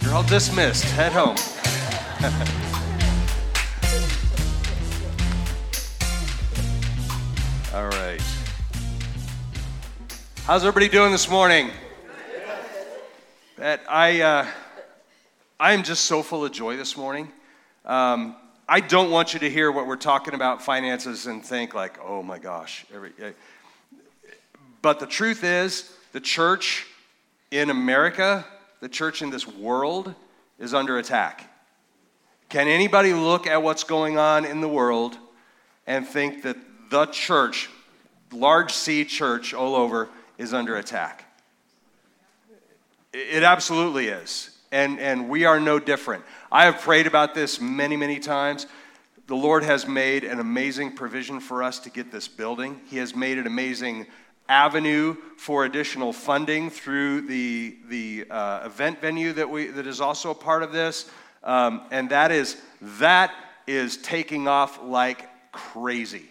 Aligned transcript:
You're 0.00 0.14
all 0.14 0.24
dismissed. 0.24 0.84
Head 0.84 1.12
home. 1.12 1.28
all 7.74 7.88
right. 7.88 8.20
How's 10.44 10.64
everybody 10.64 10.88
doing 10.88 11.12
this 11.12 11.30
morning? 11.30 11.70
That 13.56 13.82
I, 13.88 14.20
uh, 14.20 14.46
I 15.60 15.74
am 15.74 15.84
just 15.84 16.06
so 16.06 16.24
full 16.24 16.44
of 16.44 16.50
joy 16.50 16.76
this 16.76 16.96
morning. 16.96 17.30
Um, 17.84 18.34
I 18.68 18.80
don't 18.80 19.12
want 19.12 19.32
you 19.32 19.38
to 19.40 19.50
hear 19.50 19.70
what 19.70 19.86
we're 19.86 19.96
talking 19.96 20.34
about 20.34 20.62
finances 20.62 21.26
and 21.26 21.44
think 21.44 21.72
like, 21.72 22.00
oh 22.02 22.22
my 22.22 22.40
gosh. 22.40 22.84
Every, 22.92 23.12
uh, 23.22 23.30
but 24.80 24.98
the 24.98 25.06
truth 25.06 25.44
is, 25.44 25.92
the 26.10 26.20
church 26.20 26.86
in 27.52 27.70
America, 27.70 28.44
the 28.82 28.88
church 28.88 29.22
in 29.22 29.30
this 29.30 29.46
world, 29.46 30.12
is 30.58 30.74
under 30.74 30.98
attack. 30.98 31.48
Can 32.48 32.66
anybody 32.66 33.14
look 33.14 33.46
at 33.46 33.62
what's 33.62 33.84
going 33.84 34.18
on 34.18 34.44
in 34.44 34.60
the 34.60 34.68
world 34.68 35.16
and 35.86 36.04
think 36.04 36.42
that 36.42 36.56
the 36.90 37.06
church, 37.06 37.70
large 38.32 38.72
C 38.72 39.04
church 39.04 39.54
all 39.54 39.76
over, 39.76 40.08
is 40.36 40.52
under 40.52 40.76
attack? 40.76 41.24
It 43.12 43.44
absolutely 43.44 44.08
is. 44.08 44.50
And, 44.72 44.98
and 44.98 45.28
we 45.28 45.44
are 45.44 45.60
no 45.60 45.78
different. 45.78 46.24
I 46.50 46.64
have 46.64 46.80
prayed 46.80 47.06
about 47.06 47.36
this 47.36 47.60
many, 47.60 47.96
many 47.96 48.18
times. 48.18 48.66
The 49.28 49.36
Lord 49.36 49.62
has 49.62 49.86
made 49.86 50.24
an 50.24 50.40
amazing 50.40 50.96
provision 50.96 51.38
for 51.38 51.62
us 51.62 51.78
to 51.80 51.90
get 51.90 52.10
this 52.10 52.26
building. 52.26 52.80
He 52.88 52.96
has 52.96 53.14
made 53.14 53.38
an 53.38 53.46
amazing 53.46 54.08
avenue 54.48 55.16
for 55.36 55.64
additional 55.64 56.12
funding 56.12 56.70
through 56.70 57.22
the, 57.22 57.76
the 57.88 58.26
uh, 58.30 58.66
event 58.66 59.00
venue 59.00 59.32
that, 59.32 59.48
we, 59.48 59.66
that 59.66 59.86
is 59.86 60.00
also 60.00 60.30
a 60.30 60.34
part 60.34 60.62
of 60.62 60.72
this. 60.72 61.08
Um, 61.42 61.82
and 61.90 62.10
that 62.10 62.30
is, 62.30 62.60
that 62.80 63.32
is 63.66 63.96
taking 63.96 64.48
off 64.48 64.82
like 64.82 65.28
crazy. 65.52 66.24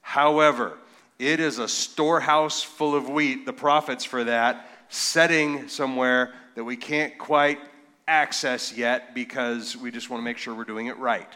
However, 0.00 0.78
it 1.18 1.40
is 1.40 1.58
a 1.58 1.68
storehouse 1.68 2.62
full 2.62 2.94
of 2.94 3.08
wheat, 3.08 3.44
the 3.44 3.52
profits 3.52 4.04
for 4.04 4.24
that, 4.24 4.68
setting 4.88 5.68
somewhere 5.68 6.32
that 6.54 6.64
we 6.64 6.76
can't 6.76 7.18
quite 7.18 7.58
access 8.06 8.76
yet 8.76 9.14
because 9.14 9.76
we 9.76 9.90
just 9.90 10.08
want 10.10 10.20
to 10.20 10.24
make 10.24 10.38
sure 10.38 10.54
we're 10.54 10.64
doing 10.64 10.86
it 10.86 10.96
right. 10.98 11.28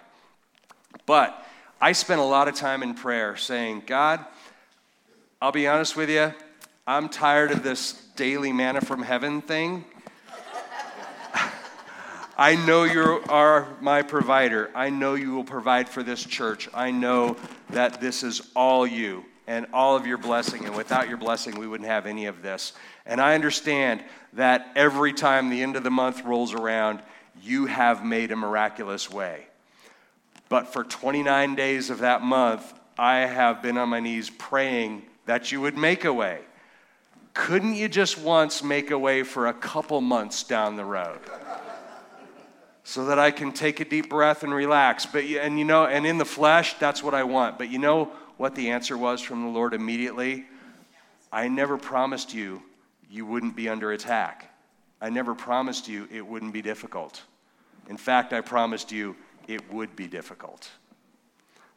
But 1.04 1.46
I 1.80 1.92
spent 1.92 2.20
a 2.20 2.24
lot 2.24 2.48
of 2.48 2.54
time 2.54 2.82
in 2.82 2.94
prayer 2.94 3.36
saying, 3.36 3.82
God, 3.86 4.24
I'll 5.42 5.50
be 5.50 5.66
honest 5.66 5.96
with 5.96 6.08
you, 6.08 6.32
I'm 6.86 7.08
tired 7.08 7.50
of 7.50 7.64
this 7.64 7.94
daily 8.14 8.52
manna 8.52 8.80
from 8.80 9.02
heaven 9.02 9.42
thing. 9.42 9.84
I 12.38 12.54
know 12.64 12.84
you 12.84 13.24
are 13.28 13.66
my 13.80 14.02
provider. 14.02 14.70
I 14.72 14.90
know 14.90 15.14
you 15.14 15.34
will 15.34 15.42
provide 15.42 15.88
for 15.88 16.04
this 16.04 16.22
church. 16.22 16.68
I 16.72 16.92
know 16.92 17.36
that 17.70 18.00
this 18.00 18.22
is 18.22 18.52
all 18.54 18.86
you 18.86 19.24
and 19.48 19.66
all 19.72 19.96
of 19.96 20.06
your 20.06 20.16
blessing. 20.16 20.64
And 20.64 20.76
without 20.76 21.08
your 21.08 21.18
blessing, 21.18 21.58
we 21.58 21.66
wouldn't 21.66 21.90
have 21.90 22.06
any 22.06 22.26
of 22.26 22.40
this. 22.40 22.72
And 23.04 23.20
I 23.20 23.34
understand 23.34 24.04
that 24.34 24.70
every 24.76 25.12
time 25.12 25.50
the 25.50 25.64
end 25.64 25.74
of 25.74 25.82
the 25.82 25.90
month 25.90 26.22
rolls 26.22 26.54
around, 26.54 27.02
you 27.42 27.66
have 27.66 28.04
made 28.04 28.30
a 28.30 28.36
miraculous 28.36 29.10
way. 29.10 29.48
But 30.48 30.72
for 30.72 30.84
29 30.84 31.56
days 31.56 31.90
of 31.90 31.98
that 31.98 32.22
month, 32.22 32.72
I 32.96 33.26
have 33.26 33.60
been 33.60 33.76
on 33.76 33.88
my 33.88 33.98
knees 33.98 34.30
praying 34.30 35.02
that 35.26 35.52
you 35.52 35.60
would 35.60 35.76
make 35.76 36.04
a 36.04 36.12
way. 36.12 36.40
Couldn't 37.34 37.74
you 37.74 37.88
just 37.88 38.18
once 38.18 38.62
make 38.62 38.90
a 38.90 38.98
way 38.98 39.22
for 39.22 39.46
a 39.46 39.54
couple 39.54 40.00
months 40.00 40.42
down 40.42 40.76
the 40.76 40.84
road? 40.84 41.20
So 42.84 43.06
that 43.06 43.18
I 43.18 43.30
can 43.30 43.52
take 43.52 43.80
a 43.80 43.84
deep 43.84 44.10
breath 44.10 44.42
and 44.42 44.52
relax. 44.52 45.06
But 45.06 45.24
and 45.24 45.58
you 45.58 45.64
know, 45.64 45.86
and 45.86 46.04
in 46.04 46.18
the 46.18 46.24
flesh, 46.24 46.74
that's 46.78 47.02
what 47.02 47.14
I 47.14 47.22
want. 47.22 47.56
But 47.56 47.70
you 47.70 47.78
know 47.78 48.12
what 48.36 48.54
the 48.54 48.70
answer 48.70 48.98
was 48.98 49.20
from 49.20 49.42
the 49.44 49.48
Lord 49.48 49.72
immediately? 49.72 50.46
I 51.32 51.48
never 51.48 51.78
promised 51.78 52.34
you 52.34 52.62
you 53.08 53.24
wouldn't 53.24 53.54
be 53.54 53.68
under 53.68 53.92
attack. 53.92 54.52
I 55.00 55.10
never 55.10 55.34
promised 55.34 55.88
you 55.88 56.08
it 56.12 56.26
wouldn't 56.26 56.52
be 56.52 56.62
difficult. 56.62 57.22
In 57.88 57.96
fact, 57.96 58.32
I 58.32 58.40
promised 58.40 58.92
you 58.92 59.16
it 59.48 59.72
would 59.72 59.94
be 59.96 60.06
difficult. 60.06 60.70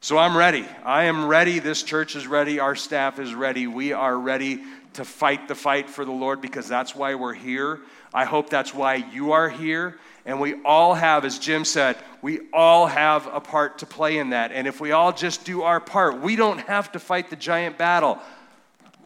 So 0.05 0.19
I'm 0.19 0.38
ready. 0.38 0.67
I 0.83 1.05
am 1.05 1.25
ready. 1.25 1.57
This 1.57 1.81
church 1.81 2.16
is 2.16 2.27
ready. 2.27 2.59
Our 2.59 2.75
staff 2.75 3.17
is 3.17 3.33
ready. 3.33 3.66
We 3.66 3.91
are 3.91 4.16
ready 4.16 4.61
to 4.93 5.03
fight 5.03 5.47
the 5.47 5.55
fight 5.55 5.89
for 5.89 6.05
the 6.05 6.11
Lord 6.11 6.41
because 6.41 6.67
that's 6.67 6.93
why 6.93 7.16
we're 7.16 7.33
here. 7.33 7.79
I 8.13 8.25
hope 8.25 8.47
that's 8.51 8.71
why 8.71 9.03
you 9.11 9.31
are 9.31 9.49
here. 9.49 9.97
And 10.27 10.39
we 10.39 10.61
all 10.63 10.94
have, 10.94 11.25
as 11.25 11.39
Jim 11.39 11.65
said, 11.65 11.97
we 12.21 12.41
all 12.53 12.85
have 12.85 13.25
a 13.33 13.39
part 13.39 13.79
to 13.79 13.88
play 13.88 14.19
in 14.19 14.29
that. 14.29 14.51
And 14.51 14.67
if 14.67 14.79
we 14.79 14.91
all 14.91 15.11
just 15.11 15.44
do 15.44 15.63
our 15.63 15.79
part, 15.79 16.21
we 16.21 16.35
don't 16.35 16.59
have 16.59 16.91
to 16.91 16.99
fight 16.99 17.31
the 17.31 17.35
giant 17.35 17.79
battle. 17.79 18.19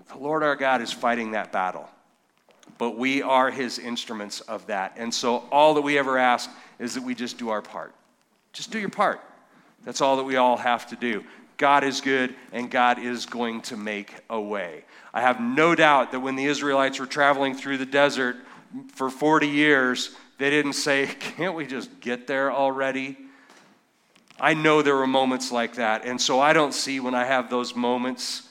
The 0.10 0.18
Lord 0.18 0.44
our 0.44 0.58
God 0.58 0.82
is 0.82 0.92
fighting 0.92 1.32
that 1.32 1.54
battle 1.54 1.90
but 2.78 2.98
we 2.98 3.22
are 3.22 3.52
his 3.52 3.80
instruments 3.80 4.42
of 4.42 4.68
that. 4.68 4.94
And 4.98 5.14
so 5.14 5.46
all 5.50 5.76
that 5.76 5.82
we 5.82 5.98
ever 5.98 6.18
ask 6.18 6.50
is 6.78 6.94
that 6.96 7.04
we 7.04 7.16
just 7.16 7.38
do 7.38 7.50
our 7.50 7.62
part. 7.62 7.94
Just 8.52 8.72
do 8.72 8.80
your 8.80 8.90
part. 8.90 9.22
That's 9.86 10.02
all 10.02 10.18
that 10.18 10.24
we 10.24 10.36
all 10.36 10.58
have 10.58 10.88
to 10.88 10.96
do. 10.96 11.24
God 11.58 11.84
is 11.84 12.02
good 12.02 12.36
and 12.52 12.72
God 12.72 13.00
is 13.00 13.26
going 13.26 13.62
to 13.64 13.78
make 13.78 14.14
a 14.30 14.40
way. 14.40 14.86
I 15.14 15.22
have 15.22 15.42
no 15.42 15.76
doubt 15.76 16.12
that 16.12 16.20
when 16.20 16.36
the 16.36 16.46
Israelites 16.46 17.00
were 17.00 17.06
traveling 17.06 17.54
through 17.54 17.78
the 17.78 17.86
desert 17.86 18.38
for 18.94 19.10
40 19.10 19.48
years, 19.48 20.16
they 20.38 20.50
didn't 20.50 20.74
say, 20.74 21.06
Can't 21.20 21.56
we 21.56 21.66
just 21.66 22.00
get 22.00 22.28
there 22.28 22.52
already? 22.52 23.18
I 24.40 24.54
know 24.54 24.82
there 24.82 24.96
were 24.96 25.08
moments 25.08 25.52
like 25.52 25.76
that. 25.76 26.06
And 26.06 26.20
so 26.20 26.40
I 26.40 26.54
don't 26.54 26.74
see 26.74 27.00
when 27.00 27.14
I 27.14 27.26
have 27.26 27.50
those 27.50 27.76
moments 27.76 28.44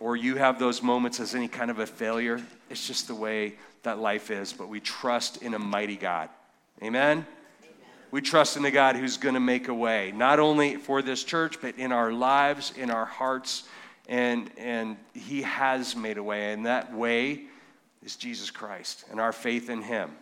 or 0.00 0.16
you 0.16 0.36
have 0.36 0.58
those 0.58 0.82
moments 0.82 1.18
as 1.20 1.34
any 1.34 1.48
kind 1.48 1.70
of 1.70 1.78
a 1.80 1.86
failure. 1.86 2.40
It's 2.70 2.86
just 2.86 3.08
the 3.08 3.14
way 3.14 3.54
that 3.82 3.98
life 3.98 4.30
is, 4.30 4.52
but 4.52 4.68
we 4.68 4.80
trust 4.80 5.42
in 5.42 5.54
a 5.54 5.58
mighty 5.58 5.96
God. 5.96 6.28
Amen? 6.82 7.26
We 8.14 8.20
trust 8.20 8.56
in 8.56 8.64
a 8.64 8.70
God 8.70 8.94
who's 8.94 9.16
going 9.16 9.34
to 9.34 9.40
make 9.40 9.66
a 9.66 9.74
way, 9.74 10.12
not 10.14 10.38
only 10.38 10.76
for 10.76 11.02
this 11.02 11.24
church, 11.24 11.60
but 11.60 11.76
in 11.78 11.90
our 11.90 12.12
lives, 12.12 12.72
in 12.76 12.88
our 12.88 13.04
hearts, 13.04 13.64
and, 14.08 14.52
and 14.56 14.96
He 15.14 15.42
has 15.42 15.96
made 15.96 16.16
a 16.16 16.22
way. 16.22 16.52
And 16.52 16.64
that 16.64 16.94
way 16.94 17.46
is 18.04 18.14
Jesus 18.14 18.52
Christ 18.52 19.04
and 19.10 19.18
our 19.18 19.32
faith 19.32 19.68
in 19.68 19.82
Him, 19.82 20.12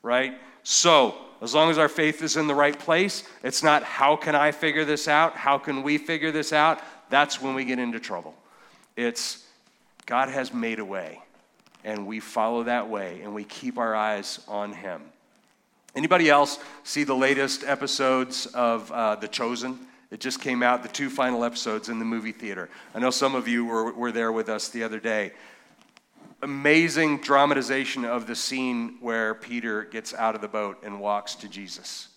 right? 0.00 0.32
So, 0.62 1.14
as 1.42 1.52
long 1.52 1.68
as 1.68 1.76
our 1.76 1.90
faith 1.90 2.22
is 2.22 2.38
in 2.38 2.46
the 2.46 2.54
right 2.54 2.78
place, 2.78 3.24
it's 3.42 3.62
not 3.62 3.82
how 3.82 4.16
can 4.16 4.34
I 4.34 4.50
figure 4.50 4.86
this 4.86 5.06
out? 5.06 5.36
How 5.36 5.58
can 5.58 5.82
we 5.82 5.98
figure 5.98 6.32
this 6.32 6.54
out? 6.54 6.80
That's 7.10 7.38
when 7.38 7.54
we 7.54 7.66
get 7.66 7.78
into 7.78 8.00
trouble. 8.00 8.34
It's 8.96 9.44
God 10.06 10.30
has 10.30 10.54
made 10.54 10.78
a 10.78 10.86
way, 10.86 11.20
and 11.84 12.06
we 12.06 12.18
follow 12.18 12.62
that 12.62 12.88
way, 12.88 13.20
and 13.22 13.34
we 13.34 13.44
keep 13.44 13.76
our 13.76 13.94
eyes 13.94 14.40
on 14.48 14.72
Him. 14.72 15.02
Anybody 15.94 16.30
else 16.30 16.58
see 16.84 17.04
the 17.04 17.14
latest 17.14 17.64
episodes 17.64 18.46
of 18.46 18.90
uh, 18.92 19.16
The 19.16 19.28
Chosen? 19.28 19.78
It 20.10 20.20
just 20.20 20.40
came 20.40 20.62
out, 20.62 20.82
the 20.82 20.88
two 20.88 21.10
final 21.10 21.44
episodes 21.44 21.88
in 21.88 21.98
the 21.98 22.04
movie 22.04 22.32
theater. 22.32 22.68
I 22.94 22.98
know 22.98 23.10
some 23.10 23.34
of 23.34 23.46
you 23.46 23.64
were, 23.64 23.92
were 23.92 24.12
there 24.12 24.32
with 24.32 24.48
us 24.48 24.68
the 24.68 24.82
other 24.82 25.00
day. 25.00 25.32
Amazing 26.42 27.18
dramatization 27.18 28.04
of 28.04 28.26
the 28.26 28.34
scene 28.34 28.98
where 29.00 29.34
Peter 29.34 29.84
gets 29.84 30.14
out 30.14 30.34
of 30.34 30.40
the 30.40 30.48
boat 30.48 30.78
and 30.82 31.00
walks 31.00 31.34
to 31.36 31.48
Jesus 31.48 32.08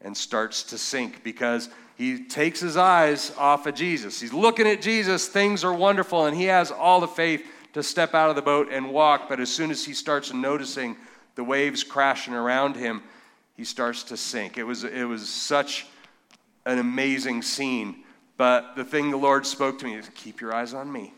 and 0.00 0.16
starts 0.16 0.62
to 0.64 0.78
sink 0.78 1.24
because 1.24 1.68
he 1.96 2.24
takes 2.24 2.60
his 2.60 2.76
eyes 2.76 3.32
off 3.36 3.66
of 3.66 3.74
Jesus. 3.74 4.20
He's 4.20 4.32
looking 4.32 4.68
at 4.68 4.80
Jesus, 4.80 5.28
things 5.28 5.64
are 5.64 5.74
wonderful, 5.74 6.26
and 6.26 6.36
he 6.36 6.44
has 6.44 6.70
all 6.70 7.00
the 7.00 7.08
faith 7.08 7.44
to 7.72 7.82
step 7.82 8.14
out 8.14 8.30
of 8.30 8.36
the 8.36 8.42
boat 8.42 8.68
and 8.70 8.90
walk. 8.90 9.28
But 9.28 9.40
as 9.40 9.50
soon 9.50 9.70
as 9.70 9.84
he 9.84 9.92
starts 9.92 10.32
noticing 10.32 10.96
the 11.38 11.44
waves 11.44 11.84
crashing 11.84 12.34
around 12.34 12.74
him, 12.74 13.00
he 13.54 13.62
starts 13.62 14.02
to 14.02 14.16
sink. 14.16 14.58
It 14.58 14.64
was, 14.64 14.82
it 14.82 15.04
was 15.04 15.28
such 15.28 15.86
an 16.66 16.80
amazing 16.80 17.42
scene. 17.42 18.02
But 18.36 18.74
the 18.74 18.82
thing 18.82 19.12
the 19.12 19.18
Lord 19.18 19.46
spoke 19.46 19.78
to 19.78 19.84
me 19.84 19.94
is 19.94 20.10
keep 20.16 20.40
your 20.40 20.52
eyes 20.52 20.74
on 20.74 20.90
me. 20.90 21.14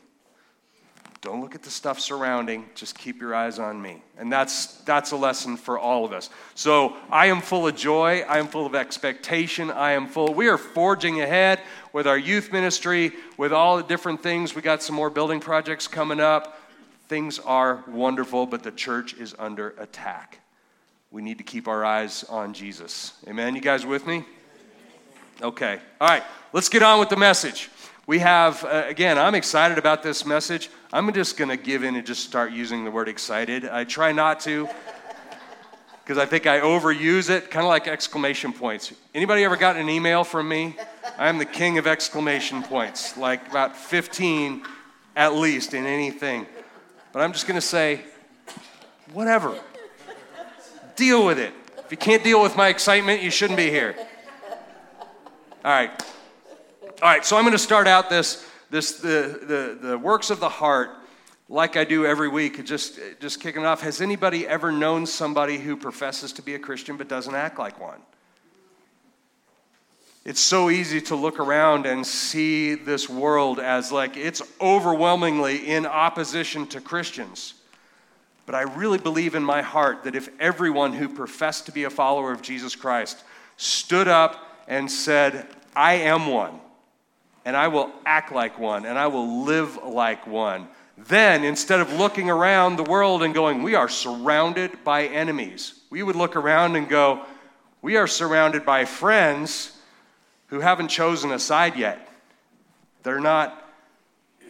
Don't 1.23 1.41
look 1.41 1.55
at 1.55 1.63
the 1.63 1.71
stuff 1.71 1.99
surrounding, 1.99 2.67
just 2.75 2.99
keep 2.99 3.19
your 3.19 3.35
eyes 3.35 3.59
on 3.59 3.81
me. 3.81 4.03
And 4.19 4.31
that's, 4.31 4.67
that's 4.83 5.13
a 5.13 5.17
lesson 5.17 5.57
for 5.57 5.79
all 5.79 6.05
of 6.05 6.13
us. 6.13 6.29
So 6.55 6.99
I 7.11 7.27
am 7.27 7.41
full 7.41 7.67
of 7.67 7.75
joy. 7.75 8.21
I 8.29 8.39
am 8.39 8.47
full 8.47 8.67
of 8.67 8.75
expectation. 8.75 9.71
I 9.71 9.93
am 9.93 10.07
full. 10.07 10.35
We 10.35 10.49
are 10.49 10.59
forging 10.59 11.23
ahead 11.23 11.63
with 11.95 12.07
our 12.07 12.19
youth 12.19 12.53
ministry, 12.53 13.13
with 13.39 13.55
all 13.55 13.79
the 13.79 13.85
different 13.85 14.23
things. 14.23 14.55
We 14.55 14.61
got 14.61 14.83
some 14.83 14.97
more 14.97 15.09
building 15.09 15.41
projects 15.41 15.89
coming 15.89 16.21
up. 16.21 16.60
Things 17.11 17.41
are 17.41 17.83
wonderful, 17.89 18.47
but 18.47 18.63
the 18.63 18.71
church 18.71 19.15
is 19.15 19.35
under 19.37 19.71
attack. 19.79 20.39
We 21.11 21.23
need 21.23 21.39
to 21.39 21.45
keep 21.45 21.67
our 21.67 21.85
eyes 21.85 22.23
on 22.29 22.55
Jesus. 22.55 23.15
Amen. 23.27 23.57
You 23.57 23.61
guys 23.61 23.85
with 23.85 24.07
me? 24.07 24.25
Okay. 25.43 25.81
All 26.01 26.07
right. 26.07 26.23
Let's 26.53 26.69
get 26.69 26.85
on 26.85 27.01
with 27.01 27.09
the 27.09 27.17
message 27.17 27.69
we 28.07 28.21
have, 28.21 28.65
uh, 28.65 28.85
again, 28.87 29.19
I'm 29.19 29.35
excited 29.35 29.77
about 29.77 30.05
this 30.05 30.25
message. 30.25 30.71
I'm 30.93 31.13
just 31.13 31.37
going 31.37 31.49
to 31.49 31.57
give 31.57 31.83
in 31.83 31.97
and 31.97 32.07
just 32.07 32.23
start 32.25 32.53
using 32.53 32.85
the 32.85 32.93
word 32.93 33.09
excited. 33.09 33.65
I 33.65 33.83
try 33.83 34.13
not 34.13 34.39
to, 34.41 34.69
because 36.05 36.17
I 36.17 36.27
think 36.27 36.47
I 36.47 36.61
overuse 36.61 37.29
it, 37.29 37.51
kind 37.51 37.65
of 37.65 37.71
like 37.71 37.89
exclamation 37.89 38.53
points. 38.53 38.93
Anybody 39.17 39.43
ever 39.43 39.57
gotten 39.57 39.83
an 39.83 39.89
email 39.89 40.23
from 40.23 40.49
me? 40.49 40.77
I'm 41.19 41.39
the 41.39 41.45
king 41.45 41.77
of 41.79 41.89
exclamation 41.89 42.63
points, 42.63 43.17
like 43.17 43.49
about 43.49 43.77
15 43.77 44.63
at 45.17 45.35
least 45.35 45.75
in 45.75 45.87
anything. 45.87 46.47
But 47.13 47.23
I'm 47.23 47.33
just 47.33 47.47
going 47.47 47.61
to 47.61 47.67
say, 47.67 48.03
whatever. 49.13 49.59
Deal 50.97 51.27
with 51.27 51.39
it. 51.39 51.53
If 51.79 51.91
you 51.91 51.97
can't 51.97 52.23
deal 52.23 52.43
with 52.43 52.57
my 52.57 52.69
excitement, 52.69 53.23
you 53.23 53.31
shouldn't 53.31 53.57
be 53.57 53.69
here. 53.69 53.97
All 55.65 55.73
right. 55.73 55.91
All 57.03 57.09
right, 57.09 57.25
so 57.25 57.37
I'm 57.37 57.43
going 57.43 57.53
to 57.53 57.59
start 57.59 57.87
out 57.87 58.11
this, 58.11 58.47
this 58.71 59.01
the, 59.01 59.77
the, 59.81 59.89
the 59.89 59.99
works 59.99 60.31
of 60.31 60.39
the 60.39 60.49
heart 60.49 60.91
like 61.49 61.77
I 61.77 61.85
do 61.85 62.07
every 62.07 62.29
week, 62.29 62.65
just, 62.65 63.01
just 63.19 63.41
kicking 63.41 63.63
it 63.63 63.67
off. 63.67 63.81
Has 63.81 64.01
anybody 64.01 64.47
ever 64.47 64.71
known 64.71 65.05
somebody 65.05 65.59
who 65.59 65.77
professes 65.77 66.33
to 66.35 66.43
be 66.43 66.55
a 66.55 66.59
Christian 66.59 66.97
but 66.97 67.09
doesn't 67.09 67.35
act 67.35 67.59
like 67.59 67.81
one? 67.81 68.01
It's 70.31 70.41
so 70.41 70.71
easy 70.71 71.01
to 71.01 71.17
look 71.17 71.41
around 71.41 71.87
and 71.87 72.07
see 72.07 72.77
this 72.77 73.09
world 73.09 73.59
as 73.59 73.91
like 73.91 74.17
it's 74.17 74.41
overwhelmingly 74.61 75.67
in 75.67 75.87
opposition 75.87 76.69
to 76.69 76.81
Christians. 76.81 77.55
But 78.47 78.55
I 78.55 78.61
really 78.63 78.99
believe 78.99 79.35
in 79.35 79.43
my 79.43 79.61
heart 79.61 80.05
that 80.05 80.15
if 80.15 80.29
everyone 80.39 80.93
who 80.93 81.09
professed 81.09 81.67
to 81.67 81.73
be 81.73 81.83
a 81.83 81.91
follower 81.91 82.31
of 82.31 82.43
Jesus 82.43 82.77
Christ 82.77 83.25
stood 83.57 84.07
up 84.07 84.57
and 84.69 84.89
said, 84.89 85.49
I 85.75 85.95
am 85.95 86.29
one, 86.29 86.61
and 87.45 87.57
I 87.57 87.67
will 87.67 87.91
act 88.07 88.31
like 88.31 88.57
one, 88.57 88.87
and 88.87 88.97
I 88.97 89.09
will 89.09 89.43
live 89.43 89.79
like 89.83 90.29
one, 90.29 90.69
then 90.97 91.43
instead 91.43 91.81
of 91.81 91.93
looking 91.95 92.31
around 92.31 92.77
the 92.77 92.85
world 92.85 93.25
and 93.25 93.35
going, 93.35 93.65
We 93.65 93.75
are 93.75 93.89
surrounded 93.89 94.85
by 94.85 95.07
enemies, 95.07 95.75
we 95.91 96.05
would 96.05 96.15
look 96.15 96.37
around 96.37 96.77
and 96.77 96.89
go, 96.89 97.25
We 97.83 97.97
are 97.97 98.07
surrounded 98.07 98.65
by 98.65 98.85
friends 98.85 99.73
who 100.51 100.61
haven't 100.61 100.89
chosen 100.89 101.31
a 101.33 101.39
side 101.39 101.77
yet. 101.77 102.09
They're 103.03 103.21
not 103.21 103.65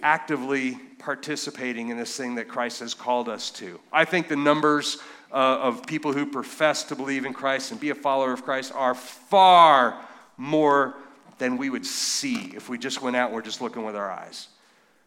actively 0.02 0.78
participating 0.98 1.90
in 1.90 1.96
this 1.96 2.16
thing 2.16 2.34
that 2.34 2.48
Christ 2.48 2.80
has 2.80 2.94
called 2.94 3.28
us 3.28 3.50
to. 3.52 3.78
I 3.92 4.04
think 4.04 4.28
the 4.28 4.36
numbers 4.36 4.98
uh, 5.30 5.34
of 5.34 5.86
people 5.86 6.12
who 6.12 6.26
profess 6.26 6.84
to 6.84 6.96
believe 6.96 7.24
in 7.24 7.32
Christ 7.32 7.70
and 7.70 7.78
be 7.78 7.90
a 7.90 7.94
follower 7.94 8.32
of 8.32 8.44
Christ 8.44 8.72
are 8.74 8.94
far 8.94 10.00
more 10.36 10.94
than 11.38 11.56
we 11.56 11.70
would 11.70 11.86
see 11.86 12.52
if 12.54 12.68
we 12.68 12.78
just 12.78 13.02
went 13.02 13.16
out 13.16 13.26
and 13.26 13.34
we're 13.34 13.42
just 13.42 13.60
looking 13.60 13.84
with 13.84 13.96
our 13.96 14.10
eyes. 14.10 14.48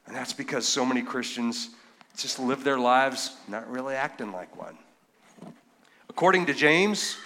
And 0.08 0.16
that's 0.16 0.34
because 0.34 0.68
so 0.68 0.86
many 0.86 1.02
Christians 1.02 1.70
just 2.18 2.40
live 2.40 2.64
their 2.64 2.80
lives 2.80 3.36
not 3.48 3.70
really 3.70 3.96
acting 3.96 4.32
like 4.32 4.56
one. 4.56 4.78
According 6.10 6.46
to 6.48 6.54
James, 6.54 7.18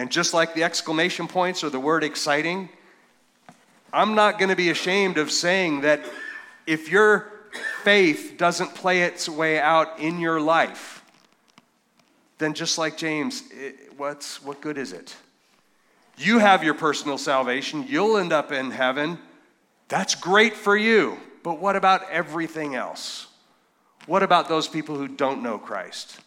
and 0.00 0.10
just 0.10 0.32
like 0.32 0.54
the 0.54 0.64
exclamation 0.64 1.28
points 1.28 1.62
or 1.62 1.68
the 1.68 1.78
word 1.78 2.04
exciting, 2.04 2.70
I'm 3.92 4.14
not 4.14 4.38
going 4.38 4.48
to 4.48 4.56
be 4.56 4.70
ashamed 4.70 5.18
of 5.18 5.30
saying 5.30 5.82
that 5.82 6.00
if 6.66 6.90
your 6.90 7.30
faith 7.84 8.36
doesn't 8.38 8.74
play 8.74 9.02
its 9.02 9.28
way 9.28 9.60
out 9.60 9.98
in 9.98 10.18
your 10.18 10.40
life, 10.40 11.04
then 12.38 12.54
just 12.54 12.78
like 12.78 12.96
James, 12.96 13.42
it, 13.52 13.92
what's, 13.98 14.42
what 14.42 14.62
good 14.62 14.78
is 14.78 14.94
it? 14.94 15.14
You 16.16 16.38
have 16.38 16.64
your 16.64 16.72
personal 16.72 17.18
salvation, 17.18 17.84
you'll 17.86 18.16
end 18.16 18.32
up 18.32 18.52
in 18.52 18.70
heaven. 18.70 19.18
That's 19.88 20.14
great 20.14 20.56
for 20.56 20.78
you. 20.78 21.18
But 21.42 21.60
what 21.60 21.76
about 21.76 22.08
everything 22.10 22.74
else? 22.74 23.26
What 24.06 24.22
about 24.22 24.48
those 24.48 24.66
people 24.66 24.96
who 24.96 25.08
don't 25.08 25.42
know 25.42 25.58
Christ? 25.58 26.18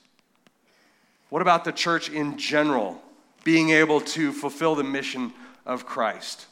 What 1.31 1.41
about 1.41 1.65
the 1.65 1.71
church 1.71 2.11
in 2.11 2.37
general 2.37 3.01
being 3.44 3.72
able 3.72 4.01
to 4.01 4.31
fulfill 4.31 4.75
the 4.75 4.84
mission 4.84 5.34
of 5.66 5.86
Christ? 5.86 6.48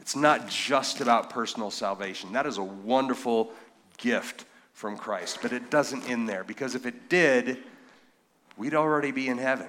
It's 0.00 0.16
not 0.16 0.48
just 0.48 1.00
about 1.00 1.30
personal 1.30 1.70
salvation. 1.70 2.32
That 2.32 2.46
is 2.46 2.58
a 2.58 2.62
wonderful 2.62 3.52
gift 3.98 4.44
from 4.72 4.96
Christ, 4.96 5.38
but 5.42 5.52
it 5.52 5.70
doesn't 5.70 6.08
end 6.08 6.28
there 6.28 6.42
because 6.42 6.74
if 6.74 6.86
it 6.86 7.08
did, 7.08 7.58
we'd 8.56 8.74
already 8.74 9.12
be 9.12 9.28
in 9.28 9.38
heaven. 9.38 9.68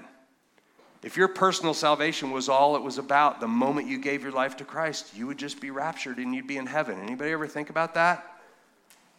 If 1.04 1.18
your 1.18 1.28
personal 1.28 1.74
salvation 1.74 2.32
was 2.32 2.48
all 2.48 2.76
it 2.76 2.82
was 2.82 2.98
about 2.98 3.40
the 3.40 3.48
moment 3.48 3.88
you 3.88 3.98
gave 3.98 4.22
your 4.22 4.32
life 4.32 4.58
to 4.58 4.66
Christ, 4.66 5.16
you 5.16 5.28
would 5.28 5.38
just 5.38 5.60
be 5.60 5.72
raptured 5.72 6.18
and 6.18 6.34
you'd 6.34 6.48
be 6.48 6.58
in 6.58 6.68
heaven. 6.68 7.00
Anybody 7.02 7.32
ever 7.32 7.48
think 7.48 7.70
about 7.70 7.96
that? 7.96 8.40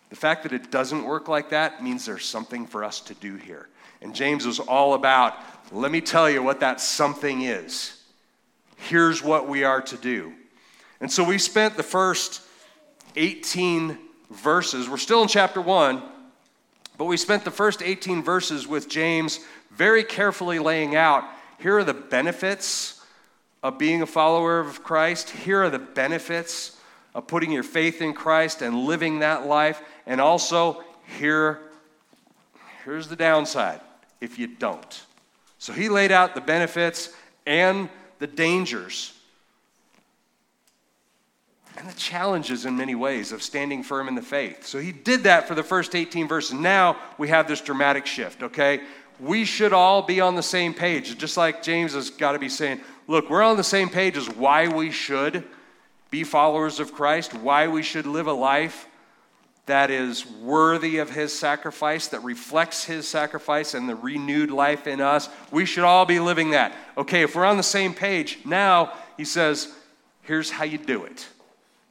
The 0.08 0.16
fact 0.16 0.44
that 0.44 0.52
it 0.52 0.70
doesn't 0.70 1.04
work 1.04 1.26
like 1.28 1.50
that 1.50 1.82
means 1.82 2.06
there's 2.06 2.24
something 2.24 2.66
for 2.66 2.84
us 2.84 3.00
to 3.00 3.14
do 3.14 3.36
here. 3.36 3.68
And 4.00 4.14
James 4.14 4.46
was 4.46 4.60
all 4.60 4.94
about, 4.94 5.34
let 5.72 5.90
me 5.90 6.00
tell 6.00 6.28
you 6.28 6.42
what 6.42 6.60
that 6.60 6.80
something 6.80 7.42
is. 7.42 8.02
Here's 8.76 9.22
what 9.22 9.48
we 9.48 9.64
are 9.64 9.80
to 9.82 9.96
do. 9.96 10.32
And 11.00 11.10
so 11.10 11.24
we 11.24 11.38
spent 11.38 11.76
the 11.76 11.82
first 11.82 12.42
18 13.16 13.98
verses, 14.30 14.88
we're 14.88 14.96
still 14.96 15.22
in 15.22 15.28
chapter 15.28 15.60
1, 15.60 16.02
but 16.98 17.04
we 17.06 17.16
spent 17.16 17.44
the 17.44 17.50
first 17.50 17.82
18 17.82 18.22
verses 18.22 18.66
with 18.66 18.88
James 18.88 19.40
very 19.70 20.04
carefully 20.04 20.58
laying 20.58 20.94
out 20.94 21.24
here 21.62 21.78
are 21.78 21.84
the 21.84 21.94
benefits 21.94 23.00
of 23.62 23.78
being 23.78 24.02
a 24.02 24.06
follower 24.06 24.58
of 24.58 24.82
Christ. 24.82 25.30
Here 25.30 25.62
are 25.62 25.70
the 25.70 25.78
benefits 25.78 26.76
of 27.14 27.28
putting 27.28 27.52
your 27.52 27.62
faith 27.62 28.02
in 28.02 28.14
Christ 28.14 28.62
and 28.62 28.84
living 28.84 29.20
that 29.20 29.46
life. 29.46 29.80
And 30.04 30.20
also, 30.20 30.82
here, 31.20 31.60
here's 32.84 33.06
the 33.06 33.14
downside 33.14 33.80
if 34.20 34.40
you 34.40 34.48
don't. 34.48 35.04
So 35.62 35.72
he 35.72 35.88
laid 35.88 36.10
out 36.10 36.34
the 36.34 36.40
benefits 36.40 37.10
and 37.46 37.88
the 38.18 38.26
dangers 38.26 39.12
and 41.76 41.88
the 41.88 41.94
challenges 41.94 42.66
in 42.66 42.76
many 42.76 42.96
ways 42.96 43.30
of 43.30 43.44
standing 43.44 43.84
firm 43.84 44.08
in 44.08 44.16
the 44.16 44.22
faith. 44.22 44.66
So 44.66 44.80
he 44.80 44.90
did 44.90 45.22
that 45.22 45.46
for 45.46 45.54
the 45.54 45.62
first 45.62 45.94
18 45.94 46.26
verses. 46.26 46.54
Now 46.54 46.96
we 47.16 47.28
have 47.28 47.46
this 47.46 47.60
dramatic 47.60 48.06
shift, 48.06 48.42
okay? 48.42 48.80
we 49.20 49.44
should 49.44 49.72
all 49.72 50.02
be 50.02 50.20
on 50.20 50.34
the 50.34 50.42
same 50.42 50.74
page. 50.74 51.16
Just 51.16 51.36
like 51.36 51.62
James 51.62 51.94
has 51.94 52.10
got 52.10 52.32
to 52.32 52.40
be 52.40 52.48
saying, 52.48 52.80
look, 53.06 53.30
we're 53.30 53.42
on 53.42 53.56
the 53.56 53.62
same 53.62 53.88
page 53.88 54.16
as 54.16 54.28
why 54.28 54.66
we 54.66 54.90
should 54.90 55.44
be 56.10 56.24
followers 56.24 56.80
of 56.80 56.92
Christ, 56.92 57.32
why 57.34 57.68
we 57.68 57.84
should 57.84 58.06
live 58.06 58.26
a 58.26 58.32
life 58.32 58.88
that 59.66 59.90
is 59.90 60.26
worthy 60.26 60.98
of 60.98 61.10
his 61.10 61.32
sacrifice, 61.32 62.08
that 62.08 62.22
reflects 62.24 62.84
his 62.84 63.06
sacrifice 63.06 63.74
and 63.74 63.88
the 63.88 63.94
renewed 63.94 64.50
life 64.50 64.86
in 64.86 65.00
us. 65.00 65.28
We 65.50 65.66
should 65.66 65.84
all 65.84 66.04
be 66.04 66.18
living 66.18 66.50
that. 66.50 66.74
Okay, 66.96 67.22
if 67.22 67.36
we're 67.36 67.44
on 67.44 67.56
the 67.56 67.62
same 67.62 67.94
page, 67.94 68.40
now 68.44 68.92
he 69.16 69.24
says, 69.24 69.72
here's 70.22 70.50
how 70.50 70.64
you 70.64 70.78
do 70.78 71.04
it. 71.04 71.28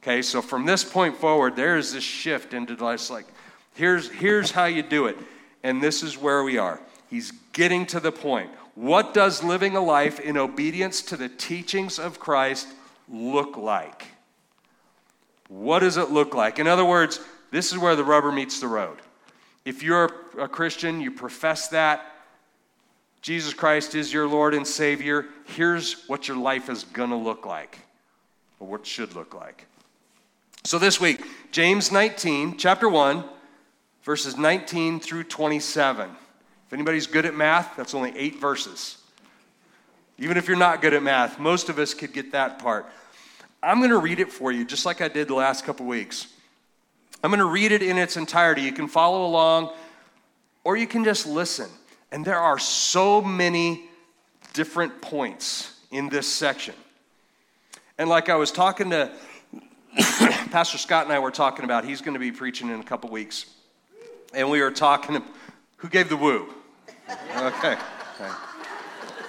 Okay, 0.02 0.20
so 0.20 0.42
from 0.42 0.66
this 0.66 0.84
point 0.84 1.16
forward, 1.16 1.56
there 1.56 1.78
is 1.78 1.92
this 1.94 2.04
shift 2.04 2.52
into 2.52 2.74
life. 2.74 3.08
Like, 3.08 3.26
here's, 3.74 4.10
here's 4.10 4.50
how 4.50 4.66
you 4.66 4.82
do 4.82 5.06
it. 5.06 5.16
And 5.62 5.82
this 5.82 6.02
is 6.02 6.18
where 6.18 6.42
we 6.42 6.58
are. 6.58 6.80
He's 7.08 7.32
getting 7.52 7.86
to 7.86 8.00
the 8.00 8.12
point. 8.12 8.50
What 8.74 9.14
does 9.14 9.42
living 9.42 9.76
a 9.76 9.80
life 9.80 10.18
in 10.18 10.36
obedience 10.36 11.02
to 11.02 11.16
the 11.16 11.28
teachings 11.28 11.98
of 11.98 12.18
Christ 12.18 12.66
look 13.08 13.56
like? 13.56 14.06
What 15.48 15.80
does 15.80 15.96
it 15.96 16.10
look 16.10 16.34
like? 16.34 16.58
In 16.58 16.66
other 16.66 16.84
words, 16.84 17.20
this 17.52 17.70
is 17.70 17.78
where 17.78 17.94
the 17.94 18.02
rubber 18.02 18.32
meets 18.32 18.58
the 18.58 18.66
road. 18.66 18.98
If 19.64 19.84
you're 19.84 20.10
a 20.36 20.48
Christian, 20.48 21.00
you 21.00 21.12
profess 21.12 21.68
that 21.68 22.04
Jesus 23.20 23.54
Christ 23.54 23.94
is 23.94 24.12
your 24.12 24.26
Lord 24.26 24.52
and 24.52 24.66
Savior, 24.66 25.26
here's 25.44 26.08
what 26.08 26.26
your 26.26 26.36
life 26.36 26.68
is 26.68 26.82
going 26.82 27.10
to 27.10 27.16
look 27.16 27.46
like, 27.46 27.78
or 28.58 28.66
what 28.66 28.84
should 28.84 29.14
look 29.14 29.32
like. 29.32 29.66
So 30.64 30.78
this 30.78 31.00
week, 31.00 31.24
James 31.52 31.92
19, 31.92 32.56
chapter 32.56 32.88
1, 32.88 33.22
verses 34.02 34.36
19 34.36 34.98
through 34.98 35.24
27. 35.24 36.10
If 36.66 36.72
anybody's 36.72 37.06
good 37.06 37.24
at 37.24 37.34
math, 37.34 37.76
that's 37.76 37.94
only 37.94 38.12
eight 38.16 38.40
verses. 38.40 38.98
Even 40.18 40.36
if 40.36 40.48
you're 40.48 40.56
not 40.56 40.82
good 40.82 40.94
at 40.94 41.02
math, 41.02 41.38
most 41.38 41.68
of 41.68 41.78
us 41.78 41.94
could 41.94 42.12
get 42.12 42.32
that 42.32 42.58
part. 42.58 42.86
I'm 43.62 43.78
going 43.78 43.90
to 43.90 43.98
read 43.98 44.18
it 44.18 44.32
for 44.32 44.50
you, 44.50 44.64
just 44.64 44.84
like 44.84 45.00
I 45.00 45.06
did 45.06 45.28
the 45.28 45.34
last 45.34 45.64
couple 45.64 45.86
weeks. 45.86 46.26
I'm 47.22 47.30
going 47.30 47.38
to 47.38 47.44
read 47.44 47.72
it 47.72 47.82
in 47.82 47.98
its 47.98 48.16
entirety. 48.16 48.62
You 48.62 48.72
can 48.72 48.88
follow 48.88 49.24
along, 49.26 49.72
or 50.64 50.76
you 50.76 50.86
can 50.86 51.04
just 51.04 51.26
listen. 51.26 51.68
And 52.10 52.24
there 52.24 52.38
are 52.38 52.58
so 52.58 53.22
many 53.22 53.84
different 54.52 55.00
points 55.00 55.78
in 55.90 56.08
this 56.08 56.26
section. 56.26 56.74
And 57.98 58.08
like 58.08 58.28
I 58.28 58.34
was 58.34 58.50
talking 58.50 58.90
to 58.90 59.12
Pastor 60.50 60.78
Scott 60.78 61.04
and 61.04 61.12
I 61.12 61.18
were 61.18 61.30
talking 61.30 61.64
about, 61.64 61.84
he's 61.84 62.00
going 62.00 62.14
to 62.14 62.20
be 62.20 62.32
preaching 62.32 62.68
in 62.70 62.80
a 62.80 62.84
couple 62.84 63.10
weeks. 63.10 63.46
And 64.34 64.50
we 64.50 64.60
were 64.60 64.70
talking, 64.70 65.22
who 65.76 65.88
gave 65.88 66.08
the 66.08 66.16
woo? 66.16 66.52
Okay. 67.36 67.76
okay. 68.20 68.32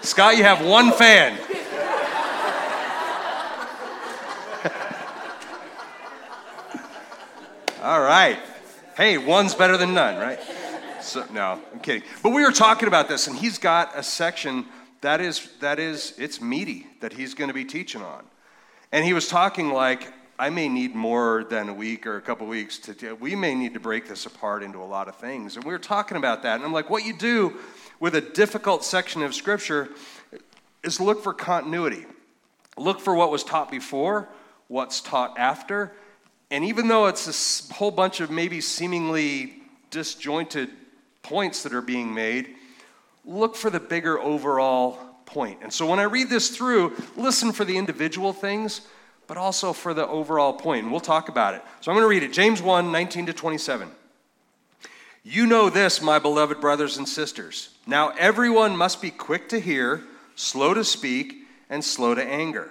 Scott, 0.01 0.37
you 0.37 0.43
have 0.43 0.65
one 0.65 0.91
fan. 0.93 1.37
All 7.83 7.99
right. 7.99 8.39
Hey, 8.95 9.17
one's 9.17 9.53
better 9.53 9.75
than 9.75 9.93
none, 9.93 10.15
right? 10.17 10.39
So, 11.01 11.25
no, 11.33 11.59
I'm 11.73 11.81
kidding. 11.81 12.03
But 12.23 12.29
we 12.29 12.41
were 12.41 12.53
talking 12.53 12.87
about 12.87 13.09
this, 13.09 13.27
and 13.27 13.35
he's 13.35 13.57
got 13.57 13.91
a 13.93 14.01
section 14.01 14.67
that 15.01 15.19
is, 15.19 15.49
that 15.59 15.79
is, 15.79 16.13
it's 16.17 16.39
meaty 16.39 16.87
that 17.01 17.11
he's 17.11 17.33
going 17.33 17.49
to 17.49 17.53
be 17.53 17.65
teaching 17.65 18.01
on. 18.01 18.23
And 18.93 19.03
he 19.03 19.11
was 19.11 19.27
talking 19.27 19.73
like, 19.73 20.13
I 20.39 20.49
may 20.49 20.69
need 20.69 20.95
more 20.95 21.43
than 21.49 21.67
a 21.67 21.73
week 21.73 22.07
or 22.07 22.15
a 22.15 22.21
couple 22.21 22.47
weeks 22.47 22.77
to, 22.79 23.15
we 23.15 23.35
may 23.35 23.53
need 23.53 23.73
to 23.73 23.81
break 23.81 24.07
this 24.07 24.25
apart 24.25 24.63
into 24.63 24.81
a 24.81 24.87
lot 24.87 25.09
of 25.09 25.17
things. 25.17 25.57
And 25.57 25.65
we 25.65 25.73
were 25.73 25.77
talking 25.77 26.15
about 26.15 26.43
that. 26.43 26.55
And 26.55 26.63
I'm 26.63 26.71
like, 26.71 26.89
what 26.89 27.03
you 27.03 27.11
do 27.11 27.57
with 27.99 28.15
a 28.15 28.21
difficult 28.21 28.85
section 28.85 29.23
of 29.23 29.35
Scripture 29.35 29.89
is 30.83 31.01
look 31.01 31.21
for 31.21 31.33
continuity. 31.33 32.05
Look 32.77 33.01
for 33.01 33.13
what 33.13 33.29
was 33.29 33.43
taught 33.43 33.69
before, 33.69 34.29
what's 34.69 35.01
taught 35.01 35.37
after. 35.37 35.91
And 36.53 36.63
even 36.65 36.87
though 36.87 37.07
it's 37.07 37.67
a 37.71 37.73
whole 37.73 37.89
bunch 37.89 38.19
of 38.19 38.29
maybe 38.29 38.61
seemingly 38.61 39.55
disjointed 39.89 40.69
points 41.23 41.63
that 41.63 41.73
are 41.73 41.81
being 41.81 42.13
made, 42.13 42.53
look 43.25 43.55
for 43.55 43.71
the 43.71 43.79
bigger 43.79 44.19
overall 44.19 44.99
point. 45.25 45.61
And 45.63 45.73
so 45.73 45.87
when 45.87 45.97
I 45.97 46.03
read 46.03 46.29
this 46.29 46.55
through, 46.55 46.95
listen 47.17 47.53
for 47.53 47.65
the 47.65 47.75
individual 47.75 48.33
things, 48.33 48.81
but 49.25 49.35
also 49.35 49.73
for 49.73 49.95
the 49.95 50.07
overall 50.07 50.53
point. 50.53 50.83
And 50.83 50.91
we'll 50.91 51.01
talk 51.01 51.27
about 51.27 51.55
it. 51.55 51.63
So 51.81 51.91
I'm 51.91 51.95
going 51.95 52.03
to 52.03 52.07
read 52.07 52.21
it 52.21 52.31
James 52.31 52.61
1 52.61 52.91
19 52.91 53.25
to 53.25 53.33
27. 53.33 53.89
You 55.23 55.47
know 55.47 55.71
this, 55.71 56.03
my 56.03 56.19
beloved 56.19 56.61
brothers 56.61 56.97
and 56.99 57.09
sisters. 57.09 57.69
Now 57.87 58.09
everyone 58.09 58.77
must 58.77 59.01
be 59.01 59.09
quick 59.09 59.49
to 59.49 59.59
hear, 59.59 60.03
slow 60.35 60.75
to 60.75 60.83
speak, 60.83 61.47
and 61.67 61.83
slow 61.83 62.13
to 62.13 62.23
anger. 62.23 62.69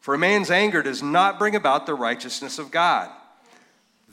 For 0.00 0.16
a 0.16 0.18
man's 0.18 0.50
anger 0.50 0.82
does 0.82 1.00
not 1.00 1.38
bring 1.38 1.54
about 1.54 1.86
the 1.86 1.94
righteousness 1.94 2.58
of 2.58 2.72
God. 2.72 3.08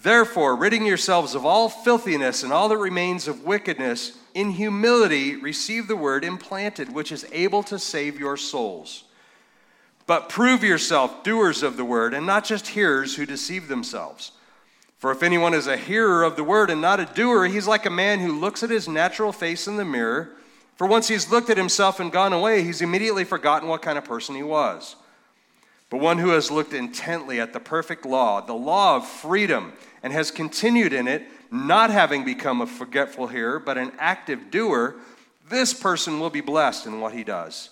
Therefore, 0.07 0.55
ridding 0.55 0.85
yourselves 0.85 1.35
of 1.35 1.45
all 1.45 1.67
filthiness 1.67 2.41
and 2.41 2.53
all 2.53 2.69
that 2.69 2.77
remains 2.77 3.27
of 3.27 3.43
wickedness, 3.43 4.17
in 4.33 4.51
humility 4.51 5.35
receive 5.35 5.89
the 5.89 5.97
word 5.97 6.23
implanted, 6.23 6.93
which 6.93 7.11
is 7.11 7.25
able 7.33 7.61
to 7.63 7.77
save 7.77 8.17
your 8.17 8.37
souls. 8.37 9.03
But 10.05 10.29
prove 10.29 10.63
yourself 10.63 11.25
doers 11.25 11.61
of 11.61 11.75
the 11.75 11.83
word, 11.83 12.13
and 12.13 12.25
not 12.25 12.45
just 12.45 12.67
hearers 12.67 13.17
who 13.17 13.25
deceive 13.25 13.67
themselves. 13.67 14.31
For 14.97 15.11
if 15.11 15.23
anyone 15.23 15.53
is 15.53 15.67
a 15.67 15.75
hearer 15.75 16.23
of 16.23 16.37
the 16.37 16.43
word 16.45 16.69
and 16.69 16.79
not 16.79 17.01
a 17.01 17.05
doer, 17.05 17.43
he's 17.47 17.67
like 17.67 17.85
a 17.85 17.89
man 17.89 18.19
who 18.19 18.39
looks 18.39 18.63
at 18.63 18.69
his 18.69 18.87
natural 18.87 19.33
face 19.33 19.67
in 19.67 19.75
the 19.75 19.83
mirror. 19.83 20.37
For 20.77 20.87
once 20.87 21.09
he's 21.09 21.29
looked 21.29 21.49
at 21.49 21.57
himself 21.57 21.99
and 21.99 22.13
gone 22.13 22.31
away, 22.31 22.63
he's 22.63 22.81
immediately 22.81 23.25
forgotten 23.25 23.67
what 23.67 23.81
kind 23.81 23.97
of 23.97 24.05
person 24.05 24.35
he 24.35 24.43
was. 24.43 24.95
But 25.89 25.99
one 25.99 26.17
who 26.17 26.29
has 26.29 26.51
looked 26.51 26.73
intently 26.73 27.41
at 27.41 27.51
the 27.51 27.59
perfect 27.59 28.05
law, 28.05 28.41
the 28.41 28.53
law 28.53 28.97
of 28.97 29.07
freedom, 29.07 29.73
and 30.03 30.13
has 30.13 30.31
continued 30.31 30.93
in 30.93 31.07
it, 31.07 31.23
not 31.51 31.89
having 31.89 32.25
become 32.25 32.61
a 32.61 32.67
forgetful 32.67 33.27
hearer, 33.27 33.59
but 33.59 33.77
an 33.77 33.91
active 33.99 34.51
doer, 34.51 34.95
this 35.49 35.73
person 35.73 36.19
will 36.19 36.29
be 36.29 36.41
blessed 36.41 36.85
in 36.85 36.99
what 36.99 37.13
he 37.13 37.23
does. 37.23 37.69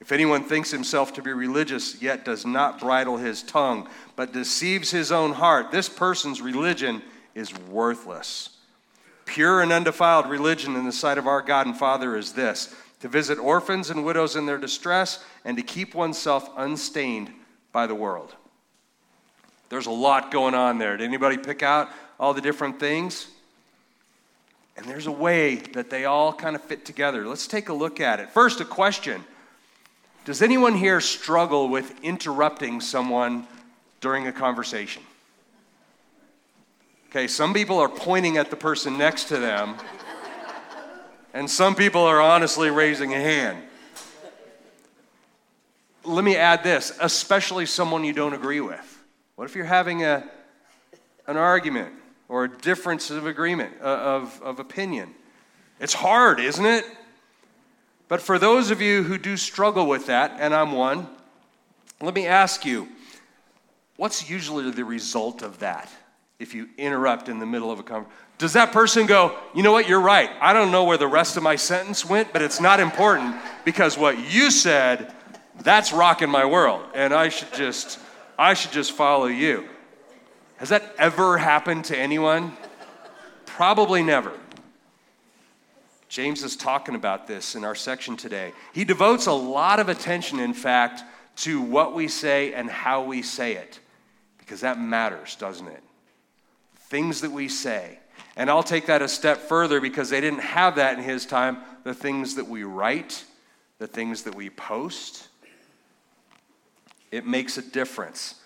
If 0.00 0.12
anyone 0.12 0.44
thinks 0.44 0.70
himself 0.70 1.12
to 1.14 1.22
be 1.22 1.32
religious, 1.32 2.00
yet 2.00 2.24
does 2.24 2.46
not 2.46 2.78
bridle 2.78 3.16
his 3.16 3.42
tongue, 3.42 3.88
but 4.14 4.32
deceives 4.32 4.90
his 4.90 5.10
own 5.10 5.32
heart, 5.32 5.70
this 5.70 5.88
person's 5.88 6.40
religion 6.40 7.02
is 7.34 7.56
worthless. 7.68 8.50
Pure 9.24 9.62
and 9.62 9.72
undefiled 9.72 10.28
religion 10.28 10.76
in 10.76 10.84
the 10.84 10.92
sight 10.92 11.18
of 11.18 11.26
our 11.26 11.42
God 11.42 11.66
and 11.66 11.76
Father 11.76 12.16
is 12.16 12.32
this 12.32 12.74
to 13.00 13.08
visit 13.08 13.38
orphans 13.38 13.90
and 13.90 14.04
widows 14.04 14.34
in 14.34 14.46
their 14.46 14.58
distress 14.58 15.24
and 15.44 15.56
to 15.56 15.62
keep 15.62 15.94
oneself 15.94 16.50
unstained 16.56 17.30
by 17.72 17.86
the 17.86 17.94
world. 17.94 18.34
There's 19.68 19.86
a 19.86 19.90
lot 19.90 20.30
going 20.30 20.54
on 20.54 20.78
there. 20.78 20.96
Did 20.96 21.04
anybody 21.04 21.36
pick 21.36 21.62
out 21.62 21.90
all 22.18 22.34
the 22.34 22.40
different 22.40 22.80
things? 22.80 23.28
And 24.76 24.86
there's 24.86 25.06
a 25.06 25.12
way 25.12 25.56
that 25.56 25.90
they 25.90 26.04
all 26.04 26.32
kind 26.32 26.54
of 26.54 26.62
fit 26.62 26.84
together. 26.84 27.26
Let's 27.26 27.46
take 27.46 27.68
a 27.68 27.74
look 27.74 28.00
at 28.00 28.20
it. 28.20 28.30
First, 28.30 28.60
a 28.60 28.64
question 28.64 29.24
Does 30.24 30.40
anyone 30.40 30.74
here 30.74 31.00
struggle 31.00 31.68
with 31.68 31.92
interrupting 32.02 32.80
someone 32.80 33.46
during 34.00 34.26
a 34.26 34.32
conversation? 34.32 35.02
Okay, 37.10 37.26
some 37.26 37.54
people 37.54 37.78
are 37.78 37.88
pointing 37.88 38.36
at 38.36 38.50
the 38.50 38.56
person 38.56 38.98
next 38.98 39.24
to 39.24 39.38
them, 39.38 39.76
and 41.32 41.50
some 41.50 41.74
people 41.74 42.02
are 42.02 42.20
honestly 42.20 42.70
raising 42.70 43.14
a 43.14 43.20
hand. 43.20 43.62
Let 46.04 46.22
me 46.22 46.36
add 46.36 46.62
this 46.62 46.96
especially 47.00 47.66
someone 47.66 48.04
you 48.04 48.12
don't 48.12 48.34
agree 48.34 48.60
with. 48.60 48.97
What 49.38 49.44
if 49.44 49.54
you're 49.54 49.66
having 49.66 50.02
a, 50.02 50.28
an 51.28 51.36
argument 51.36 51.92
or 52.28 52.42
a 52.42 52.48
difference 52.48 53.08
of 53.08 53.24
agreement, 53.24 53.72
uh, 53.80 53.84
of, 53.84 54.42
of 54.42 54.58
opinion? 54.58 55.14
It's 55.78 55.94
hard, 55.94 56.40
isn't 56.40 56.66
it? 56.66 56.84
But 58.08 58.20
for 58.20 58.40
those 58.40 58.72
of 58.72 58.80
you 58.80 59.04
who 59.04 59.16
do 59.16 59.36
struggle 59.36 59.86
with 59.86 60.06
that, 60.06 60.38
and 60.40 60.52
I'm 60.52 60.72
one, 60.72 61.06
let 62.00 62.16
me 62.16 62.26
ask 62.26 62.66
you 62.66 62.88
what's 63.96 64.28
usually 64.28 64.72
the 64.72 64.84
result 64.84 65.42
of 65.42 65.60
that 65.60 65.88
if 66.40 66.52
you 66.52 66.68
interrupt 66.76 67.28
in 67.28 67.38
the 67.38 67.46
middle 67.46 67.70
of 67.70 67.78
a 67.78 67.84
conversation? 67.84 68.18
Does 68.38 68.54
that 68.54 68.72
person 68.72 69.06
go, 69.06 69.38
you 69.54 69.62
know 69.62 69.70
what, 69.70 69.88
you're 69.88 70.00
right. 70.00 70.30
I 70.40 70.52
don't 70.52 70.72
know 70.72 70.82
where 70.82 70.98
the 70.98 71.06
rest 71.06 71.36
of 71.36 71.44
my 71.44 71.54
sentence 71.54 72.04
went, 72.04 72.32
but 72.32 72.42
it's 72.42 72.60
not 72.60 72.80
important 72.80 73.36
because 73.64 73.96
what 73.96 74.18
you 74.32 74.50
said, 74.50 75.14
that's 75.60 75.92
rocking 75.92 76.28
my 76.28 76.44
world. 76.44 76.84
And 76.92 77.14
I 77.14 77.28
should 77.28 77.52
just 77.52 78.00
I 78.38 78.54
should 78.54 78.70
just 78.72 78.92
follow 78.92 79.26
you. 79.26 79.68
Has 80.58 80.68
that 80.68 80.94
ever 80.98 81.38
happened 81.38 81.86
to 81.86 81.98
anyone? 81.98 82.56
Probably 83.46 84.02
never. 84.02 84.32
James 86.08 86.42
is 86.42 86.56
talking 86.56 86.94
about 86.94 87.26
this 87.26 87.54
in 87.54 87.64
our 87.64 87.74
section 87.74 88.16
today. 88.16 88.52
He 88.72 88.84
devotes 88.84 89.26
a 89.26 89.32
lot 89.32 89.78
of 89.80 89.88
attention, 89.88 90.40
in 90.40 90.54
fact, 90.54 91.02
to 91.36 91.60
what 91.60 91.94
we 91.94 92.08
say 92.08 92.54
and 92.54 92.70
how 92.70 93.04
we 93.04 93.22
say 93.22 93.54
it, 93.54 93.78
because 94.38 94.60
that 94.62 94.80
matters, 94.80 95.36
doesn't 95.36 95.68
it? 95.68 95.82
Things 96.76 97.20
that 97.20 97.30
we 97.30 97.48
say. 97.48 97.98
And 98.36 98.48
I'll 98.48 98.62
take 98.62 98.86
that 98.86 99.02
a 99.02 99.08
step 99.08 99.38
further 99.38 99.80
because 99.80 100.10
they 100.10 100.20
didn't 100.20 100.40
have 100.40 100.76
that 100.76 100.96
in 100.96 101.04
his 101.04 101.26
time. 101.26 101.58
The 101.84 101.94
things 101.94 102.36
that 102.36 102.48
we 102.48 102.64
write, 102.64 103.24
the 103.78 103.86
things 103.86 104.22
that 104.22 104.34
we 104.34 104.48
post, 104.50 105.27
it 107.10 107.26
makes 107.26 107.58
a 107.58 107.62
difference. 107.62 108.36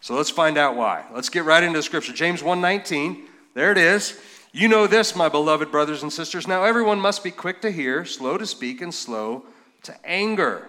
So 0.00 0.14
let's 0.14 0.30
find 0.30 0.56
out 0.56 0.76
why. 0.76 1.04
Let's 1.12 1.28
get 1.28 1.44
right 1.44 1.62
into 1.62 1.78
the 1.78 1.82
scripture. 1.82 2.12
James 2.12 2.42
1:19. 2.42 3.26
There 3.54 3.72
it 3.72 3.78
is. 3.78 4.18
You 4.52 4.68
know 4.68 4.86
this, 4.86 5.14
my 5.14 5.28
beloved 5.28 5.70
brothers 5.70 6.02
and 6.02 6.12
sisters. 6.12 6.48
Now 6.48 6.64
everyone 6.64 7.00
must 7.00 7.22
be 7.22 7.30
quick 7.30 7.60
to 7.62 7.70
hear, 7.70 8.04
slow 8.04 8.38
to 8.38 8.46
speak, 8.46 8.80
and 8.80 8.92
slow 8.92 9.44
to 9.82 9.94
anger. 10.04 10.68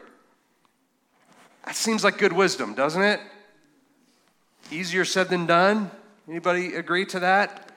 That 1.65 1.75
seems 1.75 2.03
like 2.03 2.17
good 2.17 2.33
wisdom, 2.33 2.73
doesn't 2.73 3.01
it? 3.01 3.19
Easier 4.71 5.05
said 5.05 5.29
than 5.29 5.45
done. 5.45 5.91
Anybody 6.27 6.75
agree 6.75 7.05
to 7.07 7.19
that? 7.19 7.69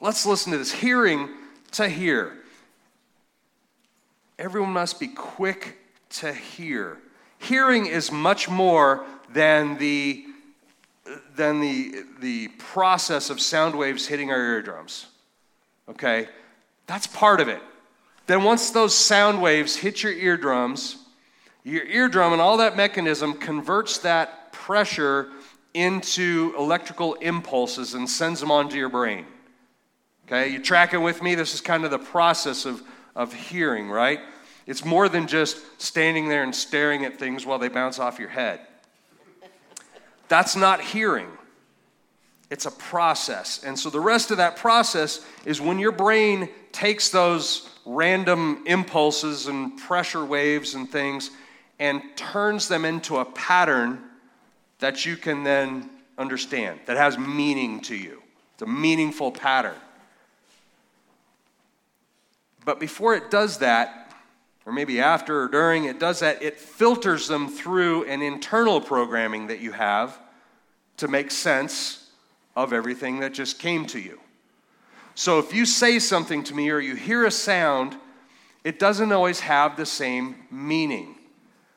Let's 0.00 0.24
listen 0.24 0.52
to 0.52 0.58
this. 0.58 0.72
Hearing 0.72 1.28
to 1.72 1.88
hear. 1.88 2.36
Everyone 4.38 4.72
must 4.72 4.98
be 4.98 5.08
quick 5.08 5.76
to 6.10 6.32
hear. 6.32 6.98
Hearing 7.40 7.86
is 7.86 8.12
much 8.12 8.48
more 8.48 9.04
than 9.32 9.78
the, 9.78 10.24
than 11.34 11.60
the, 11.60 12.04
the 12.20 12.48
process 12.58 13.30
of 13.30 13.40
sound 13.40 13.74
waves 13.74 14.06
hitting 14.06 14.30
our 14.30 14.40
eardrums. 14.40 15.06
Okay? 15.88 16.28
That's 16.86 17.06
part 17.06 17.40
of 17.40 17.48
it. 17.48 17.62
Then, 18.26 18.44
once 18.44 18.70
those 18.70 18.94
sound 18.94 19.42
waves 19.42 19.74
hit 19.74 20.02
your 20.02 20.12
eardrums, 20.12 20.98
your 21.64 21.84
eardrum 21.84 22.32
and 22.32 22.40
all 22.40 22.58
that 22.58 22.76
mechanism 22.76 23.34
converts 23.34 23.98
that 23.98 24.52
pressure 24.52 25.28
into 25.74 26.54
electrical 26.58 27.14
impulses 27.14 27.94
and 27.94 28.08
sends 28.08 28.38
them 28.38 28.50
onto 28.50 28.76
your 28.76 28.88
brain. 28.88 29.24
Okay, 30.26 30.48
you 30.48 30.60
tracking 30.60 31.02
with 31.02 31.22
me? 31.22 31.34
This 31.34 31.54
is 31.54 31.60
kind 31.60 31.84
of 31.84 31.90
the 31.90 31.98
process 31.98 32.66
of, 32.66 32.82
of 33.16 33.32
hearing, 33.32 33.88
right? 33.88 34.20
It's 34.66 34.84
more 34.84 35.08
than 35.08 35.26
just 35.26 35.58
standing 35.80 36.28
there 36.28 36.42
and 36.42 36.54
staring 36.54 37.04
at 37.04 37.18
things 37.18 37.44
while 37.44 37.58
they 37.58 37.68
bounce 37.68 37.98
off 37.98 38.18
your 38.18 38.28
head. 38.28 38.60
That's 40.28 40.54
not 40.54 40.80
hearing. 40.80 41.28
It's 42.50 42.66
a 42.66 42.70
process. 42.70 43.62
And 43.64 43.78
so 43.78 43.90
the 43.90 44.00
rest 44.00 44.30
of 44.30 44.36
that 44.36 44.56
process 44.56 45.24
is 45.44 45.60
when 45.60 45.78
your 45.78 45.92
brain 45.92 46.48
takes 46.72 47.08
those 47.08 47.68
random 47.86 48.62
impulses 48.66 49.46
and 49.46 49.76
pressure 49.76 50.24
waves 50.24 50.74
and 50.74 50.90
things 50.90 51.30
and 51.78 52.02
turns 52.16 52.68
them 52.68 52.84
into 52.84 53.18
a 53.18 53.24
pattern 53.24 54.02
that 54.80 55.06
you 55.06 55.16
can 55.16 55.44
then 55.44 55.88
understand, 56.18 56.80
that 56.86 56.96
has 56.96 57.18
meaning 57.18 57.80
to 57.80 57.96
you. 57.96 58.22
It's 58.54 58.62
a 58.62 58.66
meaningful 58.66 59.32
pattern. 59.32 59.76
But 62.64 62.78
before 62.78 63.14
it 63.14 63.30
does 63.30 63.58
that, 63.58 63.99
or 64.70 64.72
maybe 64.72 65.00
after 65.00 65.42
or 65.42 65.48
during, 65.48 65.86
it 65.86 65.98
does 65.98 66.20
that. 66.20 66.40
It 66.40 66.56
filters 66.56 67.26
them 67.26 67.48
through 67.48 68.04
an 68.04 68.22
internal 68.22 68.80
programming 68.80 69.48
that 69.48 69.58
you 69.58 69.72
have 69.72 70.16
to 70.98 71.08
make 71.08 71.32
sense 71.32 72.08
of 72.54 72.72
everything 72.72 73.18
that 73.18 73.34
just 73.34 73.58
came 73.58 73.84
to 73.86 73.98
you. 73.98 74.20
So 75.16 75.40
if 75.40 75.52
you 75.52 75.66
say 75.66 75.98
something 75.98 76.44
to 76.44 76.54
me 76.54 76.70
or 76.70 76.78
you 76.78 76.94
hear 76.94 77.26
a 77.26 77.32
sound, 77.32 77.96
it 78.62 78.78
doesn't 78.78 79.10
always 79.10 79.40
have 79.40 79.76
the 79.76 79.84
same 79.84 80.36
meaning. 80.52 81.16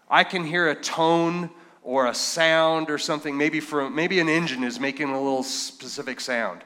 I 0.08 0.24
can 0.24 0.46
hear 0.46 0.70
a 0.70 0.76
tone 0.76 1.50
or 1.82 2.06
a 2.06 2.14
sound 2.14 2.92
or 2.92 3.00
something, 3.00 3.36
maybe, 3.36 3.60
from, 3.60 3.96
maybe 3.96 4.20
an 4.20 4.30
engine 4.30 4.64
is 4.64 4.80
making 4.80 5.10
a 5.10 5.20
little 5.20 5.42
specific 5.42 6.22
sound. 6.22 6.62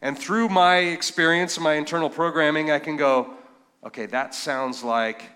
And 0.00 0.18
through 0.18 0.48
my 0.48 0.78
experience 0.78 1.60
my 1.60 1.74
internal 1.74 2.08
programming, 2.08 2.70
I 2.70 2.78
can 2.78 2.96
go, 2.96 3.34
okay, 3.84 4.06
that 4.06 4.34
sounds 4.34 4.82
like 4.82 5.34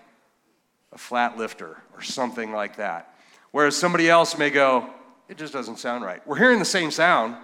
a 0.93 0.97
flat 0.97 1.37
lifter 1.37 1.81
or 1.93 2.01
something 2.01 2.51
like 2.51 2.77
that. 2.77 3.15
Whereas 3.51 3.75
somebody 3.75 4.09
else 4.09 4.37
may 4.37 4.49
go, 4.49 4.89
it 5.27 5.37
just 5.37 5.53
doesn't 5.53 5.79
sound 5.79 6.03
right. 6.03 6.25
We're 6.27 6.37
hearing 6.37 6.59
the 6.59 6.65
same 6.65 6.91
sound, 6.91 7.35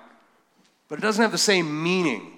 but 0.88 1.00
it 1.00 1.01
doesn't 1.01 1.22
have 1.22 1.32
the 1.32 1.38
same 1.38 1.84
meaning. 1.84 2.38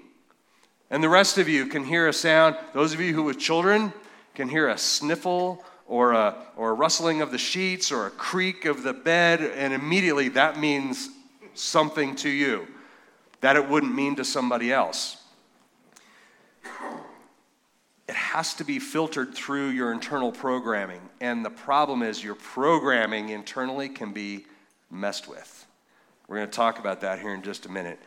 And 0.90 1.04
the 1.04 1.10
rest 1.10 1.38
of 1.38 1.48
you 1.48 1.68
can 1.68 1.86
hear 1.86 2.08
a 2.08 2.14
sound. 2.14 2.58
Those 2.74 2.94
of 2.94 3.00
you 3.00 3.14
who 3.14 3.24
with 3.24 3.40
children 3.40 3.94
can 4.36 4.50
hear 4.50 4.70
a 4.70 4.78
sniffle 4.78 5.64
or 5.88 6.14
a, 6.14 6.36
or 6.56 6.72
a 6.72 6.74
rustling 6.74 7.22
of 7.22 7.32
the 7.32 7.38
sheets 7.38 7.92
or 7.92 8.08
a 8.08 8.12
creak 8.12 8.66
of 8.66 8.84
the 8.84 8.94
bed, 8.94 9.42
and 9.42 9.74
immediately 9.74 10.30
that 10.30 10.60
means 10.60 11.10
something 11.54 12.16
to 12.16 12.30
you 12.30 12.68
that 13.42 13.56
it 13.56 13.68
wouldn't 13.68 13.94
mean 13.94 14.16
to 14.16 14.24
somebody 14.24 14.72
else. 14.72 15.21
It 18.12 18.16
has 18.16 18.54
to 18.56 18.64
be 18.64 18.78
filtered 18.78 19.34
through 19.34 19.70
your 19.70 19.92
internal 19.92 20.32
programming. 20.32 21.02
And 21.20 21.44
the 21.44 21.50
problem 21.50 22.04
is, 22.04 22.24
your 22.24 22.36
programming 22.36 23.30
internally 23.30 23.90
can 23.90 24.14
be 24.14 24.46
messed 24.92 25.28
with. 25.28 25.66
We're 26.28 26.36
going 26.36 26.50
to 26.50 26.54
talk 26.54 26.78
about 26.78 27.02
that 27.02 27.20
here 27.20 27.34
in 27.34 27.42
just 27.42 27.66
a 27.66 27.70
minute. 27.70 28.00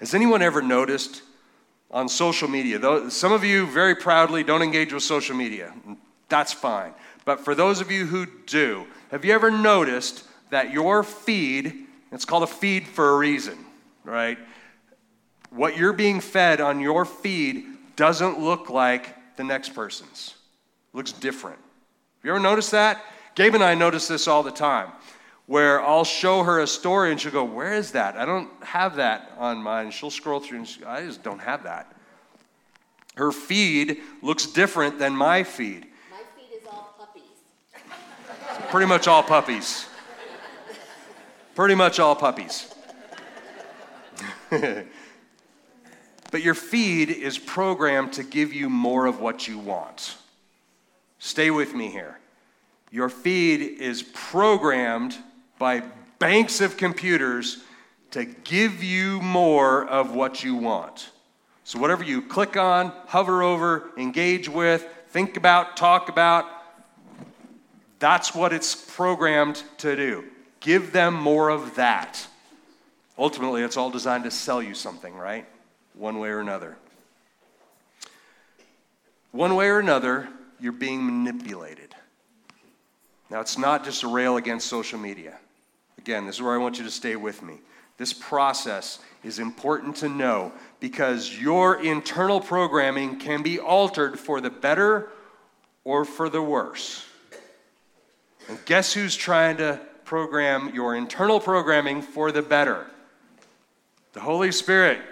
Has 0.00 0.14
anyone 0.14 0.42
ever 0.42 0.62
noticed 0.62 1.22
on 1.90 2.08
social 2.08 2.48
media. 2.48 2.78
Though 2.78 3.08
some 3.08 3.32
of 3.32 3.44
you 3.44 3.66
very 3.66 3.94
proudly 3.94 4.44
don't 4.44 4.62
engage 4.62 4.92
with 4.92 5.02
social 5.02 5.36
media. 5.36 5.72
That's 6.28 6.52
fine. 6.52 6.94
But 7.24 7.40
for 7.40 7.54
those 7.54 7.80
of 7.80 7.90
you 7.90 8.06
who 8.06 8.26
do, 8.46 8.86
have 9.10 9.24
you 9.24 9.32
ever 9.32 9.50
noticed 9.50 10.24
that 10.50 10.70
your 10.72 11.02
feed, 11.02 11.86
it's 12.12 12.24
called 12.24 12.44
a 12.44 12.46
feed 12.46 12.86
for 12.86 13.10
a 13.10 13.16
reason, 13.16 13.58
right? 14.04 14.38
What 15.50 15.76
you're 15.76 15.92
being 15.92 16.20
fed 16.20 16.60
on 16.60 16.80
your 16.80 17.04
feed 17.04 17.64
doesn't 17.96 18.40
look 18.40 18.70
like 18.70 19.16
the 19.36 19.44
next 19.44 19.70
person's. 19.70 20.34
Looks 20.92 21.12
different. 21.12 21.58
Have 21.58 22.24
you 22.24 22.30
ever 22.32 22.40
noticed 22.40 22.72
that? 22.72 23.02
Gabe 23.34 23.54
and 23.54 23.64
I 23.64 23.74
notice 23.74 24.08
this 24.08 24.28
all 24.28 24.42
the 24.42 24.50
time 24.50 24.90
where 25.46 25.82
I'll 25.82 26.04
show 26.04 26.44
her 26.44 26.60
a 26.60 26.66
story 26.66 27.10
and 27.10 27.20
she'll 27.20 27.32
go, 27.32 27.42
Where 27.42 27.72
is 27.72 27.92
that? 27.92 28.16
I 28.16 28.24
don't 28.24 28.50
have 28.62 28.96
that 28.96 29.32
on 29.36 29.62
mine. 29.62 29.90
She'll 29.90 30.10
scroll 30.10 30.38
through 30.38 30.58
and 30.58 30.68
she, 30.68 30.84
I 30.84 31.04
just 31.04 31.22
don't 31.22 31.40
have 31.40 31.64
that. 31.64 31.92
Her 33.16 33.32
feed 33.32 33.98
looks 34.22 34.46
different 34.46 34.98
than 34.98 35.16
my 35.16 35.42
feed. 35.42 35.86
My 36.10 36.18
feed 36.36 36.56
is 36.56 36.66
all 36.66 36.94
puppies. 36.96 37.22
Pretty 38.70 38.86
much 38.86 39.08
all 39.08 39.22
puppies. 39.22 39.86
Pretty 41.56 41.74
much 41.74 41.98
all 41.98 42.14
puppies. 42.14 42.72
but 46.30 46.42
your 46.42 46.54
feed 46.54 47.10
is 47.10 47.38
programmed 47.38 48.12
to 48.14 48.22
give 48.22 48.52
you 48.52 48.68
more 48.68 49.06
of 49.06 49.20
what 49.20 49.48
you 49.48 49.58
want. 49.58 50.16
Stay 51.18 51.50
with 51.50 51.74
me 51.74 51.90
here. 51.90 52.18
Your 52.90 53.08
feed 53.08 53.60
is 53.60 54.02
programmed 54.02 55.16
by 55.58 55.82
banks 56.18 56.60
of 56.60 56.76
computers 56.76 57.62
to 58.12 58.24
give 58.24 58.82
you 58.82 59.20
more 59.20 59.86
of 59.86 60.14
what 60.14 60.42
you 60.42 60.56
want. 60.56 61.10
So, 61.64 61.78
whatever 61.78 62.02
you 62.02 62.22
click 62.22 62.56
on, 62.56 62.92
hover 63.06 63.42
over, 63.42 63.90
engage 63.96 64.48
with, 64.48 64.86
think 65.10 65.36
about, 65.36 65.76
talk 65.76 66.08
about, 66.08 66.46
that's 68.00 68.34
what 68.34 68.52
it's 68.52 68.74
programmed 68.74 69.62
to 69.78 69.94
do. 69.94 70.24
Give 70.58 70.92
them 70.92 71.14
more 71.14 71.48
of 71.50 71.76
that. 71.76 72.26
Ultimately, 73.16 73.62
it's 73.62 73.76
all 73.76 73.90
designed 73.90 74.24
to 74.24 74.30
sell 74.30 74.62
you 74.62 74.74
something, 74.74 75.14
right? 75.14 75.46
One 76.00 76.18
way 76.18 76.30
or 76.30 76.40
another. 76.40 76.78
One 79.32 79.54
way 79.54 79.68
or 79.68 79.80
another, 79.80 80.30
you're 80.58 80.72
being 80.72 81.04
manipulated. 81.04 81.94
Now, 83.28 83.40
it's 83.40 83.58
not 83.58 83.84
just 83.84 84.02
a 84.02 84.08
rail 84.08 84.38
against 84.38 84.66
social 84.66 84.98
media. 84.98 85.36
Again, 85.98 86.24
this 86.24 86.36
is 86.36 86.42
where 86.42 86.54
I 86.54 86.56
want 86.56 86.78
you 86.78 86.84
to 86.84 86.90
stay 86.90 87.16
with 87.16 87.42
me. 87.42 87.58
This 87.98 88.14
process 88.14 89.00
is 89.22 89.38
important 89.38 89.94
to 89.96 90.08
know 90.08 90.52
because 90.80 91.38
your 91.38 91.82
internal 91.82 92.40
programming 92.40 93.18
can 93.18 93.42
be 93.42 93.58
altered 93.58 94.18
for 94.18 94.40
the 94.40 94.48
better 94.48 95.10
or 95.84 96.06
for 96.06 96.30
the 96.30 96.40
worse. 96.40 97.04
And 98.48 98.58
guess 98.64 98.94
who's 98.94 99.14
trying 99.14 99.58
to 99.58 99.78
program 100.06 100.74
your 100.74 100.96
internal 100.96 101.40
programming 101.40 102.00
for 102.00 102.32
the 102.32 102.40
better? 102.40 102.86
The 104.14 104.20
Holy 104.20 104.50
Spirit, 104.50 105.02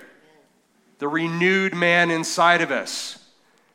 the 0.98 1.08
renewed 1.08 1.74
man 1.74 2.10
inside 2.10 2.60
of 2.60 2.70
us, 2.70 3.18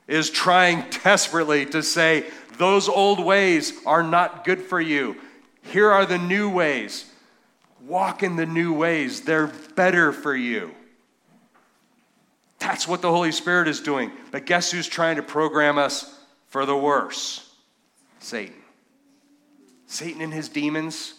is 0.08 0.30
trying 0.30 0.86
desperately 1.04 1.66
to 1.66 1.82
say, 1.82 2.26
those 2.58 2.90
old 2.90 3.24
ways 3.24 3.74
are 3.86 4.04
not 4.04 4.44
good 4.44 4.62
for 4.62 4.80
you. 4.80 5.16
Here 5.64 5.90
are 5.90 6.06
the 6.06 6.18
new 6.18 6.50
ways. 6.50 7.10
Walk 7.82 8.24
in 8.24 8.36
the 8.36 8.46
new 8.46 8.74
ways, 8.74 9.22
they're 9.22 9.52
better 9.76 10.12
for 10.12 10.36
you. 10.36 10.72
That's 12.60 12.88
what 12.88 13.02
the 13.02 13.12
Holy 13.12 13.32
Spirit 13.34 13.68
is 13.68 13.82
doing. 13.82 14.12
But 14.32 14.46
guess 14.46 14.72
who's 14.72 14.88
trying 14.88 15.18
to 15.18 15.24
program 15.24 15.78
us 15.78 16.18
for 16.48 16.66
the 16.66 16.78
worse? 16.78 17.54
Satan. 18.20 18.56
Satan 19.86 20.22
and 20.22 20.34
his 20.34 20.48
demons 20.48 21.14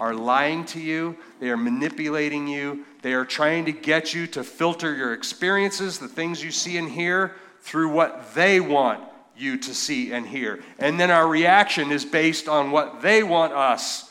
are 0.00 0.14
lying 0.14 0.64
to 0.64 0.80
you, 0.80 1.16
they 1.38 1.50
are 1.50 1.56
manipulating 1.56 2.48
you, 2.48 2.84
they 3.02 3.12
are 3.12 3.24
trying 3.24 3.66
to 3.66 3.72
get 3.72 4.14
you 4.14 4.26
to 4.28 4.42
filter 4.42 4.94
your 4.94 5.12
experiences, 5.12 5.98
the 5.98 6.08
things 6.08 6.42
you 6.42 6.50
see 6.50 6.78
and 6.78 6.90
hear, 6.90 7.36
through 7.60 7.92
what 7.92 8.34
they 8.34 8.60
want 8.60 9.04
you 9.36 9.58
to 9.58 9.74
see 9.74 10.12
and 10.12 10.26
hear. 10.26 10.60
And 10.78 10.98
then 10.98 11.10
our 11.10 11.28
reaction 11.28 11.92
is 11.92 12.04
based 12.04 12.48
on 12.48 12.70
what 12.70 13.02
they 13.02 13.22
want 13.22 13.52
us 13.52 14.10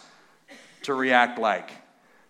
to 0.84 0.94
react 0.94 1.40
like, 1.40 1.72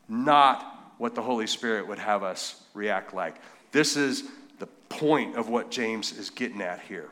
not 0.08 0.94
what 0.98 1.16
the 1.16 1.22
Holy 1.22 1.48
Spirit 1.48 1.88
would 1.88 2.00
have 2.00 2.24
us 2.24 2.62
react 2.74 3.14
like. 3.14 3.36
This 3.72 3.96
is 3.96 4.24
the 4.60 4.68
point 4.90 5.36
of 5.36 5.50
what 5.50 5.70
James 5.70 6.18
is 6.18 6.30
getting 6.30 6.62
at 6.62 6.82
here. 6.82 7.10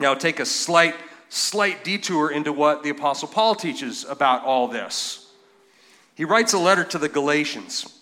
Now, 0.00 0.14
take 0.14 0.40
a 0.40 0.46
slight, 0.46 0.94
slight 1.28 1.84
detour 1.84 2.30
into 2.30 2.52
what 2.52 2.82
the 2.82 2.90
Apostle 2.90 3.28
Paul 3.28 3.54
teaches 3.54 4.04
about 4.04 4.44
all 4.44 4.68
this. 4.68 5.27
He 6.18 6.24
writes 6.24 6.52
a 6.52 6.58
letter 6.58 6.82
to 6.82 6.98
the 6.98 7.08
Galatians. 7.08 7.96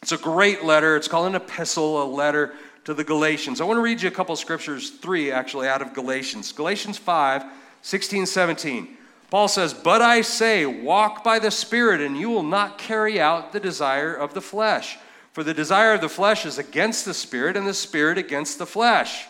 It's 0.00 0.10
a 0.10 0.16
great 0.16 0.64
letter. 0.64 0.96
It's 0.96 1.06
called 1.06 1.26
an 1.26 1.34
epistle, 1.34 2.02
a 2.02 2.08
letter 2.08 2.54
to 2.84 2.94
the 2.94 3.04
Galatians. 3.04 3.60
I 3.60 3.64
want 3.64 3.76
to 3.76 3.82
read 3.82 4.00
you 4.00 4.08
a 4.08 4.10
couple 4.10 4.34
scriptures, 4.36 4.88
three 4.88 5.30
actually, 5.30 5.68
out 5.68 5.82
of 5.82 5.92
Galatians. 5.92 6.50
Galatians 6.50 6.96
5, 6.96 7.44
16, 7.82 8.24
17. 8.24 8.96
Paul 9.28 9.48
says, 9.48 9.74
But 9.74 10.00
I 10.00 10.22
say, 10.22 10.64
walk 10.64 11.22
by 11.22 11.38
the 11.38 11.50
Spirit, 11.50 12.00
and 12.00 12.16
you 12.16 12.30
will 12.30 12.42
not 12.42 12.78
carry 12.78 13.20
out 13.20 13.52
the 13.52 13.60
desire 13.60 14.14
of 14.14 14.32
the 14.32 14.40
flesh. 14.40 14.96
For 15.32 15.44
the 15.44 15.52
desire 15.52 15.92
of 15.92 16.00
the 16.00 16.08
flesh 16.08 16.46
is 16.46 16.56
against 16.56 17.04
the 17.04 17.12
Spirit, 17.12 17.58
and 17.58 17.66
the 17.66 17.74
Spirit 17.74 18.16
against 18.16 18.58
the 18.58 18.66
flesh. 18.66 19.26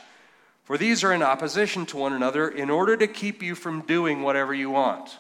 For 0.63 0.79
these 0.79 1.03
are 1.03 1.13
in 1.13 1.25
opposition 1.25 1.87
to 1.87 1.97
one 1.97 2.13
another 2.13 2.49
in 2.49 2.71
order 2.71 2.97
to 2.97 3.09
keep 3.09 3.43
you 3.43 3.57
from 3.57 3.81
doing 3.81 4.23
whatever 4.23 4.55
you 4.55 4.71
want. 4.71 5.19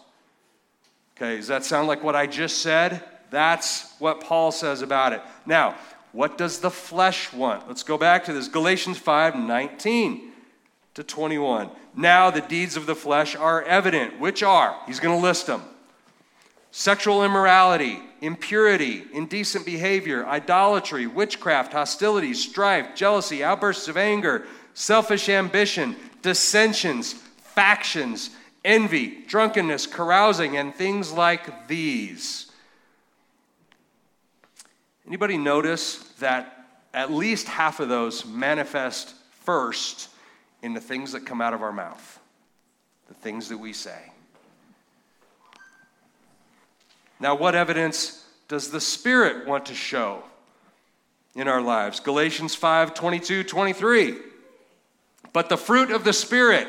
Okay, 1.16 1.36
does 1.36 1.48
that 1.48 1.64
sound 1.64 1.88
like 1.88 2.02
what 2.02 2.16
I 2.16 2.26
just 2.26 2.58
said? 2.58 3.02
That's 3.30 3.92
what 3.98 4.20
Paul 4.20 4.52
says 4.52 4.82
about 4.82 5.12
it. 5.12 5.22
Now, 5.46 5.76
what 6.12 6.36
does 6.36 6.60
the 6.60 6.70
flesh 6.70 7.32
want? 7.32 7.66
Let's 7.68 7.82
go 7.82 7.96
back 7.96 8.24
to 8.26 8.32
this 8.32 8.48
Galatians 8.48 8.98
5 8.98 9.36
19 9.36 10.32
to 10.94 11.02
21. 11.02 11.70
Now 11.94 12.30
the 12.30 12.40
deeds 12.40 12.76
of 12.76 12.86
the 12.86 12.94
flesh 12.94 13.34
are 13.36 13.62
evident, 13.62 14.18
which 14.20 14.42
are, 14.42 14.78
he's 14.86 15.00
going 15.00 15.18
to 15.18 15.22
list 15.22 15.46
them 15.46 15.62
sexual 16.72 17.22
immorality, 17.22 18.00
impurity, 18.22 19.04
indecent 19.12 19.64
behavior, 19.64 20.26
idolatry, 20.26 21.06
witchcraft, 21.06 21.72
hostility, 21.72 22.32
strife, 22.32 22.96
jealousy, 22.96 23.44
outbursts 23.44 23.88
of 23.88 23.96
anger, 23.98 24.46
selfish 24.74 25.28
ambition, 25.28 25.94
dissensions, 26.22 27.12
factions, 27.12 28.30
envy, 28.64 29.24
drunkenness, 29.26 29.86
carousing, 29.86 30.56
and 30.56 30.74
things 30.74 31.12
like 31.12 31.68
these 31.68 32.52
Anybody 35.06 35.36
notice 35.36 35.96
that 36.20 36.68
at 36.94 37.10
least 37.10 37.48
half 37.48 37.80
of 37.80 37.88
those 37.88 38.24
manifest 38.24 39.14
first 39.44 40.08
in 40.62 40.74
the 40.74 40.80
things 40.80 41.12
that 41.12 41.26
come 41.26 41.40
out 41.40 41.54
of 41.54 41.62
our 41.62 41.72
mouth, 41.72 42.20
the 43.08 43.14
things 43.14 43.48
that 43.48 43.58
we 43.58 43.72
say? 43.72 44.12
Now, 47.18 47.34
what 47.34 47.54
evidence 47.54 48.24
does 48.48 48.70
the 48.70 48.80
Spirit 48.80 49.46
want 49.46 49.66
to 49.66 49.74
show 49.74 50.24
in 51.34 51.48
our 51.48 51.60
lives? 51.60 52.00
Galatians 52.00 52.54
5 52.54 52.94
22, 52.94 53.44
23. 53.44 54.16
But 55.32 55.48
the 55.48 55.56
fruit 55.56 55.90
of 55.90 56.04
the 56.04 56.12
Spirit 56.12 56.68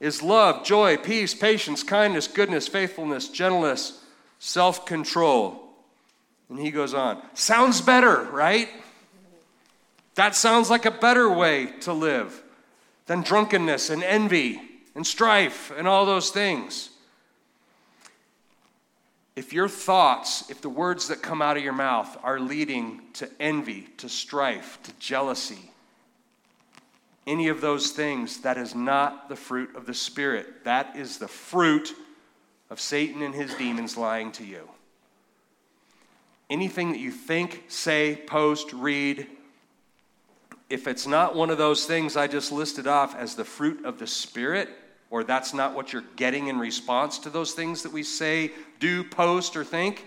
is 0.00 0.22
love, 0.22 0.64
joy, 0.64 0.96
peace, 0.96 1.34
patience, 1.34 1.82
kindness, 1.82 2.28
goodness, 2.28 2.68
faithfulness, 2.68 3.28
gentleness, 3.28 4.02
self 4.38 4.86
control. 4.86 5.60
And 6.48 6.58
he 6.58 6.70
goes 6.70 6.94
on. 6.94 7.22
Sounds 7.34 7.80
better, 7.80 8.24
right? 8.24 8.68
That 10.14 10.36
sounds 10.36 10.70
like 10.70 10.86
a 10.86 10.90
better 10.90 11.32
way 11.32 11.66
to 11.80 11.92
live 11.92 12.42
than 13.06 13.22
drunkenness 13.22 13.90
and 13.90 14.02
envy 14.02 14.60
and 14.94 15.06
strife 15.06 15.72
and 15.76 15.88
all 15.88 16.06
those 16.06 16.30
things. 16.30 16.90
If 19.36 19.52
your 19.52 19.68
thoughts, 19.68 20.48
if 20.48 20.60
the 20.60 20.68
words 20.68 21.08
that 21.08 21.20
come 21.20 21.42
out 21.42 21.56
of 21.56 21.64
your 21.64 21.72
mouth 21.72 22.16
are 22.22 22.38
leading 22.38 23.00
to 23.14 23.28
envy, 23.40 23.88
to 23.96 24.08
strife, 24.08 24.78
to 24.84 24.92
jealousy, 25.00 25.72
any 27.26 27.48
of 27.48 27.60
those 27.60 27.90
things, 27.90 28.38
that 28.42 28.58
is 28.58 28.74
not 28.74 29.28
the 29.28 29.36
fruit 29.36 29.74
of 29.74 29.86
the 29.86 29.94
Spirit. 29.94 30.64
That 30.64 30.96
is 30.96 31.18
the 31.18 31.28
fruit 31.28 31.94
of 32.70 32.80
Satan 32.80 33.22
and 33.22 33.34
his 33.34 33.54
demons 33.54 33.96
lying 33.96 34.32
to 34.32 34.44
you. 34.44 34.68
Anything 36.50 36.92
that 36.92 37.00
you 37.00 37.10
think, 37.10 37.64
say, 37.68 38.20
post, 38.26 38.72
read, 38.72 39.26
if 40.68 40.86
it's 40.86 41.06
not 41.06 41.34
one 41.34 41.50
of 41.50 41.58
those 41.58 41.86
things 41.86 42.16
I 42.16 42.26
just 42.26 42.52
listed 42.52 42.86
off 42.86 43.16
as 43.16 43.34
the 43.34 43.44
fruit 43.44 43.84
of 43.84 43.98
the 43.98 44.06
Spirit, 44.06 44.68
or 45.10 45.24
that's 45.24 45.54
not 45.54 45.74
what 45.74 45.92
you're 45.92 46.04
getting 46.16 46.48
in 46.48 46.58
response 46.58 47.18
to 47.20 47.30
those 47.30 47.52
things 47.52 47.82
that 47.82 47.92
we 47.92 48.02
say, 48.02 48.50
do, 48.80 49.04
post, 49.04 49.56
or 49.56 49.64
think, 49.64 50.06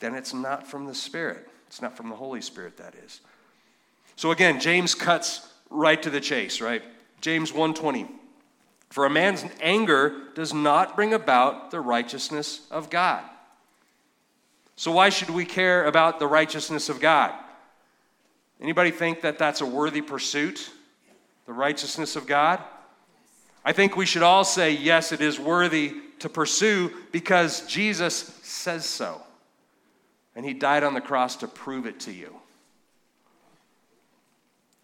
then 0.00 0.14
it's 0.14 0.32
not 0.32 0.66
from 0.66 0.86
the 0.86 0.94
Spirit. 0.94 1.48
It's 1.66 1.82
not 1.82 1.96
from 1.96 2.08
the 2.08 2.16
Holy 2.16 2.40
Spirit, 2.40 2.76
that 2.76 2.94
is. 3.04 3.20
So 4.16 4.30
again, 4.30 4.60
James 4.60 4.94
cuts 4.94 5.46
right 5.70 6.02
to 6.02 6.10
the 6.10 6.20
chase, 6.20 6.60
right? 6.60 6.82
James 7.20 7.52
1:20. 7.52 8.08
For 8.90 9.04
a 9.04 9.10
man's 9.10 9.44
anger 9.60 10.14
does 10.34 10.54
not 10.54 10.96
bring 10.96 11.12
about 11.12 11.70
the 11.70 11.80
righteousness 11.80 12.66
of 12.70 12.88
God. 12.88 13.22
So 14.76 14.92
why 14.92 15.08
should 15.08 15.30
we 15.30 15.44
care 15.44 15.84
about 15.86 16.18
the 16.18 16.26
righteousness 16.26 16.88
of 16.88 17.00
God? 17.00 17.34
Anybody 18.60 18.90
think 18.90 19.22
that 19.22 19.38
that's 19.38 19.60
a 19.60 19.66
worthy 19.66 20.00
pursuit? 20.00 20.70
The 21.46 21.52
righteousness 21.52 22.16
of 22.16 22.26
God? 22.26 22.62
I 23.64 23.72
think 23.72 23.96
we 23.96 24.06
should 24.06 24.22
all 24.22 24.44
say 24.44 24.70
yes, 24.70 25.12
it 25.12 25.20
is 25.20 25.40
worthy 25.40 25.94
to 26.20 26.28
pursue 26.28 26.92
because 27.12 27.66
Jesus 27.66 28.38
says 28.42 28.84
so. 28.86 29.20
And 30.34 30.44
he 30.44 30.54
died 30.54 30.84
on 30.84 30.94
the 30.94 31.00
cross 31.00 31.36
to 31.36 31.48
prove 31.48 31.86
it 31.86 32.00
to 32.00 32.12
you. 32.12 32.34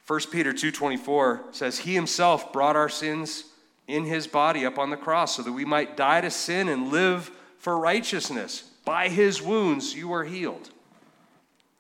1 0.07 0.21
Peter 0.31 0.53
2:24 0.53 1.55
says 1.55 1.79
he 1.79 1.95
himself 1.95 2.53
brought 2.53 2.77
our 2.77 2.89
sins 2.89 3.45
in 3.87 4.05
his 4.05 4.27
body 4.27 4.67
up 4.67 4.79
on 4.79 4.91
the 4.91 4.97
cross 4.97 5.37
so 5.37 5.43
that 5.43 5.53
we 5.53 5.65
might 5.65 5.97
die 5.97 6.21
to 6.21 6.31
sin 6.31 6.69
and 6.69 6.91
live 6.91 7.31
for 7.59 7.79
righteousness. 7.79 8.63
By 8.85 9.09
his 9.09 9.41
wounds 9.41 9.95
you 9.95 10.13
are 10.13 10.25
healed. 10.25 10.71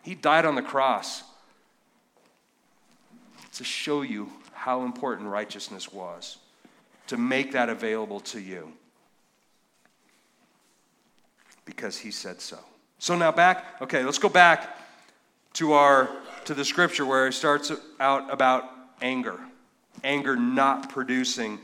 He 0.02 0.14
died 0.14 0.44
on 0.44 0.54
the 0.54 0.62
cross 0.62 1.24
to 3.54 3.64
show 3.64 4.02
you 4.02 4.30
how 4.52 4.84
important 4.84 5.28
righteousness 5.28 5.92
was, 5.92 6.38
to 7.08 7.16
make 7.16 7.52
that 7.52 7.68
available 7.68 8.20
to 8.20 8.40
you. 8.40 8.72
Because 11.64 11.98
he 11.98 12.10
said 12.10 12.40
so. 12.40 12.58
So 12.98 13.16
now 13.16 13.32
back, 13.32 13.80
okay, 13.82 14.04
let's 14.04 14.18
go 14.18 14.28
back 14.28 14.78
to 15.54 15.72
our 15.72 16.08
to 16.46 16.54
the 16.54 16.64
scripture 16.64 17.06
where 17.06 17.26
it 17.26 17.32
starts 17.32 17.72
out 18.00 18.32
about 18.32 18.64
anger. 19.00 19.38
Anger 20.04 20.36
not 20.36 20.90
producing 20.90 21.58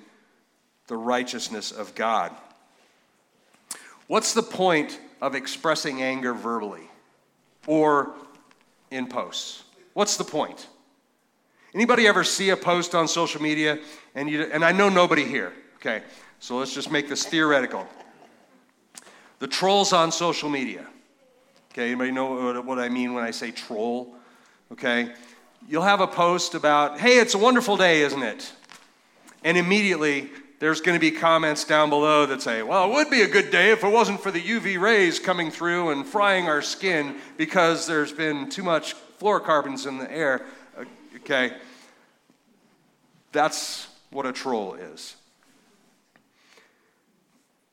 the 0.87 0.97
righteousness 0.97 1.71
of 1.71 1.95
God. 1.95 2.33
What's 4.07 4.35
the 4.35 4.43
point 4.43 4.99
of 5.21 5.35
expressing 5.35 6.03
anger 6.03 6.33
verbally 6.33 6.89
or 7.67 8.15
in 8.91 9.07
posts? 9.07 9.65
What's 9.93 10.17
the 10.17 10.25
point? 10.25 10.67
Anybody 11.75 12.07
ever 12.07 12.25
see 12.25 12.51
a 12.51 12.57
post 12.57 12.95
on 12.95 13.07
social 13.07 13.43
media 13.43 13.79
and 14.15 14.31
you 14.31 14.43
and 14.45 14.65
I 14.65 14.73
know 14.73 14.89
nobody 14.89 15.25
here, 15.25 15.53
okay? 15.77 16.03
So 16.41 16.57
let's 16.57 16.73
just 16.73 16.91
make 16.91 17.09
this 17.09 17.25
theoretical. 17.25 17.87
The 19.39 19.47
trolls 19.47 19.93
on 19.93 20.11
social 20.11 20.49
media. 20.49 20.87
Okay, 21.73 21.89
anybody 21.89 22.11
know 22.11 22.63
what 22.63 22.79
I 22.79 22.89
mean 22.89 23.13
when 23.13 23.25
I 23.25 23.31
say 23.31 23.51
troll? 23.51 24.17
Okay? 24.73 25.13
You'll 25.69 25.83
have 25.83 26.01
a 26.01 26.07
post 26.07 26.55
about, 26.55 26.99
hey, 27.01 27.19
it's 27.19 27.35
a 27.35 27.39
wonderful 27.39 27.77
day, 27.77 28.03
isn't 28.03 28.23
it? 28.23 28.53
And 29.45 29.57
immediately 29.57 30.31
there's 30.59 30.81
going 30.81 30.97
to 30.97 31.01
be 31.01 31.11
comments 31.11 31.65
down 31.65 31.89
below 31.91 32.27
that 32.27 32.43
say, 32.43 32.63
well, 32.63 32.91
it 32.91 32.95
would 32.95 33.11
be 33.11 33.23
a 33.23 33.29
good 33.29 33.51
day 33.51 33.71
if 33.71 33.85
it 33.85 33.93
wasn't 33.93 34.21
for 34.21 34.31
the 34.31 34.41
UV 34.41 34.81
rays 34.81 35.19
coming 35.19 35.51
through 35.51 35.91
and 35.91 36.07
frying 36.07 36.49
our 36.49 36.63
skin 36.63 37.17
because 37.37 37.87
there's 37.87 38.13
been 38.13 38.49
too 38.49 38.63
much 38.63 38.95
fluorocarbons 39.21 39.87
in 39.87 39.99
the 39.99 40.11
air. 40.11 40.45
Uh, 40.77 40.85
okay? 41.17 41.53
That's 43.33 43.89
what 44.11 44.27
a 44.27 44.33
troll 44.33 44.75
is. 44.75 45.17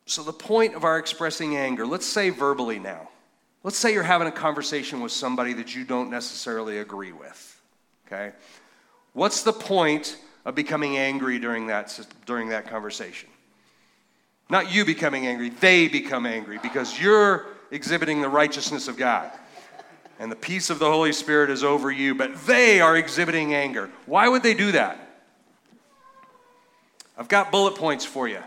So, 0.07 0.21
the 0.21 0.33
point 0.33 0.75
of 0.75 0.83
our 0.83 0.99
expressing 0.99 1.57
anger, 1.57 1.87
let's 1.87 2.05
say 2.05 2.29
verbally 2.29 2.77
now. 2.77 3.09
Let's 3.65 3.77
say 3.77 3.93
you're 3.93 4.03
having 4.03 4.27
a 4.27 4.31
conversation 4.31 5.01
with 5.01 5.11
somebody 5.11 5.53
that 5.53 5.73
you 5.73 5.85
don't 5.85 6.11
necessarily 6.11 6.77
agree 6.77 7.11
with. 7.11 7.59
Okay? 8.05 8.31
What's 9.13 9.41
the 9.41 9.53
point 9.53 10.17
of 10.45 10.53
becoming 10.53 10.97
angry 10.97 11.39
during 11.39 11.65
that, 11.65 11.99
during 12.27 12.49
that 12.49 12.67
conversation? 12.67 13.27
Not 14.51 14.71
you 14.71 14.85
becoming 14.85 15.25
angry, 15.25 15.49
they 15.49 15.87
become 15.87 16.27
angry 16.27 16.59
because 16.61 17.01
you're 17.01 17.47
exhibiting 17.71 18.21
the 18.21 18.29
righteousness 18.29 18.87
of 18.87 18.97
God. 18.97 19.31
And 20.19 20.31
the 20.31 20.35
peace 20.35 20.69
of 20.69 20.77
the 20.77 20.91
Holy 20.91 21.11
Spirit 21.11 21.49
is 21.49 21.63
over 21.63 21.89
you, 21.89 22.13
but 22.13 22.45
they 22.45 22.81
are 22.81 22.95
exhibiting 22.95 23.55
anger. 23.55 23.89
Why 24.05 24.27
would 24.29 24.43
they 24.43 24.53
do 24.53 24.73
that? 24.73 24.99
I've 27.17 27.29
got 27.29 27.51
bullet 27.51 27.73
points 27.77 28.05
for 28.05 28.27
you. 28.27 28.43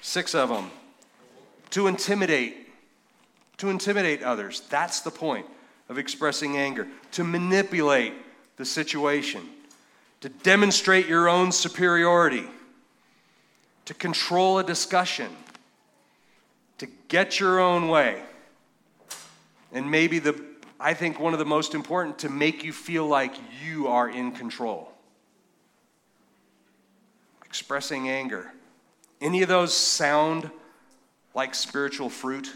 Six 0.00 0.34
of 0.34 0.48
them. 0.48 0.70
To 1.72 1.88
intimidate, 1.88 2.63
to 3.64 3.70
intimidate 3.70 4.22
others. 4.22 4.62
That's 4.68 5.00
the 5.00 5.10
point 5.10 5.46
of 5.88 5.98
expressing 5.98 6.56
anger, 6.56 6.86
to 7.12 7.24
manipulate 7.24 8.14
the 8.56 8.64
situation, 8.64 9.42
to 10.20 10.28
demonstrate 10.28 11.06
your 11.06 11.28
own 11.28 11.52
superiority, 11.52 12.44
to 13.84 13.94
control 13.94 14.58
a 14.58 14.64
discussion, 14.64 15.30
to 16.78 16.86
get 17.08 17.40
your 17.40 17.60
own 17.60 17.88
way. 17.88 18.22
And 19.72 19.90
maybe 19.90 20.18
the 20.18 20.42
I 20.80 20.92
think 20.92 21.18
one 21.18 21.32
of 21.32 21.38
the 21.38 21.46
most 21.46 21.74
important 21.74 22.18
to 22.20 22.28
make 22.28 22.62
you 22.62 22.72
feel 22.72 23.06
like 23.06 23.32
you 23.64 23.88
are 23.88 24.08
in 24.08 24.32
control. 24.32 24.92
Expressing 27.44 28.08
anger. 28.08 28.52
Any 29.20 29.42
of 29.42 29.48
those 29.48 29.74
sound 29.74 30.50
like 31.34 31.54
spiritual 31.54 32.10
fruit? 32.10 32.52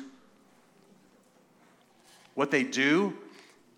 What 2.38 2.53
they 2.53 2.62
do 2.62 3.14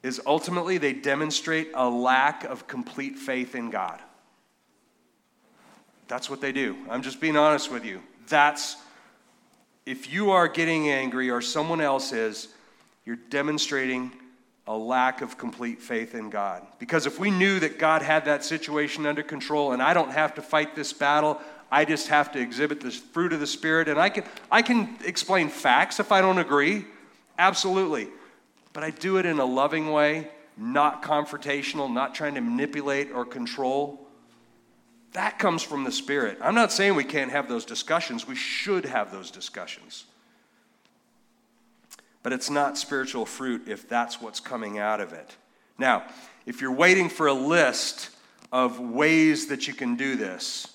is 0.03 0.21
ultimately 0.27 0.77
they 0.77 0.93
demonstrate 0.93 1.71
a 1.73 1.89
lack 1.89 2.45
of 2.45 2.67
complete 2.67 3.17
faith 3.17 3.55
in 3.55 3.71
God. 3.71 3.99
That's 6.09 6.29
what 6.29 6.43
they 6.43 6.53
do. 6.53 6.77
I'm 6.91 7.01
just 7.01 7.23
being 7.23 7.39
honest 7.39 7.73
with 7.73 7.87
you. 7.87 8.03
That's, 8.29 8.77
if 9.87 10.13
you 10.13 10.33
are 10.33 10.47
getting 10.47 10.91
angry 10.91 11.31
or 11.31 11.41
someone 11.41 11.81
else 11.81 12.13
is, 12.13 12.49
you're 13.07 13.17
demonstrating 13.31 14.13
a 14.67 14.77
lack 14.77 15.23
of 15.23 15.39
complete 15.39 15.81
faith 15.81 16.15
in 16.15 16.29
God. 16.29 16.63
Because 16.79 17.07
if 17.07 17.19
we 17.19 17.31
knew 17.31 17.61
that 17.61 17.79
God 17.79 18.03
had 18.03 18.27
that 18.27 18.45
situation 18.45 19.07
under 19.07 19.23
control 19.23 19.73
and 19.73 19.81
I 19.81 19.95
don't 19.95 20.13
have 20.13 20.35
to 20.35 20.43
fight 20.43 20.75
this 20.75 20.93
battle, 20.93 21.41
I 21.73 21.87
just 21.87 22.09
have 22.09 22.31
to 22.33 22.39
exhibit 22.39 22.83
the 22.83 22.91
fruit 22.91 23.33
of 23.33 23.41
the 23.41 23.47
Spirit 23.47 23.89
and 23.89 23.99
I 23.99 24.11
can, 24.11 24.25
I 24.51 24.61
can 24.61 24.99
explain 25.03 25.49
facts 25.49 25.99
if 25.99 26.13
I 26.13 26.21
don't 26.21 26.37
agree. 26.37 26.85
Absolutely 27.39 28.09
but 28.73 28.85
I 28.85 28.91
do 28.91 29.17
it 29.19 29.27
in 29.27 29.39
a 29.39 29.45
loving 29.45 29.91
way, 29.91 30.29
not 30.57 31.03
confrontational, 31.03 31.93
not 31.93 32.15
trying 32.15 32.35
to 32.35 32.41
manipulate 32.41 33.11
or 33.13 33.25
control. 33.25 34.07
That 35.13 35.39
comes 35.39 35.63
from 35.63 35.85
the 35.85 35.93
Spirit. 35.93 36.39
I'm 36.41 36.55
not 36.55 36.71
saying 36.71 36.95
we 36.95 37.05
can't 37.05 37.33
have 37.33 37.49
those 37.49 37.65
discussions, 37.65 38.27
we 38.27 38.37
should 38.37 38.85
have 38.85 39.11
those 39.11 39.31
discussions. 39.31 40.05
But 42.23 42.33
it's 42.33 42.51
not 42.51 42.77
spiritual 42.77 43.25
fruit 43.25 43.67
if 43.67 43.89
that's 43.89 44.21
what's 44.21 44.41
coming 44.41 44.79
out 44.79 45.01
of 45.01 45.13
it. 45.13 45.37
Now, 45.79 46.05
if 46.45 46.61
you're 46.61 46.73
waiting 46.73 47.09
for 47.09 47.27
a 47.27 47.33
list 47.33 48.11
of 48.53 48.79
ways 48.79 49.47
that 49.47 49.67
you 49.67 49.73
can 49.73 49.97
do 49.97 50.17
this, 50.17 50.67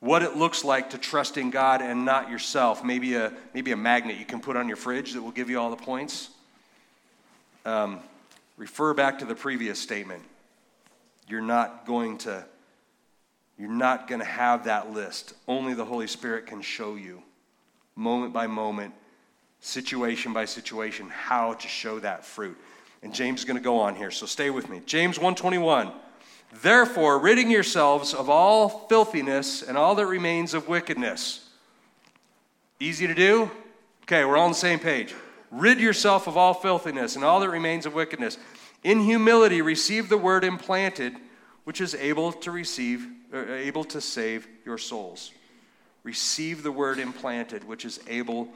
what 0.00 0.22
it 0.22 0.36
looks 0.36 0.64
like 0.64 0.90
to 0.90 0.98
trust 0.98 1.36
in 1.36 1.50
God 1.50 1.80
and 1.80 2.04
not 2.04 2.28
yourself, 2.28 2.82
maybe 2.82 3.14
a, 3.14 3.32
maybe 3.54 3.70
a 3.70 3.76
magnet 3.76 4.18
you 4.18 4.24
can 4.24 4.40
put 4.40 4.56
on 4.56 4.66
your 4.66 4.76
fridge 4.76 5.12
that 5.12 5.22
will 5.22 5.30
give 5.30 5.48
you 5.48 5.60
all 5.60 5.70
the 5.70 5.76
points 5.76 6.30
um, 7.64 8.00
refer 8.56 8.94
back 8.94 9.18
to 9.20 9.24
the 9.24 9.34
previous 9.34 9.78
statement. 9.78 10.22
you're 11.28 11.40
not 11.40 11.86
going 11.86 12.18
to 12.18 12.44
you're 13.58 13.70
not 13.70 14.08
going 14.08 14.18
to 14.18 14.26
have 14.26 14.64
that 14.64 14.92
list. 14.92 15.34
Only 15.46 15.74
the 15.74 15.84
Holy 15.84 16.06
Spirit 16.06 16.46
can 16.46 16.62
show 16.62 16.96
you 16.96 17.22
moment 17.94 18.32
by 18.32 18.46
moment, 18.46 18.94
situation 19.60 20.32
by 20.32 20.46
situation 20.46 21.08
how 21.08 21.54
to 21.54 21.68
show 21.68 22.00
that 22.00 22.24
fruit. 22.24 22.56
And 23.02 23.14
James 23.14 23.40
is 23.40 23.44
going 23.44 23.56
to 23.56 23.62
go 23.62 23.78
on 23.78 23.94
here, 23.94 24.10
so 24.10 24.26
stay 24.26 24.50
with 24.50 24.68
me. 24.68 24.80
James 24.86 25.18
121. 25.18 25.92
Therefore, 26.60 27.18
ridding 27.18 27.50
yourselves 27.50 28.14
of 28.14 28.28
all 28.28 28.68
filthiness 28.68 29.62
and 29.62 29.76
all 29.78 29.94
that 29.94 30.06
remains 30.06 30.54
of 30.54 30.68
wickedness. 30.68 31.48
Easy 32.80 33.06
to 33.06 33.14
do? 33.14 33.50
Okay, 34.02 34.24
we're 34.24 34.36
all 34.36 34.44
on 34.44 34.50
the 34.50 34.56
same 34.56 34.78
page. 34.78 35.14
Rid 35.52 35.78
yourself 35.80 36.26
of 36.26 36.36
all 36.36 36.54
filthiness 36.54 37.14
and 37.14 37.24
all 37.24 37.38
that 37.40 37.50
remains 37.50 37.84
of 37.84 37.94
wickedness. 37.94 38.38
In 38.82 39.00
humility, 39.00 39.60
receive 39.60 40.08
the 40.08 40.16
word 40.16 40.44
implanted, 40.44 41.14
which 41.64 41.80
is 41.80 41.94
able 41.94 42.32
to 42.32 42.50
receive, 42.50 43.06
uh, 43.32 43.52
able 43.52 43.84
to 43.84 44.00
save 44.00 44.48
your 44.64 44.78
souls. 44.78 45.30
Receive 46.04 46.62
the 46.62 46.72
word 46.72 46.98
implanted, 46.98 47.64
which 47.64 47.84
is 47.84 48.00
able 48.08 48.48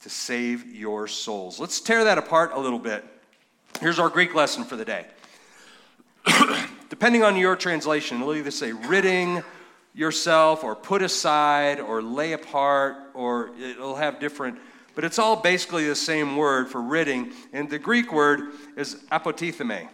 to 0.00 0.10
save 0.10 0.66
your 0.66 1.08
souls. 1.08 1.58
Let's 1.58 1.80
tear 1.80 2.04
that 2.04 2.18
apart 2.18 2.52
a 2.52 2.60
little 2.60 2.78
bit. 2.78 3.04
Here's 3.80 3.98
our 3.98 4.10
Greek 4.10 4.34
lesson 4.34 4.64
for 4.64 4.76
the 4.76 4.84
day. 4.84 5.06
Depending 6.90 7.24
on 7.24 7.36
your 7.36 7.56
translation, 7.56 8.20
it'll 8.20 8.34
either 8.34 8.50
say 8.50 8.72
ridding 8.72 9.42
yourself 9.94 10.62
or 10.62 10.76
put 10.76 11.00
aside 11.00 11.80
or 11.80 12.02
lay 12.02 12.32
apart, 12.32 12.96
or 13.14 13.50
it'll 13.58 13.96
have 13.96 14.20
different, 14.20 14.58
but 14.94 15.04
it's 15.04 15.18
all 15.18 15.36
basically 15.36 15.86
the 15.86 15.94
same 15.94 16.36
word 16.36 16.68
for 16.68 16.80
ridding. 16.80 17.32
And 17.52 17.68
the 17.68 17.78
Greek 17.78 18.12
word 18.12 18.52
is 18.76 18.96
apotitheme. 19.10 19.88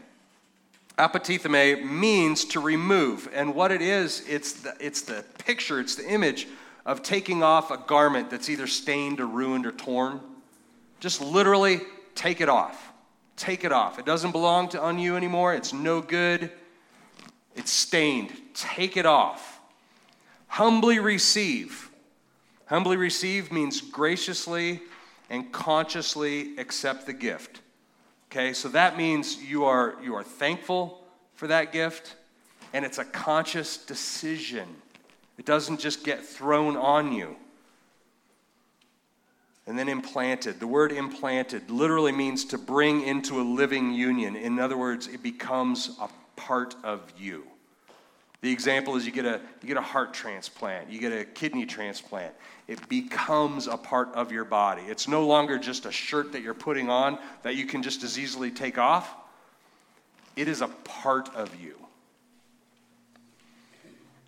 Apotitheme 0.99 1.83
means 1.83 2.45
to 2.47 2.61
remove. 2.61 3.29
And 3.33 3.55
what 3.55 3.73
it 3.73 3.81
is, 3.81 4.23
it's 4.29 4.53
the, 4.53 4.75
it's 4.79 5.03
the 5.03 5.25
picture, 5.39 5.81
it's 5.81 5.95
the 5.95 6.07
image 6.07 6.47
of 6.85 7.03
taking 7.03 7.43
off 7.43 7.71
a 7.71 7.79
garment 7.79 8.31
that's 8.31 8.51
either 8.51 8.67
stained 8.67 9.21
or 9.21 9.27
ruined 9.27 9.67
or 9.67 9.73
torn. 9.73 10.21
Just 10.99 11.21
literally 11.21 11.81
take 12.15 12.41
it 12.41 12.49
off. 12.49 12.93
Take 13.37 13.65
it 13.65 13.73
off. 13.73 13.99
It 13.99 14.05
doesn't 14.05 14.33
belong 14.33 14.69
to 14.71 14.81
on 14.81 14.99
you 14.99 15.17
anymore. 15.17 15.55
It's 15.55 15.73
no 15.73 16.03
good. 16.03 16.51
It's 17.57 17.73
stained. 17.73 18.33
Take 18.53 18.99
it 18.99 19.07
off. 19.07 19.61
Humbly 20.47 20.99
receive. 20.99 21.91
Humbly 22.67 22.97
receive 22.97 23.51
means 23.51 23.81
graciously 23.81 24.83
and 25.31 25.51
consciously 25.53 26.59
accept 26.59 27.07
the 27.07 27.13
gift. 27.13 27.61
Okay, 28.31 28.53
so 28.53 28.69
that 28.69 28.99
means 28.99 29.43
you 29.43 29.65
are, 29.65 29.95
you 30.03 30.15
are 30.15 30.25
thankful 30.25 31.03
for 31.35 31.47
that 31.47 31.73
gift, 31.73 32.17
and 32.73 32.85
it's 32.85 32.99
a 32.99 33.05
conscious 33.05 33.77
decision. 33.77 34.69
It 35.39 35.47
doesn't 35.47 35.81
just 35.81 36.05
get 36.05 36.25
thrown 36.25 36.77
on 36.77 37.13
you. 37.13 37.37
And 39.67 39.79
then 39.79 39.89
implanted. 39.89 40.59
The 40.59 40.67
word 40.67 40.91
implanted 40.91 41.71
literally 41.71 42.13
means 42.13 42.45
to 42.47 42.59
bring 42.59 43.03
into 43.03 43.41
a 43.41 43.43
living 43.43 43.93
union. 43.93 44.35
In 44.35 44.59
other 44.59 44.77
words, 44.77 45.07
it 45.07 45.23
becomes 45.23 45.97
a 46.01 46.09
part 46.35 46.75
of 46.83 47.13
you. 47.19 47.45
The 48.43 48.51
example 48.51 48.97
is 48.97 49.05
you 49.05 49.13
get 49.13 49.27
a 49.27 49.41
you 49.61 49.69
get 49.69 49.77
a 49.77 49.83
heart 49.83 50.15
transplant, 50.15 50.91
you 50.91 50.99
get 50.99 51.13
a 51.13 51.25
kidney 51.25 51.67
transplant. 51.67 52.35
It 52.69 52.89
becomes 52.89 53.67
a 53.67 53.77
part 53.77 54.15
of 54.15 54.33
your 54.33 54.45
body. 54.45 54.83
It's 54.83 55.09
no 55.09 55.27
longer 55.27 55.59
just 55.59 55.85
a 55.85 55.93
shirt 55.93 56.33
that 56.33 56.43
you're 56.43 56.55
putting 56.55 56.89
on 56.89 57.19
that 57.43 57.57
you 57.57 57.67
can 57.67 57.83
just 57.83 58.03
as 58.03 58.19
easily 58.19 58.51
take 58.51 58.79
off. 58.79 59.15
It 60.37 60.49
is 60.49 60.63
a 60.63 60.69
part 60.69 61.35
of 61.35 61.61
you. 61.61 61.77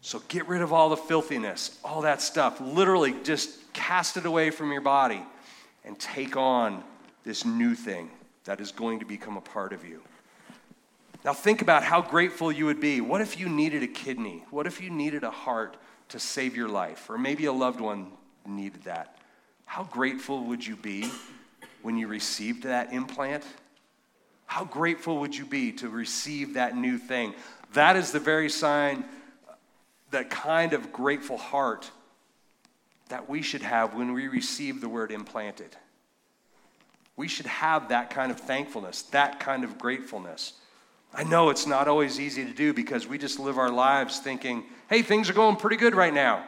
So 0.02 0.20
get 0.28 0.48
rid 0.48 0.60
of 0.60 0.72
all 0.72 0.88
the 0.88 0.96
filthiness, 0.96 1.78
all 1.84 2.02
that 2.02 2.20
stuff. 2.20 2.60
Literally 2.60 3.14
just 3.22 3.72
cast 3.72 4.16
it 4.16 4.26
away 4.26 4.50
from 4.50 4.72
your 4.72 4.80
body 4.80 5.22
and 5.84 5.98
take 5.98 6.36
on 6.36 6.82
this 7.24 7.44
new 7.44 7.74
thing 7.74 8.10
that 8.44 8.60
is 8.60 8.72
going 8.72 8.98
to 8.98 9.06
become 9.06 9.36
a 9.36 9.40
part 9.40 9.72
of 9.72 9.84
you. 9.84 10.02
Now, 11.24 11.32
think 11.32 11.62
about 11.62 11.84
how 11.84 12.02
grateful 12.02 12.50
you 12.50 12.66
would 12.66 12.80
be. 12.80 13.00
What 13.00 13.20
if 13.20 13.38
you 13.38 13.48
needed 13.48 13.82
a 13.82 13.86
kidney? 13.86 14.44
What 14.50 14.66
if 14.66 14.80
you 14.80 14.90
needed 14.90 15.22
a 15.22 15.30
heart 15.30 15.76
to 16.08 16.18
save 16.18 16.56
your 16.56 16.68
life? 16.68 17.08
Or 17.08 17.16
maybe 17.16 17.44
a 17.44 17.52
loved 17.52 17.80
one 17.80 18.10
needed 18.44 18.84
that. 18.84 19.18
How 19.64 19.84
grateful 19.84 20.44
would 20.44 20.66
you 20.66 20.74
be 20.74 21.10
when 21.82 21.96
you 21.96 22.08
received 22.08 22.64
that 22.64 22.92
implant? 22.92 23.44
How 24.46 24.64
grateful 24.64 25.18
would 25.20 25.34
you 25.34 25.46
be 25.46 25.72
to 25.72 25.88
receive 25.88 26.54
that 26.54 26.76
new 26.76 26.98
thing? 26.98 27.34
That 27.72 27.96
is 27.96 28.10
the 28.12 28.20
very 28.20 28.50
sign, 28.50 29.04
that 30.10 30.28
kind 30.28 30.72
of 30.72 30.92
grateful 30.92 31.38
heart 31.38 31.90
that 33.08 33.28
we 33.28 33.42
should 33.42 33.62
have 33.62 33.94
when 33.94 34.12
we 34.12 34.26
receive 34.26 34.80
the 34.80 34.88
word 34.88 35.12
implanted. 35.12 35.76
We 37.16 37.28
should 37.28 37.46
have 37.46 37.90
that 37.90 38.10
kind 38.10 38.32
of 38.32 38.40
thankfulness, 38.40 39.02
that 39.02 39.38
kind 39.38 39.64
of 39.64 39.78
gratefulness. 39.78 40.54
I 41.14 41.24
know 41.24 41.50
it's 41.50 41.66
not 41.66 41.88
always 41.88 42.18
easy 42.18 42.44
to 42.44 42.52
do 42.52 42.72
because 42.72 43.06
we 43.06 43.18
just 43.18 43.38
live 43.38 43.58
our 43.58 43.70
lives 43.70 44.18
thinking, 44.18 44.64
hey, 44.88 45.02
things 45.02 45.28
are 45.28 45.34
going 45.34 45.56
pretty 45.56 45.76
good 45.76 45.94
right 45.94 46.12
now. 46.12 46.46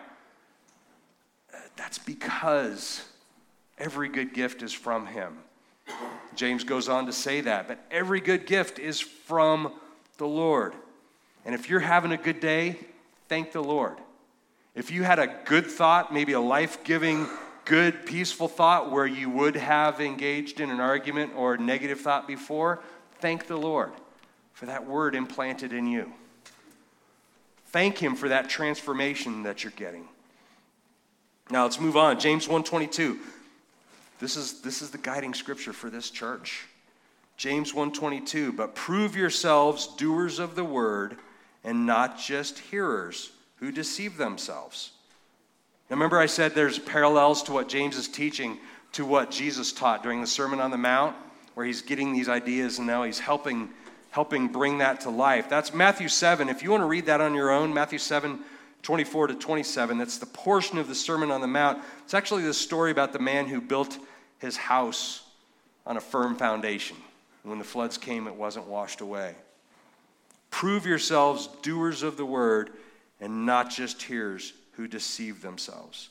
That's 1.77 1.99
because 1.99 3.05
every 3.79 4.09
good 4.09 4.33
gift 4.33 4.63
is 4.63 4.73
from 4.73 5.07
Him. 5.07 5.37
James 6.35 6.65
goes 6.65 6.89
on 6.89 7.05
to 7.07 7.13
say 7.13 7.43
that, 7.43 7.69
but 7.69 7.79
every 7.91 8.21
good 8.21 8.47
gift 8.47 8.79
is 8.79 9.01
from 9.01 9.73
the 10.17 10.27
Lord. 10.27 10.75
And 11.45 11.55
if 11.55 11.69
you're 11.69 11.81
having 11.81 12.13
a 12.13 12.17
good 12.17 12.41
day, 12.41 12.79
thank 13.29 13.53
the 13.53 13.63
Lord. 13.63 13.99
If 14.75 14.91
you 14.91 15.03
had 15.03 15.19
a 15.19 15.41
good 15.45 15.67
thought, 15.67 16.13
maybe 16.13 16.33
a 16.33 16.41
life 16.41 16.83
giving, 16.85 17.27
good, 17.67 18.07
peaceful 18.07 18.49
thought 18.49 18.91
where 18.91 19.07
you 19.07 19.29
would 19.29 19.57
have 19.57 20.01
engaged 20.01 20.59
in 20.59 20.71
an 20.71 20.81
argument 20.81 21.33
or 21.37 21.59
negative 21.59 22.01
thought 22.01 22.27
before, 22.27 22.81
thank 23.21 23.47
the 23.47 23.59
Lord 23.59 23.93
for 24.55 24.67
that 24.67 24.87
word 24.87 25.15
implanted 25.15 25.73
in 25.73 25.87
you. 25.87 26.11
Thank 27.67 27.99
him 27.99 28.15
for 28.15 28.29
that 28.29 28.49
transformation 28.49 29.43
that 29.43 29.63
you're 29.63 29.73
getting. 29.77 30.09
Now 31.51 31.65
let's 31.65 31.81
move 31.81 31.97
on. 31.97 32.19
James 32.19 32.49
122. 32.49 33.19
This 34.21 34.37
is, 34.37 34.63
this 34.63 34.81
is 34.81 34.91
the 34.91 34.99
guiding 34.99 35.35
scripture 35.35 35.73
for 35.73 35.91
this 35.91 36.09
church. 36.09 36.67
James 37.37 37.75
122, 37.75 38.53
but 38.53 38.77
prove 38.77 39.17
yourselves 39.17 39.89
doers 39.97 40.39
of 40.39 40.55
the 40.55 40.65
word 40.65 41.17
and 41.65 41.85
not 41.85 42.17
just 42.17 42.61
hearers 42.61 43.33
who 43.57 43.73
deceive 43.73 44.17
themselves. 44.17 44.93
Now 45.91 45.97
remember 45.97 46.19
I 46.19 46.27
said 46.27 46.55
there's 46.55 46.79
parallels 46.79 47.43
to 47.45 47.53
what 47.53 47.69
James 47.69 47.97
is 47.97 48.07
teaching 48.07 48.59
to 48.93 49.05
what 49.05 49.33
Jesus 49.33 49.73
taught 49.73 50.05
during 50.05 50.21
the 50.21 50.27
Sermon 50.27 50.61
on 50.61 50.71
the 50.71 50.79
Mount, 50.79 51.17
where 51.55 51.67
he's 51.67 51.83
getting 51.83 52.13
these 52.13 52.29
ideas 52.29 52.79
and 52.79 52.87
now 52.87 53.03
he's 53.03 53.19
helping 53.19 53.69
helping 54.15 54.47
bring 54.47 54.79
that 54.79 55.01
to 55.01 55.11
life. 55.11 55.49
That's 55.49 55.75
Matthew 55.75 56.07
7. 56.07 56.49
If 56.49 56.63
you 56.63 56.71
want 56.71 56.83
to 56.83 56.87
read 56.87 57.07
that 57.07 57.21
on 57.21 57.35
your 57.35 57.51
own, 57.51 57.75
Matthew 57.75 57.99
7, 57.99 58.39
24 58.85 59.27
to 59.27 59.35
27, 59.35 59.99
that's 59.99 60.19
the 60.19 60.27
portion 60.27 60.79
of 60.79 60.87
the 60.87 60.95
Sermon 60.95 61.33
on 61.33 61.41
the 61.41 61.49
Mount. 61.49 61.83
It's 62.05 62.15
actually 62.15 62.45
the 62.45 62.55
story 62.55 62.93
about 62.93 63.13
the 63.13 63.19
man 63.19 63.49
who 63.49 63.61
built 63.61 63.99
his 64.39 64.57
house 64.57 65.25
on 65.85 65.97
a 65.97 66.01
firm 66.01 66.37
foundation. 66.37 66.97
And 67.43 67.51
when 67.51 67.59
the 67.59 67.65
floods 67.65 67.99
came, 67.99 68.29
it 68.29 68.37
wasn't 68.37 68.69
washed 68.69 69.01
away. 69.01 69.35
Prove 70.49 70.87
yourselves 70.87 71.49
doers 71.63 72.05
of 72.05 72.17
the 72.17 72.25
word 72.25 72.71
and 73.21 73.45
not 73.45 73.69
just 73.69 74.01
hearers 74.01 74.53
who 74.75 74.87
deceive 74.87 75.43
themselves. 75.43 76.11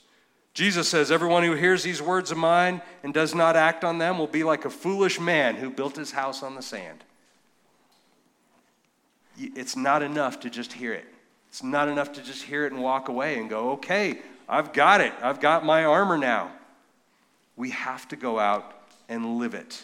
Jesus 0.53 0.89
says, 0.89 1.09
Everyone 1.09 1.43
who 1.43 1.53
hears 1.53 1.83
these 1.83 2.01
words 2.01 2.31
of 2.31 2.37
mine 2.37 2.81
and 3.01 3.13
does 3.13 3.33
not 3.33 3.55
act 3.55 3.85
on 3.85 3.97
them 3.97 4.17
will 4.17 4.27
be 4.27 4.43
like 4.43 4.65
a 4.65 4.69
foolish 4.69 5.21
man 5.21 5.55
who 5.55 5.69
built 5.69 5.95
his 5.95 6.11
house 6.11 6.43
on 6.43 6.55
the 6.55 6.61
sand 6.61 7.05
it's 9.37 9.75
not 9.75 10.01
enough 10.01 10.39
to 10.41 10.49
just 10.49 10.73
hear 10.73 10.93
it. 10.93 11.05
It's 11.49 11.63
not 11.63 11.87
enough 11.87 12.13
to 12.13 12.21
just 12.21 12.43
hear 12.43 12.65
it 12.65 12.73
and 12.73 12.81
walk 12.81 13.09
away 13.09 13.37
and 13.37 13.49
go, 13.49 13.71
okay, 13.71 14.19
I've 14.49 14.73
got 14.73 15.01
it. 15.01 15.13
I've 15.21 15.39
got 15.39 15.65
my 15.65 15.85
armor 15.85 16.17
now. 16.17 16.51
We 17.55 17.69
have 17.71 18.07
to 18.09 18.15
go 18.15 18.39
out 18.39 18.73
and 19.07 19.37
live 19.37 19.53
it. 19.53 19.83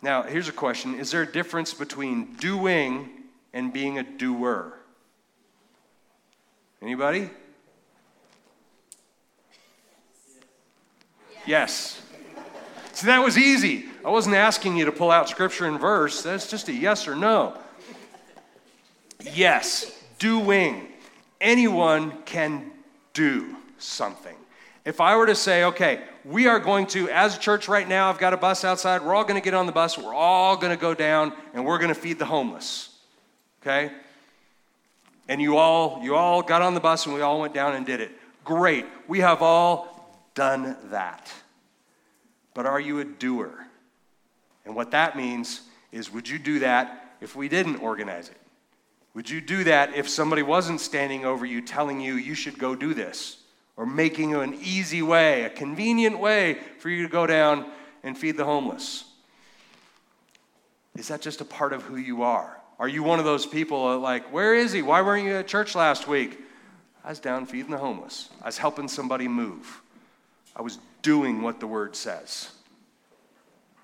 Now, 0.00 0.22
here's 0.22 0.48
a 0.48 0.52
question 0.52 0.94
Is 0.98 1.10
there 1.10 1.22
a 1.22 1.30
difference 1.30 1.72
between 1.72 2.34
doing 2.34 3.08
and 3.52 3.72
being 3.72 3.98
a 3.98 4.02
doer? 4.02 4.74
Anybody? 6.82 7.30
Yes. 11.46 12.00
See, 12.92 13.06
that 13.06 13.22
was 13.22 13.36
easy. 13.36 13.86
I 14.04 14.10
wasn't 14.10 14.36
asking 14.36 14.76
you 14.76 14.84
to 14.84 14.92
pull 14.92 15.10
out 15.10 15.28
scripture 15.28 15.66
and 15.66 15.80
verse. 15.80 16.22
That's 16.22 16.50
just 16.50 16.68
a 16.68 16.72
yes 16.72 17.08
or 17.08 17.14
no. 17.16 17.56
Yes, 19.32 19.98
doing. 20.18 20.88
Anyone 21.40 22.12
can 22.24 22.70
do 23.14 23.56
something. 23.78 24.36
If 24.84 25.00
I 25.00 25.16
were 25.16 25.26
to 25.26 25.34
say, 25.34 25.64
okay, 25.64 26.02
we 26.24 26.46
are 26.46 26.58
going 26.58 26.86
to, 26.88 27.08
as 27.08 27.36
a 27.36 27.38
church 27.38 27.68
right 27.68 27.88
now, 27.88 28.10
I've 28.10 28.18
got 28.18 28.34
a 28.34 28.36
bus 28.36 28.64
outside, 28.64 29.02
we're 29.02 29.14
all 29.14 29.24
going 29.24 29.40
to 29.40 29.44
get 29.44 29.54
on 29.54 29.64
the 29.64 29.72
bus, 29.72 29.96
we're 29.96 30.14
all 30.14 30.58
going 30.58 30.74
to 30.74 30.80
go 30.80 30.92
down, 30.92 31.32
and 31.54 31.64
we're 31.64 31.78
going 31.78 31.88
to 31.88 31.94
feed 31.94 32.18
the 32.18 32.26
homeless. 32.26 32.90
Okay? 33.62 33.90
And 35.28 35.40
you 35.40 35.56
all, 35.56 36.00
you 36.02 36.14
all 36.14 36.42
got 36.42 36.60
on 36.60 36.74
the 36.74 36.80
bus 36.80 37.06
and 37.06 37.14
we 37.14 37.22
all 37.22 37.40
went 37.40 37.54
down 37.54 37.74
and 37.74 37.86
did 37.86 38.00
it. 38.00 38.12
Great. 38.44 38.84
We 39.08 39.20
have 39.20 39.40
all 39.40 40.20
done 40.34 40.76
that. 40.90 41.32
But 42.52 42.66
are 42.66 42.78
you 42.78 43.00
a 43.00 43.04
doer? 43.04 43.66
And 44.64 44.74
what 44.74 44.90
that 44.92 45.16
means 45.16 45.62
is 45.92 46.12
would 46.12 46.28
you 46.28 46.38
do 46.38 46.60
that 46.60 47.16
if 47.20 47.36
we 47.36 47.48
didn't 47.48 47.76
organize 47.76 48.28
it? 48.28 48.40
Would 49.14 49.30
you 49.30 49.40
do 49.40 49.64
that 49.64 49.94
if 49.94 50.08
somebody 50.08 50.42
wasn't 50.42 50.80
standing 50.80 51.24
over 51.24 51.46
you 51.46 51.60
telling 51.60 52.00
you 52.00 52.14
you 52.14 52.34
should 52.34 52.58
go 52.58 52.74
do 52.74 52.94
this? 52.94 53.38
Or 53.76 53.86
making 53.86 54.34
an 54.34 54.54
easy 54.62 55.02
way, 55.02 55.42
a 55.42 55.50
convenient 55.50 56.18
way 56.18 56.58
for 56.78 56.88
you 56.88 57.02
to 57.02 57.08
go 57.08 57.26
down 57.26 57.66
and 58.02 58.16
feed 58.16 58.36
the 58.36 58.44
homeless? 58.44 59.04
Is 60.96 61.08
that 61.08 61.20
just 61.20 61.40
a 61.40 61.44
part 61.44 61.72
of 61.72 61.82
who 61.82 61.96
you 61.96 62.22
are? 62.22 62.60
Are 62.78 62.88
you 62.88 63.02
one 63.02 63.18
of 63.18 63.24
those 63.24 63.46
people 63.46 63.98
like, 63.98 64.32
where 64.32 64.54
is 64.54 64.72
he? 64.72 64.82
Why 64.82 65.00
weren't 65.02 65.24
you 65.24 65.34
at 65.34 65.48
church 65.48 65.74
last 65.74 66.08
week? 66.08 66.40
I 67.04 67.10
was 67.10 67.20
down 67.20 67.46
feeding 67.46 67.70
the 67.70 67.78
homeless. 67.78 68.30
I 68.42 68.46
was 68.46 68.58
helping 68.58 68.88
somebody 68.88 69.28
move. 69.28 69.82
I 70.56 70.62
was 70.62 70.78
doing 71.02 71.42
what 71.42 71.60
the 71.60 71.66
word 71.66 71.94
says. 71.94 72.50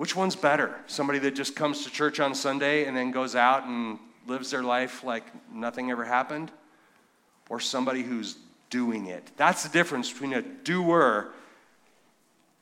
Which 0.00 0.16
one's 0.16 0.34
better? 0.34 0.74
Somebody 0.86 1.18
that 1.18 1.34
just 1.34 1.54
comes 1.54 1.84
to 1.84 1.90
church 1.90 2.20
on 2.20 2.34
Sunday 2.34 2.86
and 2.86 2.96
then 2.96 3.10
goes 3.10 3.36
out 3.36 3.66
and 3.66 3.98
lives 4.26 4.50
their 4.50 4.62
life 4.62 5.04
like 5.04 5.24
nothing 5.52 5.90
ever 5.90 6.06
happened? 6.06 6.50
Or 7.50 7.60
somebody 7.60 8.02
who's 8.02 8.36
doing 8.70 9.08
it? 9.08 9.30
That's 9.36 9.62
the 9.62 9.68
difference 9.68 10.10
between 10.10 10.32
a 10.32 10.40
doer 10.40 11.28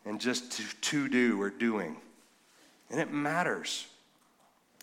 and 0.05 0.21
just 0.21 0.51
to, 0.51 0.65
to 0.81 1.09
do 1.09 1.41
or 1.41 1.49
doing. 1.49 1.99
And 2.91 2.99
it 2.99 3.13
matters. 3.13 3.87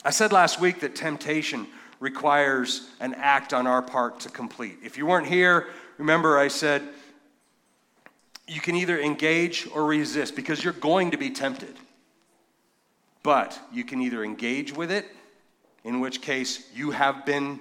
I 0.05 0.11
said 0.11 0.31
last 0.31 0.61
week 0.61 0.79
that 0.79 0.95
temptation 0.95 1.67
requires 1.99 2.89
an 3.01 3.15
act 3.15 3.53
on 3.53 3.67
our 3.67 3.81
part 3.81 4.21
to 4.21 4.29
complete. 4.29 4.77
If 4.81 4.97
you 4.97 5.05
weren't 5.05 5.27
here, 5.27 5.67
remember 5.97 6.37
I 6.37 6.47
said 6.47 6.83
you 8.47 8.61
can 8.61 8.77
either 8.77 8.97
engage 8.97 9.67
or 9.73 9.83
resist 9.85 10.37
because 10.37 10.63
you're 10.63 10.71
going 10.71 11.11
to 11.11 11.17
be 11.17 11.29
tempted. 11.29 11.75
But 13.25 13.59
you 13.73 13.83
can 13.83 14.03
either 14.03 14.23
engage 14.23 14.71
with 14.71 14.91
it, 14.91 15.07
in 15.83 15.99
which 15.99 16.21
case 16.21 16.69
you 16.75 16.91
have 16.91 17.25
been 17.25 17.59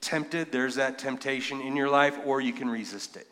tempted, 0.00 0.50
there's 0.50 0.74
that 0.74 0.98
temptation 0.98 1.60
in 1.60 1.76
your 1.76 1.88
life, 1.88 2.18
or 2.26 2.40
you 2.40 2.52
can 2.52 2.68
resist 2.68 3.16
it. 3.16 3.28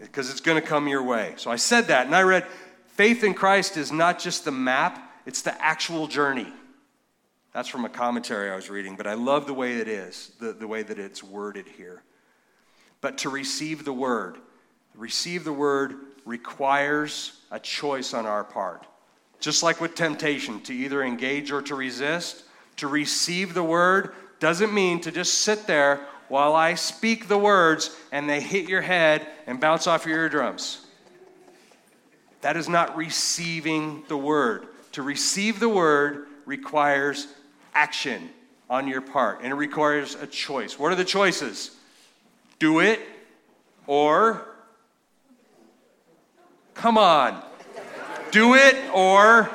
Because 0.00 0.32
it's 0.32 0.40
going 0.40 0.60
to 0.60 0.66
come 0.66 0.88
your 0.88 1.04
way. 1.04 1.34
So 1.36 1.48
I 1.48 1.54
said 1.54 1.86
that, 1.86 2.06
and 2.06 2.14
I 2.16 2.22
read 2.22 2.44
faith 2.88 3.22
in 3.22 3.34
Christ 3.34 3.76
is 3.76 3.92
not 3.92 4.18
just 4.18 4.44
the 4.44 4.50
map, 4.50 5.12
it's 5.26 5.42
the 5.42 5.62
actual 5.62 6.08
journey. 6.08 6.52
That's 7.52 7.68
from 7.68 7.84
a 7.84 7.88
commentary 7.88 8.50
I 8.50 8.56
was 8.56 8.68
reading, 8.68 8.96
but 8.96 9.06
I 9.06 9.14
love 9.14 9.46
the 9.46 9.54
way 9.54 9.74
it 9.74 9.86
is, 9.86 10.32
the, 10.40 10.52
the 10.52 10.66
way 10.66 10.82
that 10.82 10.98
it's 10.98 11.22
worded 11.22 11.68
here. 11.68 12.02
But 13.00 13.18
to 13.18 13.28
receive 13.28 13.84
the 13.84 13.92
word, 13.92 14.38
receive 14.96 15.44
the 15.44 15.52
word 15.52 15.94
requires 16.24 17.38
a 17.52 17.60
choice 17.60 18.12
on 18.12 18.26
our 18.26 18.42
part. 18.42 18.88
Just 19.44 19.62
like 19.62 19.78
with 19.78 19.94
temptation, 19.94 20.62
to 20.62 20.72
either 20.72 21.02
engage 21.02 21.52
or 21.52 21.60
to 21.60 21.74
resist, 21.74 22.44
to 22.76 22.88
receive 22.88 23.52
the 23.52 23.62
word 23.62 24.14
doesn't 24.40 24.72
mean 24.72 25.02
to 25.02 25.12
just 25.12 25.42
sit 25.42 25.66
there 25.66 26.00
while 26.28 26.54
I 26.54 26.76
speak 26.76 27.28
the 27.28 27.36
words 27.36 27.94
and 28.10 28.26
they 28.26 28.40
hit 28.40 28.70
your 28.70 28.80
head 28.80 29.26
and 29.46 29.60
bounce 29.60 29.86
off 29.86 30.06
your 30.06 30.16
eardrums. 30.16 30.86
That 32.40 32.56
is 32.56 32.70
not 32.70 32.96
receiving 32.96 34.04
the 34.08 34.16
word. 34.16 34.66
To 34.92 35.02
receive 35.02 35.60
the 35.60 35.68
word 35.68 36.26
requires 36.46 37.26
action 37.74 38.30
on 38.70 38.88
your 38.88 39.02
part, 39.02 39.42
and 39.42 39.52
it 39.52 39.56
requires 39.56 40.14
a 40.14 40.26
choice. 40.26 40.78
What 40.78 40.90
are 40.90 40.96
the 40.96 41.04
choices? 41.04 41.76
Do 42.58 42.80
it 42.80 42.98
or 43.86 44.46
come 46.72 46.96
on. 46.96 47.42
Do 48.34 48.54
it 48.54 48.74
or 48.92 49.48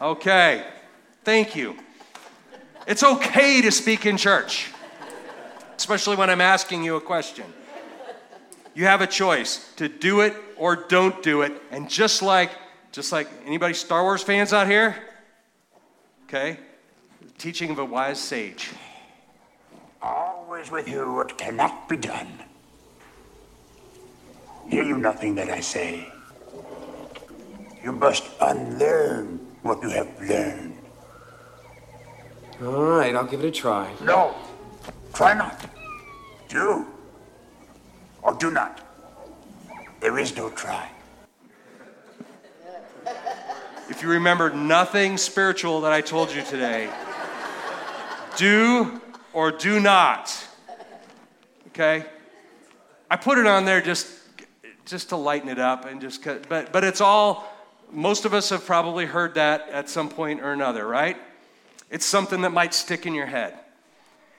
okay. 0.00 0.64
Thank 1.22 1.54
you. 1.54 1.76
It's 2.86 3.02
okay 3.02 3.60
to 3.60 3.70
speak 3.70 4.06
in 4.06 4.16
church, 4.16 4.72
especially 5.76 6.16
when 6.16 6.30
I'm 6.30 6.40
asking 6.40 6.82
you 6.82 6.96
a 6.96 7.00
question. 7.02 7.44
You 8.74 8.86
have 8.86 9.02
a 9.02 9.06
choice 9.06 9.70
to 9.76 9.86
do 9.86 10.22
it 10.22 10.34
or 10.56 10.76
don't 10.76 11.22
do 11.22 11.42
it. 11.42 11.52
And 11.70 11.90
just 11.90 12.22
like 12.22 12.52
just 12.90 13.12
like 13.12 13.28
anybody 13.44 13.74
Star 13.74 14.02
Wars 14.02 14.22
fans 14.22 14.54
out 14.54 14.66
here? 14.66 14.96
Okay? 16.24 16.58
Teaching 17.36 17.68
of 17.68 17.78
a 17.78 17.84
wise 17.84 18.18
sage. 18.18 18.70
Always 20.00 20.70
with 20.70 20.88
you 20.88 21.12
what 21.12 21.36
cannot 21.36 21.86
be 21.86 21.98
done. 21.98 22.32
Hear 24.70 24.84
you 24.84 24.96
nothing 24.96 25.34
that 25.34 25.50
I 25.50 25.60
say. 25.60 26.10
You 27.86 27.92
must 27.92 28.24
unlearn 28.40 29.38
what 29.62 29.80
you 29.80 29.90
have 29.90 30.08
learned. 30.20 30.76
All 32.60 32.82
right, 32.82 33.14
I'll 33.14 33.24
give 33.24 33.44
it 33.44 33.46
a 33.46 33.50
try. 33.52 33.92
No, 34.02 34.34
try 35.14 35.34
not. 35.34 35.64
Do 36.48 36.84
or 38.22 38.34
do 38.34 38.50
not. 38.50 38.80
There 40.00 40.18
is 40.18 40.36
no 40.36 40.50
try. 40.50 40.90
If 43.88 44.02
you 44.02 44.08
remember 44.08 44.50
nothing 44.50 45.16
spiritual 45.16 45.80
that 45.82 45.92
I 45.92 46.00
told 46.00 46.34
you 46.34 46.42
today, 46.42 46.90
do 48.36 49.00
or 49.32 49.52
do 49.52 49.78
not. 49.78 50.36
Okay? 51.68 52.04
I 53.08 53.14
put 53.14 53.38
it 53.38 53.46
on 53.46 53.64
there 53.64 53.80
just 53.80 54.08
just 54.86 55.10
to 55.10 55.16
lighten 55.16 55.48
it 55.48 55.60
up 55.60 55.84
and 55.84 56.00
just 56.00 56.24
but 56.48 56.72
but 56.72 56.82
it's 56.82 57.00
all 57.00 57.52
most 57.90 58.24
of 58.24 58.34
us 58.34 58.50
have 58.50 58.64
probably 58.64 59.06
heard 59.06 59.34
that 59.34 59.68
at 59.70 59.88
some 59.88 60.08
point 60.08 60.40
or 60.40 60.52
another, 60.52 60.86
right? 60.86 61.16
It's 61.90 62.06
something 62.06 62.42
that 62.42 62.50
might 62.50 62.74
stick 62.74 63.06
in 63.06 63.14
your 63.14 63.26
head. 63.26 63.54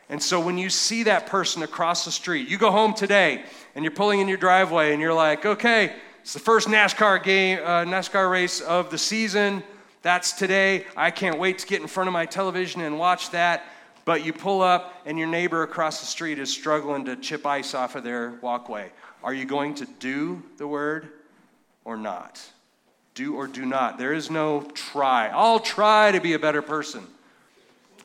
And 0.10 0.22
so 0.22 0.40
when 0.40 0.58
you 0.58 0.70
see 0.70 1.04
that 1.04 1.28
person 1.28 1.64
across 1.64 2.06
the 2.06 2.12
street, 2.12 2.48
you 2.48 2.58
go 2.58 2.72
home 2.72 2.94
today 2.94 3.44
and 3.76 3.84
you're 3.84 3.92
pulling 3.92 4.20
in 4.20 4.28
your 4.28 4.38
driveway 4.38 4.94
and 4.94 5.02
you're 5.02 5.14
like, 5.14 5.46
okay, 5.46 5.96
it's 6.22 6.34
the 6.34 6.40
first 6.40 6.68
NASCAR 6.68 7.24
game, 7.24 7.60
uh, 7.60 7.84
NASCAR 7.84 8.30
race 8.30 8.62
of 8.62 8.90
the 8.90 8.98
season. 8.98 9.64
That's 10.02 10.32
today. 10.34 10.86
I 10.96 11.12
can't 11.12 11.40
wait 11.40 11.58
to 11.60 11.68
get 11.68 11.82
in 11.82 11.88
front 11.88 12.08
of 12.08 12.14
my 12.14 12.26
television 12.26 12.82
and 12.82 12.98
watch 12.98 13.32
that. 13.32 13.66
But 14.06 14.24
you 14.24 14.32
pull 14.32 14.62
up, 14.62 14.94
and 15.06 15.20
your 15.20 15.28
neighbor 15.28 15.64
across 15.64 16.00
the 16.00 16.06
street 16.06 16.40
is 16.40 16.50
struggling 16.50 17.04
to 17.06 17.18
chip 17.18 17.46
ice 17.46 17.74
off 17.74 17.96
of 17.96 18.06
their 18.06 18.40
walkway. 18.42 18.90
Are 19.22 19.34
you 19.34 19.44
going 19.44 19.76
to 19.76 19.86
do 20.00 20.42
the 20.56 20.66
word 20.66 21.10
or 21.84 21.98
not? 21.98 22.42
Do 23.18 23.34
or 23.34 23.48
do 23.48 23.66
not. 23.66 23.98
There 23.98 24.14
is 24.14 24.30
no 24.30 24.62
try. 24.76 25.30
I'll 25.30 25.60
try 25.60 26.12
to 26.12 26.22
be 26.22 26.34
a 26.34 26.40
better 26.40 26.62
person. 26.62 27.04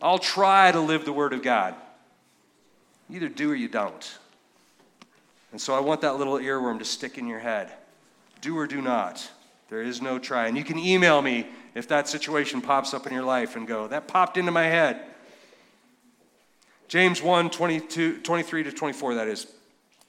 I'll 0.01 0.19
try 0.19 0.73
to 0.73 0.81
live 0.81 1.05
the 1.05 1.13
word 1.13 1.35
of 1.35 1.43
God. 1.43 1.75
either 3.11 3.29
do 3.29 3.51
or 3.51 3.55
you 3.55 3.69
don't. 3.69 4.19
And 5.51 5.61
so 5.61 5.75
I 5.75 5.81
want 5.81 6.01
that 6.01 6.17
little 6.17 6.39
earworm 6.39 6.79
to 6.79 6.87
stick 6.87 7.19
in 7.19 7.27
your 7.27 7.41
head. 7.41 7.71
Do 8.41 8.57
or 8.57 8.67
do 8.67 8.81
not. 8.81 9.31
There 9.69 9.83
is 9.83 10.01
no 10.01 10.19
try. 10.19 10.47
And 10.47 10.57
you 10.57 10.65
can 10.65 10.79
email 10.79 11.21
me 11.21 11.47
if 11.75 11.87
that 11.89 12.09
situation 12.09 12.63
pops 12.63 12.95
up 12.95 13.07
in 13.07 13.13
your 13.13 13.23
life 13.23 13.55
and 13.55 13.69
go, 13.69 13.89
that 13.89 14.09
popped 14.09 14.39
into 14.39 14.51
my 14.51 14.65
head. 14.65 15.03
James 16.89 17.21
1 17.21 17.51
22, 17.51 18.21
23 18.21 18.63
to 18.63 18.73
24, 18.73 19.17
that 19.17 19.29
is. 19.29 19.47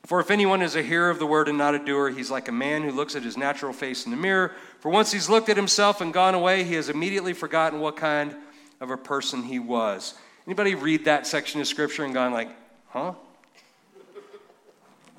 For 0.05 0.19
if 0.19 0.31
anyone 0.31 0.61
is 0.61 0.75
a 0.75 0.81
hearer 0.81 1.09
of 1.09 1.19
the 1.19 1.25
word 1.25 1.47
and 1.47 1.57
not 1.57 1.75
a 1.75 1.79
doer, 1.79 2.09
he's 2.09 2.29
like 2.29 2.49
a 2.49 2.53
man 2.53 2.83
who 2.83 2.91
looks 2.91 3.15
at 3.15 3.23
his 3.23 3.37
natural 3.37 3.71
face 3.71 4.05
in 4.05 4.11
the 4.11 4.17
mirror. 4.17 4.51
For 4.83 4.89
once 4.89 5.13
he's 5.13 5.29
looked 5.29 5.47
at 5.47 5.55
himself 5.55 6.01
and 6.01 6.13
gone 6.13 6.35
away, 6.35 6.65
he 6.65 6.73
has 6.73 6.89
immediately 6.89 7.31
forgotten 7.31 7.79
what 7.79 7.95
kind 7.95 8.35
of 8.81 8.89
a 8.89 8.97
person 8.97 9.41
he 9.41 9.57
was. 9.57 10.13
Anybody 10.45 10.75
read 10.75 11.05
that 11.05 11.25
section 11.25 11.61
of 11.61 11.67
scripture 11.67 12.03
and 12.03 12.13
gone 12.13 12.33
like, 12.33 12.49
huh? 12.89 13.13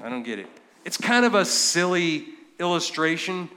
I 0.02 0.10
don't 0.10 0.22
get 0.22 0.38
it. 0.38 0.48
It's 0.84 0.98
kind 0.98 1.24
of 1.24 1.34
a 1.34 1.46
silly 1.46 2.26
illustration 2.60 3.48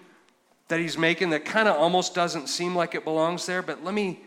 that 0.70 0.80
he's 0.80 0.97
making 0.97 1.32
that 1.32 1.43
kind 1.43 1.68
of 1.68 1.76
almost 1.76 2.16
doesn't 2.16 2.47
seem 2.47 2.74
like 2.74 2.95
it 2.95 3.03
belongs 3.03 3.45
there, 3.45 3.62
but 3.62 3.84
let 3.84 3.93
me 3.93 4.22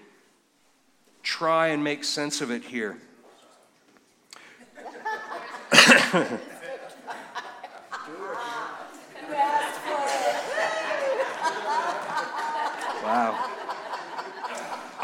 try 1.23 1.69
and 1.69 1.83
make 1.83 2.05
sense 2.05 2.43
of 2.43 2.51
it 2.51 2.63
here. 2.63 2.99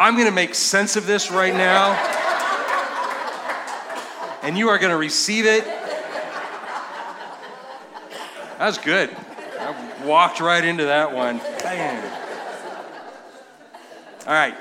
I'm 0.06 0.14
going 0.14 0.26
to 0.26 0.32
make 0.32 0.54
sense 0.54 0.94
of 0.94 1.04
this 1.04 1.32
right 1.32 1.52
now. 1.52 1.92
And 4.44 4.56
you 4.56 4.68
are 4.68 4.78
going 4.78 4.92
to 4.92 4.96
receive 4.96 5.46
it 5.46 5.64
That 8.56 8.66
was 8.66 8.78
good. 8.78 9.10
I 9.58 10.04
walked 10.04 10.38
right 10.38 10.64
into 10.64 10.84
that 10.84 11.12
one. 11.12 11.38
Bam. 11.38 12.04
All 14.28 14.32
right. 14.32 14.54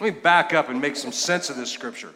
me 0.00 0.10
back 0.10 0.52
up 0.52 0.68
and 0.68 0.80
make 0.80 0.96
some 0.96 1.12
sense 1.12 1.48
of 1.48 1.54
this 1.54 1.70
scripture. 1.70 2.10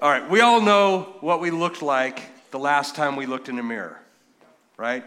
All 0.00 0.08
right, 0.08 0.30
we 0.30 0.42
all 0.42 0.60
know 0.60 1.16
what 1.22 1.40
we 1.40 1.50
looked 1.50 1.82
like 1.82 2.22
the 2.52 2.58
last 2.60 2.94
time 2.94 3.16
we 3.16 3.26
looked 3.26 3.48
in 3.48 3.58
a 3.58 3.64
mirror, 3.64 4.00
right? 4.76 5.02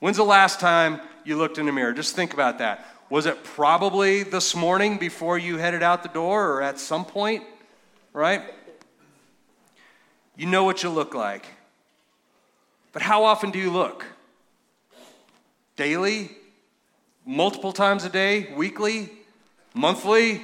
When's 0.00 0.18
the 0.18 0.24
last 0.24 0.60
time 0.60 1.00
you 1.24 1.38
looked 1.38 1.56
in 1.56 1.66
a 1.68 1.72
mirror? 1.72 1.94
Just 1.94 2.14
think 2.14 2.34
about 2.34 2.58
that. 2.58 2.84
Was 3.10 3.24
it 3.24 3.42
probably 3.42 4.22
this 4.22 4.54
morning 4.54 4.98
before 4.98 5.38
you 5.38 5.56
headed 5.56 5.82
out 5.82 6.02
the 6.02 6.10
door 6.10 6.50
or 6.52 6.62
at 6.62 6.78
some 6.78 7.06
point, 7.06 7.42
right? 8.12 8.42
You 10.36 10.46
know 10.46 10.64
what 10.64 10.82
you 10.82 10.90
look 10.90 11.14
like. 11.14 11.46
But 12.92 13.00
how 13.00 13.24
often 13.24 13.50
do 13.50 13.58
you 13.58 13.70
look? 13.70 14.04
Daily? 15.76 16.30
Multiple 17.24 17.72
times 17.72 18.04
a 18.04 18.10
day? 18.10 18.52
Weekly? 18.54 19.10
Monthly? 19.72 20.42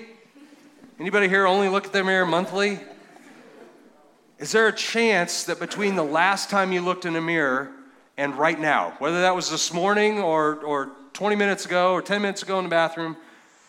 Anybody 0.99 1.29
here 1.29 1.47
only 1.47 1.69
look 1.69 1.87
at 1.87 1.93
their 1.93 2.05
mirror 2.05 2.25
monthly? 2.25 2.81
Is 4.39 4.53
there 4.53 4.69
a 4.69 4.75
chance 4.75 5.45
that 5.45 5.59
between 5.59 5.97
the 5.97 6.03
last 6.03 6.49
time 6.49 6.73
you 6.73 6.81
looked 6.81 7.05
in 7.05 7.15
a 7.15 7.21
mirror 7.21 7.71
and 8.17 8.35
right 8.37 8.59
now, 8.59 8.95
whether 9.01 9.21
that 9.21 9.35
was 9.35 9.51
this 9.51 9.73
morning 9.73 10.19
or, 10.19 10.57
or 10.63 10.93
20 11.15 11.37
minutes 11.37 11.65
ago 11.65 11.93
or 11.93 12.03
10 12.03 12.21
minutes 12.21 12.43
ago 12.43 12.59
in 12.59 12.65
the 12.65 12.71
bathroom, 12.71 13.17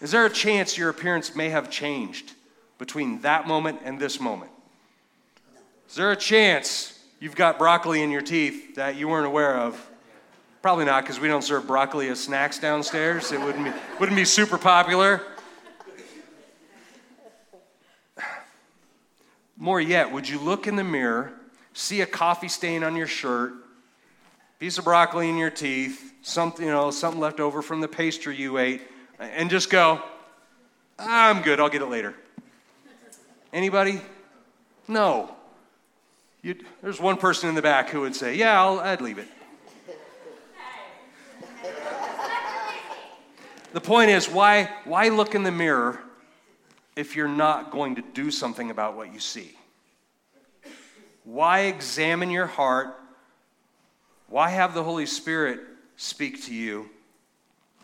is 0.02 0.12
there 0.12 0.26
a 0.26 0.30
chance 0.30 0.78
your 0.78 0.90
appearance 0.90 1.36
may 1.36 1.50
have 1.50 1.70
changed 1.70 2.34
between 2.80 3.22
that 3.22 3.48
moment 3.48 3.80
and 3.86 4.00
this 4.00 4.20
moment? 4.20 4.52
Is 5.88 5.96
there 5.96 6.12
a 6.12 6.16
chance 6.16 7.00
you've 7.20 7.36
got 7.36 7.60
broccoli 7.60 8.02
in 8.02 8.10
your 8.10 8.22
teeth 8.22 8.76
that 8.76 8.96
you 8.96 9.08
weren't 9.08 9.28
aware 9.28 9.56
of? 9.58 9.90
Probably 10.64 10.86
not, 10.86 11.04
because 11.04 11.20
we 11.20 11.28
don't 11.28 11.44
serve 11.44 11.68
broccoli 11.68 12.10
as 12.10 12.20
snacks 12.20 12.58
downstairs. 12.58 13.32
It 13.32 13.40
wouldn't 13.40 13.66
be, 13.66 13.72
wouldn't 14.00 14.16
be 14.16 14.26
super 14.26 14.58
popular. 14.58 15.22
More 19.56 19.80
yet, 19.80 20.12
would 20.12 20.28
you 20.28 20.40
look 20.40 20.66
in 20.66 20.76
the 20.76 20.84
mirror, 20.84 21.32
see 21.74 22.02
a 22.02 22.08
coffee 22.08 22.48
stain 22.48 22.84
on 22.84 22.96
your 22.96 23.08
shirt, 23.08 23.54
piece 24.60 24.78
of 24.78 24.86
broccoli 24.86 25.30
in 25.30 25.38
your 25.38 25.50
teeth, 25.50 26.14
something, 26.22 26.66
you 26.66 26.72
know, 26.72 26.92
something 26.92 27.20
left 27.20 27.40
over 27.40 27.62
from 27.62 27.82
the 27.82 27.88
pastry 27.88 28.36
you 28.36 28.58
ate, 28.58 28.82
and 29.20 29.50
just 29.50 29.70
go, 29.70 30.02
I'm 30.98 31.42
good, 31.42 31.60
I'll 31.60 31.70
get 31.70 31.82
it 31.82 31.88
later. 31.88 32.16
Anybody? 33.52 34.02
No. 34.88 35.36
You'd, 36.42 36.66
there's 36.82 37.00
one 37.00 37.18
person 37.18 37.50
in 37.50 37.56
the 37.56 37.62
back 37.62 37.90
who 37.90 38.02
would 38.02 38.16
say, 38.16 38.36
Yeah, 38.36 38.62
I'll, 38.62 38.80
I'd 38.80 39.02
leave 39.02 39.18
it. 39.18 39.28
the 43.74 43.82
point 43.82 44.12
is, 44.12 44.30
why, 44.30 44.70
why 44.86 45.10
look 45.10 45.36
in 45.36 45.44
the 45.44 45.52
mirror 45.52 46.00
if 46.96 47.16
you're 47.16 47.28
not 47.28 47.72
going 47.72 47.96
to 47.96 48.04
do 48.14 48.32
something 48.32 48.72
about 48.72 48.96
what 48.96 49.12
you 49.12 49.20
see? 49.20 49.58
Why 51.24 51.62
examine 51.62 52.30
your 52.30 52.46
heart? 52.46 52.96
Why 54.28 54.50
have 54.50 54.74
the 54.74 54.84
Holy 54.84 55.06
Spirit 55.06 55.62
speak 55.98 56.46
to 56.46 56.54
you 56.54 56.90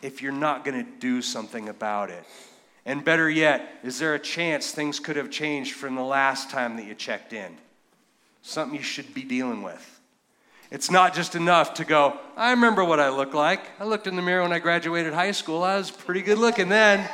if 0.02 0.22
you're 0.22 0.32
not 0.32 0.64
going 0.64 0.84
to 0.84 0.90
do 0.98 1.22
something 1.22 1.68
about 1.68 2.10
it? 2.10 2.24
And 2.84 3.04
better 3.04 3.30
yet, 3.30 3.78
is 3.84 3.98
there 3.98 4.14
a 4.14 4.18
chance 4.18 4.72
things 4.72 4.98
could 4.98 5.16
have 5.16 5.30
changed 5.30 5.74
from 5.74 5.94
the 5.94 6.02
last 6.02 6.50
time 6.50 6.76
that 6.76 6.84
you 6.84 6.94
checked 6.94 7.32
in? 7.32 7.56
something 8.42 8.76
you 8.76 8.84
should 8.84 9.14
be 9.14 9.22
dealing 9.22 9.62
with. 9.62 10.00
It's 10.70 10.90
not 10.90 11.14
just 11.14 11.34
enough 11.34 11.74
to 11.74 11.84
go, 11.84 12.18
I 12.36 12.50
remember 12.50 12.84
what 12.84 12.98
I 12.98 13.10
looked 13.10 13.34
like. 13.34 13.60
I 13.78 13.84
looked 13.84 14.06
in 14.06 14.16
the 14.16 14.22
mirror 14.22 14.42
when 14.42 14.52
I 14.52 14.58
graduated 14.58 15.12
high 15.12 15.32
school. 15.32 15.62
I 15.62 15.76
was 15.76 15.90
pretty 15.90 16.22
good 16.22 16.38
looking 16.38 16.68
then. 16.68 17.08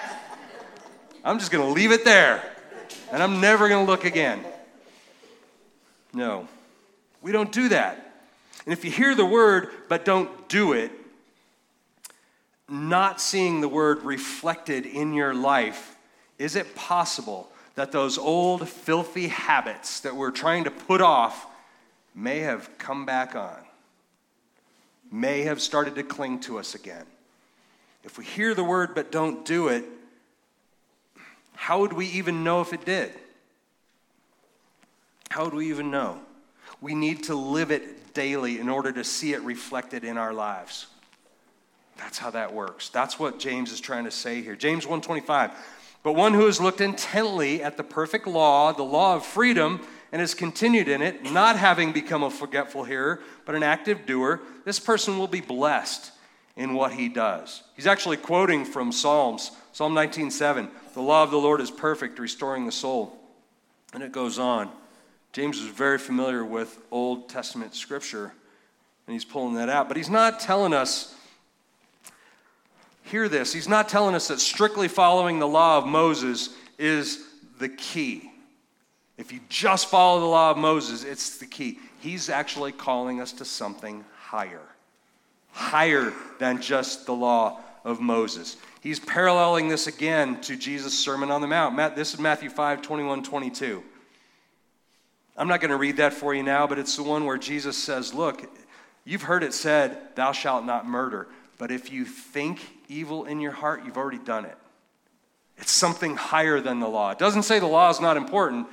I'm 1.25 1.39
just 1.39 1.51
going 1.51 1.67
to 1.67 1.73
leave 1.73 1.93
it 1.93 2.05
there, 2.05 2.43
and 3.13 3.23
I'm 3.23 3.41
never 3.41 3.69
going 3.69 3.85
to 3.85 3.91
look 3.91 4.05
again. 4.05 4.45
No, 6.13 6.49
we 7.21 7.33
don't 7.33 7.53
do 7.53 7.69
that. 7.69 8.08
And 8.69 8.75
if 8.75 8.85
you 8.85 8.91
hear 8.91 9.15
the 9.15 9.25
word 9.25 9.71
but 9.89 10.05
don't 10.05 10.47
do 10.51 10.75
it, 10.75 10.93
not 12.69 13.19
seeing 13.19 13.63
the 13.63 13.69
word 13.69 14.03
reflected 14.03 14.85
in 14.85 15.15
your 15.15 15.33
life, 15.33 15.97
is 16.39 16.55
it 16.55 16.75
possible 16.75 17.51
that 17.77 17.93
those 17.93 18.19
old 18.19 18.69
filthy 18.69 19.29
habits 19.29 20.01
that 20.01 20.15
we're 20.15 20.31
trying 20.31 20.65
to 20.65 20.71
put 20.71 21.01
off 21.01 21.47
may 22.15 22.41
have 22.41 22.69
come 22.77 23.07
back 23.07 23.35
on, 23.35 23.57
may 25.11 25.45
have 25.45 25.63
started 25.63 25.95
to 25.95 26.03
cling 26.03 26.39
to 26.41 26.59
us 26.59 26.75
again. 26.75 27.07
If 28.05 28.19
we 28.19 28.27
hear 28.27 28.55
the 28.55 28.65
word 28.65 28.95
but 28.95 29.11
don't 29.11 29.47
do 29.47 29.69
it, 29.69 29.87
how 31.55 31.81
would 31.81 31.95
we 31.95 32.05
even 32.09 32.45
know 32.45 32.61
if 32.61 32.75
it 32.75 32.85
did? 32.85 33.13
How 35.31 35.45
would 35.45 35.55
we 35.55 35.71
even 35.71 35.91
know? 35.91 36.21
We 36.81 36.95
need 36.95 37.25
to 37.25 37.35
live 37.35 37.71
it 37.71 38.15
daily 38.15 38.59
in 38.59 38.69
order 38.69 38.93
to 38.93 39.05
see 39.05 39.33
it 39.33 39.43
reflected 39.43 40.05
in 40.05 40.17
our 40.17 40.33
lives. 40.33 40.87
That's 41.97 42.19
how 42.19 42.31
that 42.31 42.55
works. 42.55 42.89
That's 42.89 43.19
what 43.19 43.39
James 43.39 43.73
is 43.73 43.81
trying 43.81 44.05
to 44.05 44.11
say 44.11 44.43
here. 44.43 44.55
James 44.55 44.87
125 44.87 45.53
but 46.03 46.13
one 46.13 46.35
who 46.35 46.47
has 46.47 46.61
looked 46.61 46.81
intently 46.81 47.63
at 47.63 47.77
the 47.77 47.83
perfect 47.83 48.27
law, 48.27 48.73
the 48.73 48.83
law 48.83 49.17
of 49.17 49.27
freedom, 49.27 49.81
and 50.13 50.21
has 50.21 50.35
continued 50.35 50.89
in 50.89 51.03
it, 51.03 51.23
not 51.23 51.57
having 51.57 51.93
become 51.93 52.23
a 52.23 52.31
forgetful 52.31 52.85
hearer, 52.85 53.21
but 53.45 53.55
an 53.55 53.63
active 53.63 54.07
doer, 54.07 54.41
this 54.65 54.81
person 54.81 55.19
will 55.19 55.27
be 55.27 55.41
blessed 55.41 56.13
in 56.57 56.75
what 56.75 56.93
he 56.93 57.09
does. 57.09 57.63
He's 57.75 57.87
actually 57.87 58.17
quoting 58.17 58.65
from 58.65 58.91
Psalms, 58.91 59.51
Psalm 59.73 59.95
19:7. 59.95 60.71
The 60.95 61.03
law 61.03 61.23
of 61.23 61.31
the 61.31 61.39
Lord 61.39 61.61
is 61.61 61.71
perfect, 61.71 62.19
restoring 62.19 62.65
the 62.65 62.73
soul. 62.73 63.19
And 63.93 64.03
it 64.03 64.13
goes 64.13 64.39
on. 64.39 64.71
James 65.33 65.61
is 65.61 65.67
very 65.67 65.99
familiar 65.99 66.45
with 66.45 66.81
Old 66.91 67.29
Testament 67.29 67.75
scripture, 67.75 68.33
and 69.07 69.13
he's 69.13 69.25
pulling 69.25 69.55
that 69.55 69.69
out. 69.69 69.89
But 69.89 69.97
he's 69.97 70.11
not 70.11 70.41
telling 70.41 70.73
us 70.73 71.15
hear 73.03 73.29
this. 73.29 73.53
He's 73.53 73.69
not 73.69 73.89
telling 73.89 74.15
us 74.15 74.29
that 74.29 74.41
strictly 74.41 74.89
following 74.89 75.39
the 75.39 75.49
law 75.49 75.79
of 75.79 75.87
Moses 75.87 76.51
is 76.79 77.25
the 77.59 77.69
key. 77.69 78.31
If 79.17 79.33
you 79.33 79.41
just 79.49 79.91
follow 79.91 80.21
the 80.21 80.27
law 80.27 80.51
of 80.51 80.57
Moses, 80.57 81.05
it's 81.05 81.39
the 81.39 81.47
key. 81.47 81.79
He's 82.01 82.29
actually 82.29 82.73
calling 82.73 83.21
us 83.21 83.33
to 83.33 83.45
something 83.45 84.05
higher, 84.17 84.63
higher 85.51 86.13
than 86.39 86.63
just 86.63 87.07
the 87.07 87.15
law 87.15 87.61
of 87.85 88.01
Moses. 88.01 88.57
He's 88.81 89.01
paralleling 89.01 89.69
this 89.69 89.89
again 89.89 90.41
to 90.43 90.57
Jesus' 90.57 90.97
Sermon 90.97 91.31
on 91.31 91.41
the 91.41 91.49
Mount. 91.49 91.97
This 91.97 92.15
is 92.15 92.21
Matthew 92.21 92.51
5 92.51 92.83
21, 92.83 93.25
22. 93.25 93.83
I'm 95.39 95.49
not 95.49 95.61
going 95.61 95.71
to 95.71 95.77
read 95.77 95.99
that 95.99 96.13
for 96.13 96.35
you 96.35 96.43
now, 96.43 96.67
but 96.67 96.79
it's 96.79 96.97
the 96.97 97.05
one 97.05 97.25
where 97.25 97.39
Jesus 97.39 97.77
says, 97.77 98.13
Look, 98.13 98.45
you've 99.05 99.23
heard 99.23 99.45
it 99.45 99.55
said, 99.55 99.97
Thou 100.17 100.33
shalt 100.33 100.65
not 100.65 100.87
murder. 100.87 101.29
But 101.59 101.71
if 101.71 101.93
you 101.93 102.05
think 102.05 102.61
evil 102.89 103.25
in 103.25 103.41
your 103.41 103.53
heart, 103.53 103.85
you've 103.85 103.97
already 103.97 104.19
done 104.19 104.45
it. 104.45 104.57
It's 105.57 105.73
something 105.73 106.17
higher 106.17 106.61
than 106.61 106.81
the 106.81 106.89
law. 106.89 107.11
It 107.11 107.19
doesn't 107.19 107.45
say 107.45 107.59
the 107.59 107.67
law 107.67 107.91
is 107.91 108.01
not 108.01 108.17
important, 108.17 108.67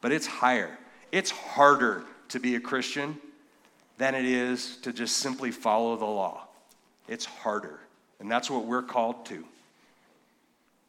but 0.00 0.12
it's 0.12 0.26
higher. 0.26 0.78
It's 1.10 1.30
harder 1.30 2.04
to 2.28 2.38
be 2.38 2.54
a 2.54 2.60
Christian 2.60 3.16
than 3.96 4.14
it 4.14 4.24
is 4.24 4.76
to 4.78 4.92
just 4.92 5.16
simply 5.16 5.50
follow 5.50 5.96
the 5.96 6.04
law. 6.04 6.46
It's 7.08 7.24
harder. 7.24 7.80
And 8.20 8.30
that's 8.30 8.50
what 8.50 8.64
we're 8.64 8.82
called 8.82 9.26
to. 9.26 9.44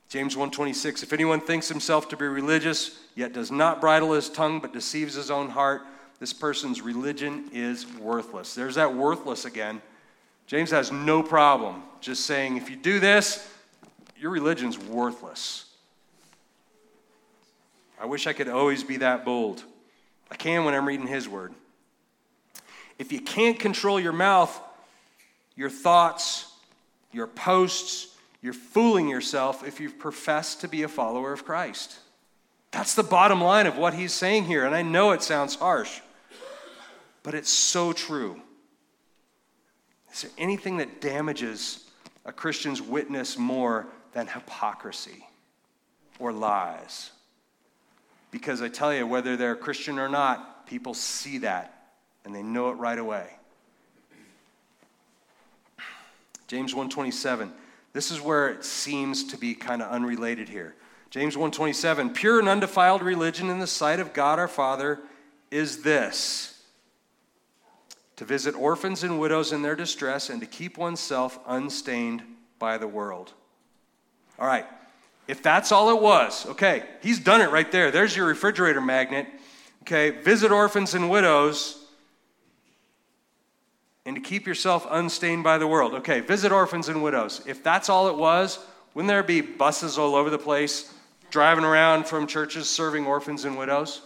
James 0.09 0.35
1:26 0.35 1.03
If 1.03 1.13
anyone 1.13 1.39
thinks 1.39 1.69
himself 1.69 2.09
to 2.09 2.17
be 2.17 2.25
religious 2.25 2.99
yet 3.15 3.31
does 3.31 3.51
not 3.51 3.79
bridle 3.79 4.13
his 4.13 4.29
tongue 4.29 4.59
but 4.59 4.73
deceives 4.73 5.13
his 5.13 5.31
own 5.31 5.49
heart 5.49 5.83
this 6.19 6.33
person's 6.33 6.81
religion 6.81 7.49
is 7.53 7.87
worthless. 7.87 8.53
There's 8.53 8.75
that 8.75 8.93
worthless 8.93 9.45
again. 9.45 9.81
James 10.47 10.71
has 10.71 10.91
no 10.91 11.23
problem 11.23 11.83
just 12.01 12.25
saying, 12.25 12.57
if 12.57 12.69
you 12.69 12.75
do 12.75 12.99
this, 12.99 13.49
your 14.17 14.31
religion's 14.31 14.77
worthless. 14.77 15.65
I 18.01 18.05
wish 18.05 18.27
I 18.27 18.33
could 18.33 18.49
always 18.49 18.83
be 18.83 18.97
that 18.97 19.23
bold. 19.23 19.63
I 20.29 20.35
can 20.35 20.65
when 20.65 20.73
I'm 20.73 20.87
reading 20.87 21.07
his 21.07 21.27
word. 21.27 21.53
If 22.97 23.13
you 23.13 23.21
can't 23.21 23.57
control 23.57 23.99
your 23.99 24.13
mouth, 24.13 24.59
your 25.55 25.69
thoughts, 25.69 26.51
your 27.13 27.27
posts, 27.27 28.15
you're 28.41 28.53
fooling 28.53 29.09
yourself 29.09 29.67
if 29.67 29.79
you 29.79 29.89
profess 29.89 30.55
to 30.55 30.67
be 30.67 30.83
a 30.83 30.87
follower 30.87 31.33
of 31.33 31.45
Christ. 31.45 31.99
That's 32.71 32.95
the 32.95 33.03
bottom 33.03 33.41
line 33.41 33.67
of 33.67 33.77
what 33.77 33.93
he's 33.93 34.13
saying 34.13 34.45
here. 34.45 34.65
And 34.65 34.73
I 34.73 34.81
know 34.81 35.11
it 35.11 35.21
sounds 35.21 35.55
harsh, 35.55 35.99
but 37.23 37.33
it's 37.33 37.49
so 37.49 37.91
true. 37.91 38.39
Is 40.13 40.21
there 40.21 40.31
anything 40.37 40.77
that 40.77 41.01
damages 41.01 41.89
a 42.25 42.31
Christian's 42.31 42.81
witness 42.81 43.37
more 43.37 43.87
than 44.13 44.27
hypocrisy 44.27 45.25
or 46.19 46.31
lies? 46.31 47.11
Because 48.31 48.61
I 48.61 48.69
tell 48.69 48.93
you, 48.93 49.05
whether 49.07 49.35
they're 49.35 49.53
a 49.53 49.57
Christian 49.57 49.99
or 49.99 50.07
not, 50.07 50.67
people 50.67 50.93
see 50.93 51.39
that 51.39 51.91
and 52.23 52.33
they 52.33 52.43
know 52.43 52.69
it 52.69 52.73
right 52.73 52.99
away. 52.99 53.27
James 56.47 56.73
127. 56.73 57.51
This 57.99 58.11
is 58.11 58.21
where 58.21 58.47
it 58.47 58.63
seems 58.63 59.25
to 59.25 59.37
be 59.37 59.53
kind 59.53 59.81
of 59.81 59.91
unrelated 59.91 60.47
here. 60.47 60.73
James 61.09 61.35
127, 61.35 62.11
pure 62.11 62.39
and 62.39 62.47
undefiled 62.47 63.01
religion 63.01 63.49
in 63.49 63.59
the 63.59 63.67
sight 63.67 63.99
of 63.99 64.13
God 64.13 64.39
our 64.39 64.47
Father 64.47 65.01
is 65.51 65.81
this: 65.81 66.63
to 68.15 68.23
visit 68.23 68.55
orphans 68.55 69.03
and 69.03 69.19
widows 69.19 69.51
in 69.51 69.63
their 69.63 69.75
distress 69.75 70.29
and 70.29 70.39
to 70.39 70.47
keep 70.47 70.77
oneself 70.77 71.39
unstained 71.45 72.23
by 72.57 72.77
the 72.77 72.87
world. 72.87 73.33
All 74.39 74.47
right. 74.47 74.65
If 75.27 75.43
that's 75.43 75.73
all 75.73 75.89
it 75.89 76.01
was, 76.01 76.45
okay, 76.45 76.83
he's 77.01 77.19
done 77.19 77.41
it 77.41 77.51
right 77.51 77.69
there. 77.69 77.91
There's 77.91 78.15
your 78.15 78.27
refrigerator 78.27 78.79
magnet. 78.79 79.27
Okay, 79.81 80.11
visit 80.11 80.53
orphans 80.53 80.93
and 80.93 81.09
widows 81.09 81.78
and 84.09 84.15
to 84.15 84.21
keep 84.27 84.47
yourself 84.47 84.87
unstained 84.89 85.43
by 85.43 85.59
the 85.59 85.67
world. 85.67 85.93
Okay, 85.93 86.19
visit 86.19 86.51
orphans 86.51 86.89
and 86.89 87.03
widows. 87.03 87.43
If 87.45 87.63
that's 87.63 87.89
all 87.89 88.07
it 88.07 88.15
was, 88.15 88.57
wouldn't 88.95 89.07
there 89.07 89.21
be 89.21 89.39
buses 89.39 89.99
all 89.99 90.15
over 90.15 90.31
the 90.31 90.39
place 90.39 90.91
driving 91.29 91.63
around 91.63 92.07
from 92.07 92.25
churches 92.25 92.67
serving 92.67 93.05
orphans 93.05 93.45
and 93.45 93.55
widows? 93.55 94.01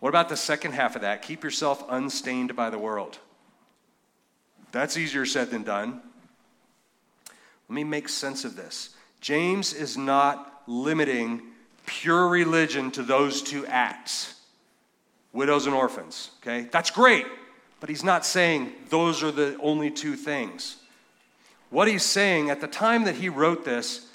What 0.00 0.08
about 0.08 0.28
the 0.28 0.36
second 0.36 0.72
half 0.72 0.96
of 0.96 1.02
that? 1.02 1.22
Keep 1.22 1.44
yourself 1.44 1.84
unstained 1.88 2.56
by 2.56 2.68
the 2.68 2.80
world. 2.80 3.20
That's 4.72 4.96
easier 4.96 5.24
said 5.24 5.52
than 5.52 5.62
done. 5.62 6.00
Let 7.68 7.74
me 7.76 7.84
make 7.84 8.08
sense 8.08 8.44
of 8.44 8.56
this. 8.56 8.90
James 9.20 9.72
is 9.72 9.96
not 9.96 10.64
limiting 10.66 11.42
pure 11.86 12.26
religion 12.26 12.90
to 12.90 13.04
those 13.04 13.40
two 13.40 13.64
acts 13.68 14.34
widows 15.32 15.66
and 15.66 15.76
orphans. 15.76 16.32
Okay? 16.40 16.68
That's 16.72 16.90
great. 16.90 17.26
But 17.82 17.88
he's 17.88 18.04
not 18.04 18.24
saying 18.24 18.72
those 18.90 19.24
are 19.24 19.32
the 19.32 19.58
only 19.60 19.90
two 19.90 20.14
things. 20.14 20.76
What 21.68 21.88
he's 21.88 22.04
saying 22.04 22.48
at 22.48 22.60
the 22.60 22.68
time 22.68 23.02
that 23.06 23.16
he 23.16 23.28
wrote 23.28 23.64
this, 23.64 24.06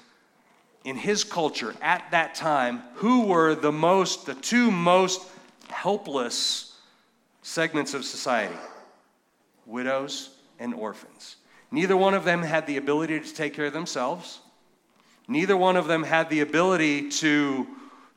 in 0.84 0.96
his 0.96 1.22
culture 1.22 1.74
at 1.82 2.10
that 2.12 2.34
time, 2.34 2.82
who 2.94 3.26
were 3.26 3.54
the 3.54 3.70
most, 3.70 4.24
the 4.24 4.34
two 4.36 4.70
most 4.70 5.20
helpless 5.68 6.78
segments 7.42 7.92
of 7.92 8.06
society? 8.06 8.56
Widows 9.66 10.30
and 10.58 10.72
orphans. 10.72 11.36
Neither 11.70 11.94
one 11.94 12.14
of 12.14 12.24
them 12.24 12.42
had 12.42 12.66
the 12.66 12.78
ability 12.78 13.20
to 13.20 13.34
take 13.34 13.52
care 13.52 13.66
of 13.66 13.74
themselves. 13.74 14.38
Neither 15.28 15.58
one 15.58 15.76
of 15.76 15.88
them 15.88 16.04
had 16.04 16.30
the 16.30 16.40
ability 16.40 17.10
to, 17.10 17.66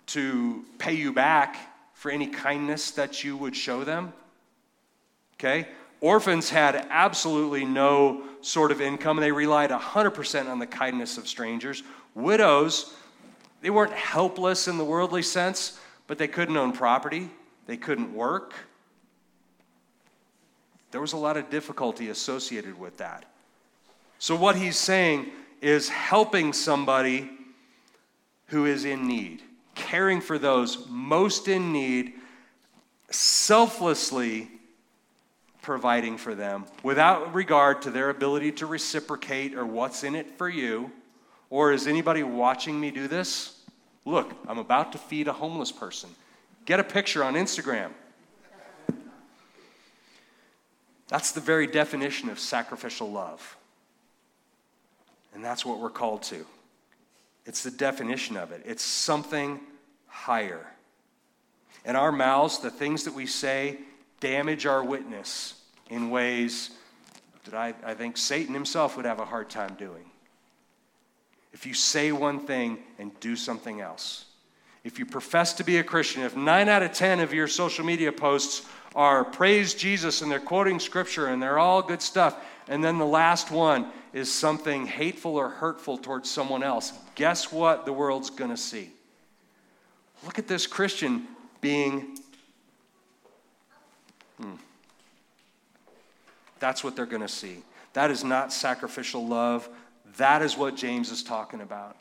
to 0.05 0.63
pay 0.77 0.93
you 0.93 1.11
back 1.11 1.57
for 1.93 2.09
any 2.09 2.27
kindness 2.27 2.91
that 2.91 3.25
you 3.25 3.35
would 3.35 3.53
show 3.53 3.83
them. 3.83 4.13
Okay? 5.41 5.67
Orphans 6.01 6.51
had 6.51 6.87
absolutely 6.91 7.65
no 7.65 8.21
sort 8.41 8.71
of 8.71 8.79
income. 8.79 9.17
They 9.17 9.31
relied 9.31 9.71
100% 9.71 10.47
on 10.47 10.59
the 10.59 10.67
kindness 10.67 11.17
of 11.17 11.27
strangers. 11.27 11.81
Widows, 12.13 12.93
they 13.61 13.71
weren't 13.71 13.93
helpless 13.93 14.67
in 14.67 14.77
the 14.77 14.85
worldly 14.85 15.23
sense, 15.23 15.79
but 16.05 16.19
they 16.19 16.27
couldn't 16.27 16.57
own 16.57 16.73
property, 16.73 17.31
they 17.65 17.77
couldn't 17.77 18.13
work. 18.13 18.53
There 20.91 21.01
was 21.01 21.13
a 21.13 21.17
lot 21.17 21.37
of 21.37 21.49
difficulty 21.49 22.09
associated 22.09 22.77
with 22.77 22.97
that. 22.97 23.25
So, 24.19 24.35
what 24.35 24.55
he's 24.55 24.77
saying 24.77 25.31
is 25.59 25.89
helping 25.89 26.53
somebody 26.53 27.31
who 28.47 28.65
is 28.65 28.85
in 28.85 29.07
need, 29.07 29.41
caring 29.73 30.21
for 30.21 30.37
those 30.37 30.85
most 30.87 31.47
in 31.47 31.71
need, 31.71 32.13
selflessly 33.09 34.49
providing 35.61 36.17
for 36.17 36.33
them 36.33 36.65
without 36.83 37.33
regard 37.33 37.81
to 37.83 37.91
their 37.91 38.09
ability 38.09 38.51
to 38.51 38.65
reciprocate 38.65 39.55
or 39.55 39.65
what's 39.65 40.03
in 40.03 40.15
it 40.15 40.29
for 40.37 40.49
you. 40.49 40.91
Or 41.49 41.71
is 41.71 41.85
anybody 41.85 42.23
watching 42.23 42.79
me 42.79 42.91
do 42.91 43.07
this? 43.07 43.59
Look, 44.05 44.33
I'm 44.47 44.57
about 44.57 44.93
to 44.93 44.97
feed 44.97 45.27
a 45.27 45.33
homeless 45.33 45.71
person. 45.71 46.09
Get 46.65 46.79
a 46.79 46.83
picture 46.83 47.23
on 47.23 47.35
Instagram. 47.35 47.91
That's 51.07 51.33
the 51.33 51.41
very 51.41 51.67
definition 51.67 52.29
of 52.29 52.39
sacrificial 52.39 53.11
love. 53.11 53.57
And 55.33 55.43
that's 55.43 55.65
what 55.65 55.79
we're 55.79 55.89
called 55.89 56.23
to. 56.23 56.45
It's 57.45 57.63
the 57.63 57.71
definition 57.71 58.37
of 58.37 58.51
it, 58.51 58.63
it's 58.65 58.83
something 58.83 59.59
higher. 60.07 60.65
In 61.83 61.95
our 61.95 62.11
mouths, 62.11 62.59
the 62.59 62.69
things 62.69 63.05
that 63.05 63.13
we 63.13 63.25
say 63.25 63.79
damage 64.21 64.65
our 64.65 64.83
witness 64.83 65.55
in 65.89 66.09
ways 66.09 66.69
that 67.43 67.53
I, 67.53 67.73
I 67.83 67.93
think 67.93 68.15
Satan 68.15 68.53
himself 68.53 68.95
would 68.95 69.05
have 69.05 69.19
a 69.19 69.25
hard 69.25 69.49
time 69.49 69.75
doing. 69.77 70.05
If 71.51 71.65
you 71.65 71.73
say 71.73 72.13
one 72.13 72.39
thing 72.39 72.77
and 72.97 73.11
do 73.19 73.35
something 73.35 73.81
else, 73.81 74.25
if 74.83 74.97
you 74.97 75.05
profess 75.05 75.53
to 75.55 75.63
be 75.63 75.77
a 75.77 75.83
Christian, 75.83 76.23
if 76.23 76.35
nine 76.35 76.69
out 76.69 76.81
of 76.81 76.93
10 76.93 77.19
of 77.19 77.33
your 77.33 77.47
social 77.47 77.85
media 77.85 78.11
posts 78.11 78.65
are 78.95 79.25
praise 79.25 79.73
Jesus 79.73 80.21
and 80.21 80.31
they're 80.31 80.39
quoting 80.39 80.79
scripture 80.79 81.27
and 81.27 81.41
they're 81.41 81.59
all 81.59 81.81
good 81.81 82.01
stuff, 82.01 82.37
and 82.67 82.83
then 82.83 82.97
the 82.97 83.05
last 83.05 83.51
one 83.51 83.91
is 84.13 84.31
something 84.31 84.85
hateful 84.85 85.35
or 85.35 85.49
hurtful 85.49 85.97
towards 85.97 86.29
someone 86.29 86.63
else, 86.63 86.93
guess 87.15 87.51
what 87.51 87.85
the 87.85 87.93
world's 87.93 88.29
to 88.49 88.57
see? 88.57 88.91
Look 90.25 90.39
at 90.39 90.47
this 90.47 90.67
Christian 90.67 91.27
being 91.59 92.17
That's 96.61 96.83
what 96.83 96.95
they're 96.95 97.05
going 97.05 97.23
to 97.23 97.27
see. 97.27 97.57
That 97.93 98.11
is 98.11 98.23
not 98.23 98.53
sacrificial 98.53 99.27
love. 99.27 99.67
That 100.15 100.41
is 100.41 100.55
what 100.55 100.77
James 100.77 101.11
is 101.11 101.23
talking 101.23 101.59
about. 101.59 101.97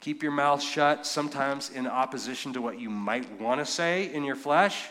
Keep 0.00 0.22
your 0.22 0.32
mouth 0.32 0.62
shut, 0.62 1.06
sometimes 1.06 1.70
in 1.70 1.86
opposition 1.86 2.52
to 2.52 2.60
what 2.60 2.78
you 2.78 2.90
might 2.90 3.40
want 3.40 3.60
to 3.60 3.64
say 3.64 4.12
in 4.12 4.24
your 4.24 4.36
flesh. 4.36 4.88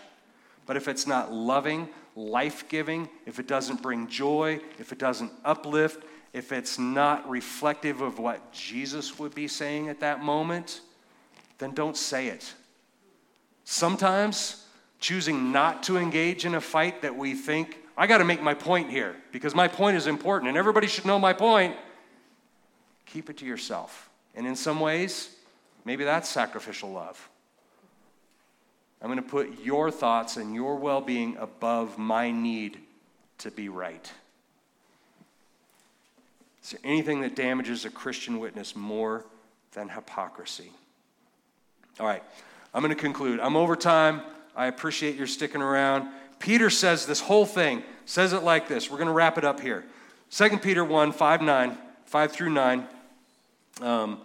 But 0.65 0.77
if 0.77 0.87
it's 0.87 1.05
not 1.05 1.31
loving, 1.31 1.89
life 2.15 2.67
giving, 2.69 3.09
if 3.25 3.39
it 3.39 3.47
doesn't 3.47 3.81
bring 3.81 4.07
joy, 4.07 4.61
if 4.79 4.91
it 4.91 4.99
doesn't 4.99 5.31
uplift, 5.43 6.03
if 6.31 6.51
it's 6.51 6.79
not 6.79 7.29
reflective 7.29 8.01
of 8.01 8.17
what 8.17 8.53
Jesus 8.53 9.19
would 9.19 9.35
be 9.35 9.47
saying 9.47 9.89
at 9.89 9.99
that 9.99 10.23
moment, 10.23 10.79
then 11.57 11.71
don't 11.71 11.97
say 11.97 12.27
it. 12.27 12.53
Sometimes 13.65 14.65
choosing 14.99 15.51
not 15.51 15.83
to 15.83 15.97
engage 15.97 16.45
in 16.45 16.55
a 16.55 16.61
fight 16.61 17.01
that 17.01 17.15
we 17.15 17.33
think, 17.33 17.82
I 17.97 18.07
got 18.07 18.17
to 18.19 18.25
make 18.25 18.41
my 18.41 18.53
point 18.53 18.89
here 18.89 19.15
because 19.31 19.53
my 19.53 19.67
point 19.67 19.97
is 19.97 20.07
important 20.07 20.49
and 20.49 20.57
everybody 20.57 20.87
should 20.87 21.05
know 21.05 21.19
my 21.19 21.33
point, 21.33 21.75
keep 23.05 23.29
it 23.29 23.37
to 23.37 23.45
yourself. 23.45 24.09
And 24.35 24.47
in 24.47 24.55
some 24.55 24.79
ways, 24.79 25.29
maybe 25.85 26.03
that's 26.03 26.27
sacrificial 26.27 26.91
love. 26.91 27.29
I'm 29.01 29.09
going 29.09 29.21
to 29.21 29.29
put 29.29 29.59
your 29.61 29.91
thoughts 29.91 30.37
and 30.37 30.55
your 30.55 30.77
well 30.77 31.01
being 31.01 31.35
above 31.37 31.97
my 31.97 32.31
need 32.31 32.79
to 33.39 33.51
be 33.51 33.69
right. 33.69 34.11
Is 36.63 36.71
there 36.71 36.79
anything 36.85 37.21
that 37.21 37.35
damages 37.35 37.83
a 37.83 37.89
Christian 37.89 38.39
witness 38.39 38.75
more 38.75 39.25
than 39.73 39.89
hypocrisy? 39.89 40.71
All 41.99 42.07
right, 42.07 42.23
I'm 42.73 42.81
going 42.81 42.95
to 42.95 42.99
conclude. 42.99 43.41
I'm 43.41 43.57
over 43.57 43.75
time. 43.75 44.21
I 44.55 44.67
appreciate 44.67 45.15
your 45.15 45.27
sticking 45.27 45.61
around. 45.61 46.07
Peter 46.43 46.69
says 46.69 47.05
this 47.05 47.21
whole 47.21 47.45
thing, 47.45 47.81
says 48.03 48.33
it 48.33 48.43
like 48.43 48.67
this. 48.67 48.91
We're 48.91 48.97
going 48.97 49.07
to 49.07 49.13
wrap 49.13 49.37
it 49.37 49.45
up 49.45 49.61
here. 49.61 49.85
2 50.29 50.57
Peter 50.57 50.83
1 50.83 51.13
5 51.13 51.41
9, 51.41 51.77
5 52.03 52.31
through 52.33 52.49
9. 52.49 52.87
Um, 53.79 54.19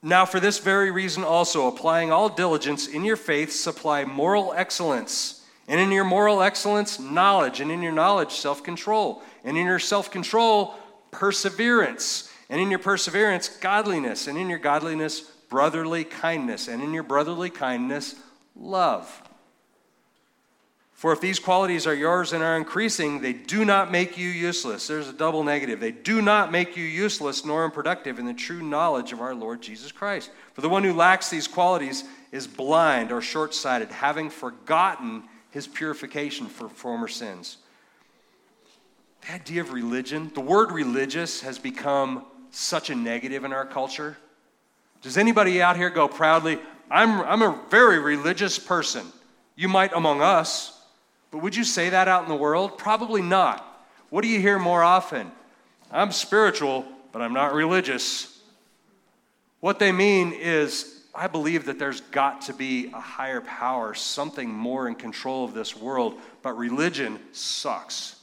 now, 0.00 0.26
for 0.26 0.38
this 0.38 0.60
very 0.60 0.92
reason, 0.92 1.24
also, 1.24 1.66
applying 1.66 2.12
all 2.12 2.28
diligence 2.28 2.86
in 2.86 3.04
your 3.04 3.16
faith, 3.16 3.50
supply 3.50 4.04
moral 4.04 4.52
excellence. 4.54 5.44
And 5.66 5.80
in 5.80 5.90
your 5.90 6.04
moral 6.04 6.40
excellence, 6.40 7.00
knowledge. 7.00 7.58
And 7.58 7.72
in 7.72 7.82
your 7.82 7.90
knowledge, 7.90 8.30
self 8.30 8.62
control. 8.62 9.20
And 9.42 9.58
in 9.58 9.66
your 9.66 9.80
self 9.80 10.12
control, 10.12 10.76
perseverance. 11.10 12.32
And 12.48 12.60
in 12.60 12.70
your 12.70 12.78
perseverance, 12.78 13.48
godliness. 13.48 14.28
And 14.28 14.38
in 14.38 14.48
your 14.48 14.60
godliness, 14.60 15.22
brotherly 15.48 16.04
kindness. 16.04 16.68
And 16.68 16.80
in 16.80 16.94
your 16.94 17.02
brotherly 17.02 17.50
kindness, 17.50 18.14
love. 18.54 19.20
For 20.94 21.12
if 21.12 21.20
these 21.20 21.40
qualities 21.40 21.86
are 21.86 21.94
yours 21.94 22.32
and 22.32 22.42
are 22.42 22.56
increasing, 22.56 23.20
they 23.20 23.32
do 23.32 23.64
not 23.64 23.90
make 23.90 24.16
you 24.16 24.28
useless. 24.28 24.86
There's 24.86 25.08
a 25.08 25.12
double 25.12 25.42
negative. 25.42 25.80
They 25.80 25.90
do 25.90 26.22
not 26.22 26.52
make 26.52 26.76
you 26.76 26.84
useless 26.84 27.44
nor 27.44 27.64
unproductive 27.64 28.18
in 28.18 28.26
the 28.26 28.32
true 28.32 28.62
knowledge 28.62 29.12
of 29.12 29.20
our 29.20 29.34
Lord 29.34 29.60
Jesus 29.60 29.90
Christ. 29.90 30.30
For 30.54 30.60
the 30.60 30.68
one 30.68 30.84
who 30.84 30.94
lacks 30.94 31.28
these 31.28 31.48
qualities 31.48 32.04
is 32.30 32.46
blind 32.46 33.10
or 33.10 33.20
short 33.20 33.54
sighted, 33.54 33.90
having 33.90 34.30
forgotten 34.30 35.24
his 35.50 35.66
purification 35.66 36.46
for 36.46 36.68
former 36.68 37.08
sins. 37.08 37.58
The 39.22 39.34
idea 39.34 39.62
of 39.62 39.72
religion, 39.72 40.30
the 40.34 40.40
word 40.40 40.70
religious 40.70 41.40
has 41.40 41.58
become 41.58 42.24
such 42.50 42.88
a 42.88 42.94
negative 42.94 43.44
in 43.44 43.52
our 43.52 43.66
culture. 43.66 44.16
Does 45.02 45.18
anybody 45.18 45.60
out 45.60 45.76
here 45.76 45.90
go 45.90 46.06
proudly, 46.08 46.58
I'm, 46.90 47.20
I'm 47.22 47.42
a 47.42 47.60
very 47.68 47.98
religious 47.98 48.58
person? 48.58 49.06
You 49.56 49.68
might 49.68 49.92
among 49.92 50.22
us, 50.22 50.80
but 51.34 51.42
would 51.42 51.56
you 51.56 51.64
say 51.64 51.90
that 51.90 52.06
out 52.06 52.22
in 52.22 52.28
the 52.28 52.36
world? 52.36 52.78
Probably 52.78 53.20
not. 53.20 53.84
What 54.08 54.22
do 54.22 54.28
you 54.28 54.38
hear 54.38 54.56
more 54.56 54.84
often? 54.84 55.32
I'm 55.90 56.12
spiritual, 56.12 56.86
but 57.10 57.22
I'm 57.22 57.32
not 57.32 57.54
religious. 57.54 58.40
What 59.58 59.80
they 59.80 59.90
mean 59.90 60.32
is, 60.32 61.02
I 61.12 61.26
believe 61.26 61.64
that 61.64 61.76
there's 61.76 62.02
got 62.02 62.42
to 62.42 62.52
be 62.52 62.92
a 62.94 63.00
higher 63.00 63.40
power, 63.40 63.94
something 63.94 64.48
more 64.48 64.86
in 64.86 64.94
control 64.94 65.44
of 65.44 65.54
this 65.54 65.76
world, 65.76 66.20
but 66.42 66.56
religion 66.56 67.18
sucks. 67.32 68.14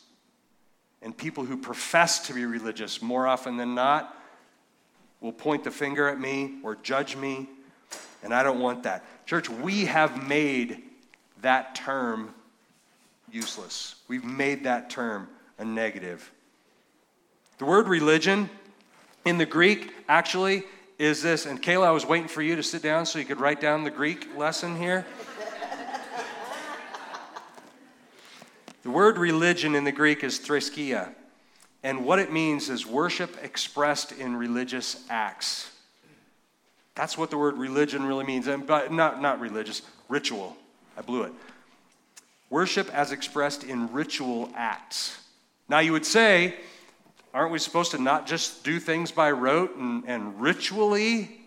And 1.01 1.15
people 1.15 1.43
who 1.43 1.57
profess 1.57 2.27
to 2.27 2.33
be 2.33 2.45
religious, 2.45 3.01
more 3.01 3.27
often 3.27 3.57
than 3.57 3.75
not, 3.75 4.15
will 5.19 5.33
point 5.33 5.65
the 5.65 5.71
finger 5.71 6.07
at 6.07 6.17
me 6.17 6.59
or 6.63 6.77
judge 6.77 7.17
me, 7.17 7.49
and 8.23 8.33
I 8.33 8.41
don't 8.41 8.61
want 8.61 8.83
that. 8.83 9.03
Church, 9.25 9.49
we 9.49 9.83
have 9.83 10.25
made 10.29 10.81
that 11.41 11.75
term 11.75 12.33
useless. 13.31 13.95
We've 14.07 14.23
made 14.23 14.63
that 14.65 14.89
term 14.89 15.27
a 15.57 15.65
negative. 15.65 16.31
The 17.57 17.65
word 17.65 17.87
religion 17.87 18.49
in 19.25 19.37
the 19.37 19.45
Greek 19.45 19.93
actually 20.07 20.63
is 20.97 21.21
this, 21.21 21.45
and 21.45 21.61
Kayla, 21.61 21.87
I 21.87 21.91
was 21.91 22.05
waiting 22.05 22.27
for 22.27 22.41
you 22.41 22.55
to 22.55 22.63
sit 22.63 22.81
down 22.81 23.05
so 23.05 23.19
you 23.19 23.25
could 23.25 23.39
write 23.39 23.59
down 23.59 23.83
the 23.83 23.91
Greek 23.91 24.35
lesson 24.37 24.75
here. 24.75 25.05
the 28.83 28.89
word 28.89 29.17
religion 29.17 29.75
in 29.75 29.83
the 29.83 29.91
Greek 29.91 30.23
is 30.23 30.37
threskia, 30.37 31.13
and 31.83 32.05
what 32.05 32.19
it 32.19 32.31
means 32.31 32.69
is 32.69 32.85
worship 32.85 33.35
expressed 33.43 34.11
in 34.11 34.35
religious 34.35 35.03
acts. 35.09 35.71
That's 36.95 37.17
what 37.17 37.31
the 37.31 37.37
word 37.37 37.57
religion 37.57 38.05
really 38.05 38.25
means, 38.25 38.47
and, 38.47 38.67
but 38.67 38.91
not, 38.91 39.21
not 39.21 39.39
religious, 39.39 39.81
ritual. 40.07 40.55
I 40.97 41.01
blew 41.01 41.23
it. 41.23 41.33
Worship 42.51 42.93
as 42.93 43.13
expressed 43.13 43.63
in 43.63 43.91
ritual 43.93 44.51
acts. 44.55 45.17
Now, 45.69 45.79
you 45.79 45.93
would 45.93 46.05
say, 46.05 46.55
aren't 47.33 47.53
we 47.53 47.59
supposed 47.59 47.91
to 47.91 47.97
not 47.97 48.27
just 48.27 48.65
do 48.65 48.77
things 48.77 49.09
by 49.09 49.31
rote 49.31 49.77
and, 49.77 50.03
and 50.05 50.39
ritually? 50.39 51.39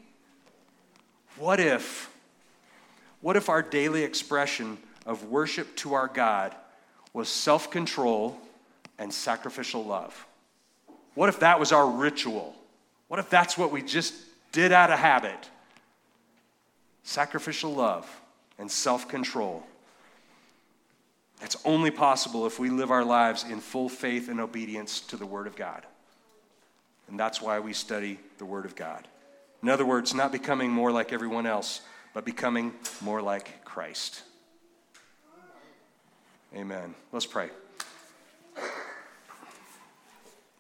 What 1.36 1.60
if, 1.60 2.10
what 3.20 3.36
if 3.36 3.50
our 3.50 3.60
daily 3.60 4.02
expression 4.02 4.78
of 5.04 5.24
worship 5.24 5.76
to 5.76 5.92
our 5.92 6.08
God 6.08 6.54
was 7.12 7.28
self 7.28 7.70
control 7.70 8.38
and 8.98 9.12
sacrificial 9.12 9.84
love? 9.84 10.26
What 11.14 11.28
if 11.28 11.40
that 11.40 11.60
was 11.60 11.70
our 11.70 11.86
ritual? 11.86 12.56
What 13.08 13.20
if 13.20 13.28
that's 13.28 13.58
what 13.58 13.70
we 13.70 13.82
just 13.82 14.14
did 14.52 14.72
out 14.72 14.90
of 14.90 14.98
habit? 14.98 15.50
Sacrificial 17.02 17.74
love 17.74 18.08
and 18.58 18.70
self 18.70 19.06
control. 19.06 19.64
It's 21.44 21.58
only 21.66 21.90
possible 21.90 22.46
if 22.46 22.58
we 22.58 22.70
live 22.70 22.90
our 22.90 23.04
lives 23.04 23.44
in 23.44 23.60
full 23.60 23.90
faith 23.90 24.30
and 24.30 24.40
obedience 24.40 25.00
to 25.00 25.18
the 25.18 25.26
Word 25.26 25.46
of 25.46 25.54
God. 25.54 25.84
And 27.06 27.20
that's 27.20 27.42
why 27.42 27.60
we 27.60 27.74
study 27.74 28.18
the 28.38 28.46
Word 28.46 28.64
of 28.64 28.74
God. 28.74 29.06
In 29.62 29.68
other 29.68 29.84
words, 29.84 30.14
not 30.14 30.32
becoming 30.32 30.70
more 30.70 30.90
like 30.90 31.12
everyone 31.12 31.44
else, 31.44 31.82
but 32.14 32.24
becoming 32.24 32.72
more 33.02 33.20
like 33.20 33.62
Christ. 33.62 34.22
Amen. 36.56 36.94
Let's 37.12 37.26
pray. 37.26 37.50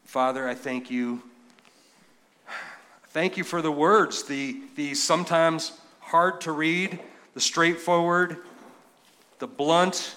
Father, 0.04 0.46
I 0.46 0.54
thank 0.54 0.90
you. 0.90 1.22
Thank 3.08 3.38
you 3.38 3.44
for 3.44 3.62
the 3.62 3.72
words, 3.72 4.24
the, 4.24 4.60
the 4.76 4.94
sometimes 4.94 5.72
hard 6.00 6.42
to 6.42 6.52
read, 6.52 7.00
the 7.32 7.40
straightforward, 7.40 8.36
the 9.38 9.46
blunt 9.46 10.16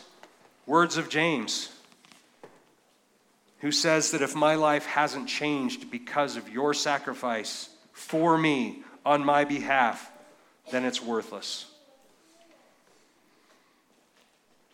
words 0.68 0.98
of 0.98 1.10
James, 1.10 1.70
who 3.60 3.72
says 3.72 4.12
that 4.12 4.22
if 4.22 4.36
my 4.36 4.54
life 4.54 4.86
hasn't 4.86 5.28
changed 5.28 5.90
because 5.90 6.36
of 6.36 6.50
your 6.50 6.74
sacrifice 6.74 7.70
for 7.94 8.38
me 8.38 8.84
on 9.04 9.26
my 9.26 9.46
behalf, 9.46 10.12
then 10.72 10.86
it's 10.86 11.02
worthless. 11.02 11.66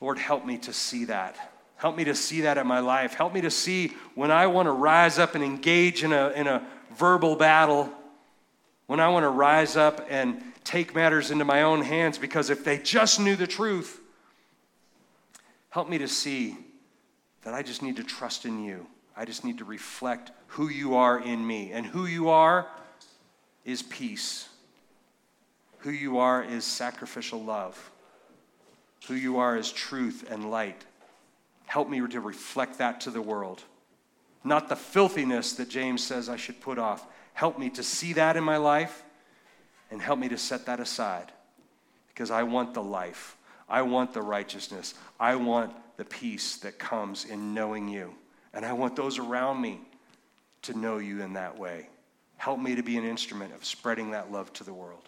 Lord, 0.02 0.18
help 0.18 0.46
me 0.46 0.58
to 0.58 0.74
see 0.74 1.06
that. 1.06 1.38
Help 1.78 1.96
me 1.96 2.04
to 2.06 2.16
see 2.16 2.42
that 2.42 2.58
in 2.58 2.68
my 2.68 2.80
life. 2.80 3.14
Help 3.14 3.34
me 3.34 3.42
to 3.42 3.52
see 3.52 3.94
when 4.16 4.32
I 4.32 4.48
want 4.48 4.66
to 4.66 4.72
rise 4.72 5.20
up 5.20 5.36
and 5.36 5.44
engage 5.44 6.04
in 6.04 6.12
a, 6.12 6.30
in 6.30 6.48
a 6.48 6.66
verbal 6.96 7.36
battle, 7.36 7.90
when 8.88 9.00
I 9.00 9.08
want 9.10 9.24
to 9.24 9.30
rise 9.30 9.78
up 9.78 10.06
and 10.10 10.42
take 10.64 10.96
matters 10.96 11.32
into 11.32 11.46
my 11.46 11.62
own 11.62 11.82
hands, 11.82 12.18
because 12.18 12.50
if 12.50 12.66
they 12.66 12.78
just 12.80 13.20
knew 13.20 13.36
the 13.36 13.48
truth, 13.48 14.00
help 15.74 15.90
me 15.90 15.98
to 15.98 16.08
see 16.08 16.56
that 17.42 17.56
I 17.56 17.64
just 17.64 17.82
need 17.82 17.96
to 17.96 18.04
trust 18.04 18.46
in 18.46 18.64
you. 18.64 18.86
I 19.18 19.26
just 19.26 19.44
need 19.44 19.58
to 19.58 19.66
reflect 19.66 20.30
who 20.46 20.70
you 20.70 20.94
are 20.94 21.20
in 21.20 21.46
me. 21.46 21.72
And 21.72 21.84
who 21.84 22.06
you 22.06 22.30
are 22.30 22.68
is 23.66 23.82
peace. 23.82 24.48
Who 25.80 25.90
you 25.90 26.20
are 26.20 26.44
is 26.44 26.64
sacrificial 26.64 27.44
love. 27.44 27.90
Who 29.08 29.16
you 29.16 29.40
are 29.40 29.58
is 29.58 29.72
truth 29.72 30.30
and 30.30 30.52
light. 30.52 30.86
Help 31.66 31.90
me 31.90 32.08
to 32.08 32.20
reflect 32.20 32.78
that 32.78 33.02
to 33.02 33.10
the 33.10 33.22
world. 33.22 33.64
Not 34.44 34.70
the 34.70 34.76
filthiness 34.76 35.54
that 35.54 35.70
James 35.70 36.04
says 36.04 36.30
I 36.30 36.36
should 36.36 36.62
put 36.62 36.78
off. 36.78 37.04
Help 37.34 37.58
me 37.58 37.72
to 37.72 37.82
see 37.82 38.14
that 38.14 38.38
in 38.38 38.44
my 38.44 38.58
life 38.58 39.04
and 39.90 40.00
help 40.00 40.20
me 40.20 40.30
to 40.30 40.38
set 40.38 40.68
that 40.68 40.80
aside 40.80 41.32
because 42.10 42.30
I 42.30 42.44
want 42.44 42.76
the 42.76 42.84
life. 42.84 43.38
I 43.68 43.82
want 43.82 44.14
the 44.14 44.22
righteousness. 44.22 44.94
I 45.20 45.36
want 45.36 45.74
the 45.98 46.06
peace 46.06 46.58
that 46.58 46.80
comes 46.80 47.26
in 47.26 47.54
knowing 47.54 47.88
you. 47.88 48.14
And 48.54 48.66
I 48.66 48.74
want 48.74 48.96
those 48.96 49.18
around 49.18 49.62
me 49.62 49.80
to 50.64 50.78
know 50.78 50.98
you 50.98 51.22
in 51.22 51.34
that 51.34 51.58
way. 51.58 51.88
Help 52.38 52.60
me 52.60 52.76
to 52.76 52.84
be 52.84 52.98
an 52.98 53.06
instrument 53.06 53.54
of 53.54 53.64
spreading 53.64 54.12
that 54.12 54.32
love 54.32 54.52
to 54.54 54.64
the 54.64 54.74
world. 54.74 55.08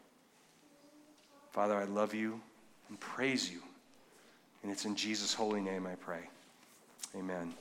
Father, 1.52 1.76
I 1.76 1.86
love 1.86 2.14
you 2.14 2.42
and 2.90 3.00
praise 3.00 3.50
you. 3.50 3.62
And 4.64 4.72
it's 4.72 4.86
in 4.86 4.96
Jesus' 4.96 5.34
holy 5.34 5.62
name 5.62 5.86
I 5.86 5.96
pray. 5.96 6.30
Amen. 7.16 7.54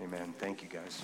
Amen. 0.00 0.34
Thank 0.38 0.62
you, 0.62 0.68
guys. 0.68 1.02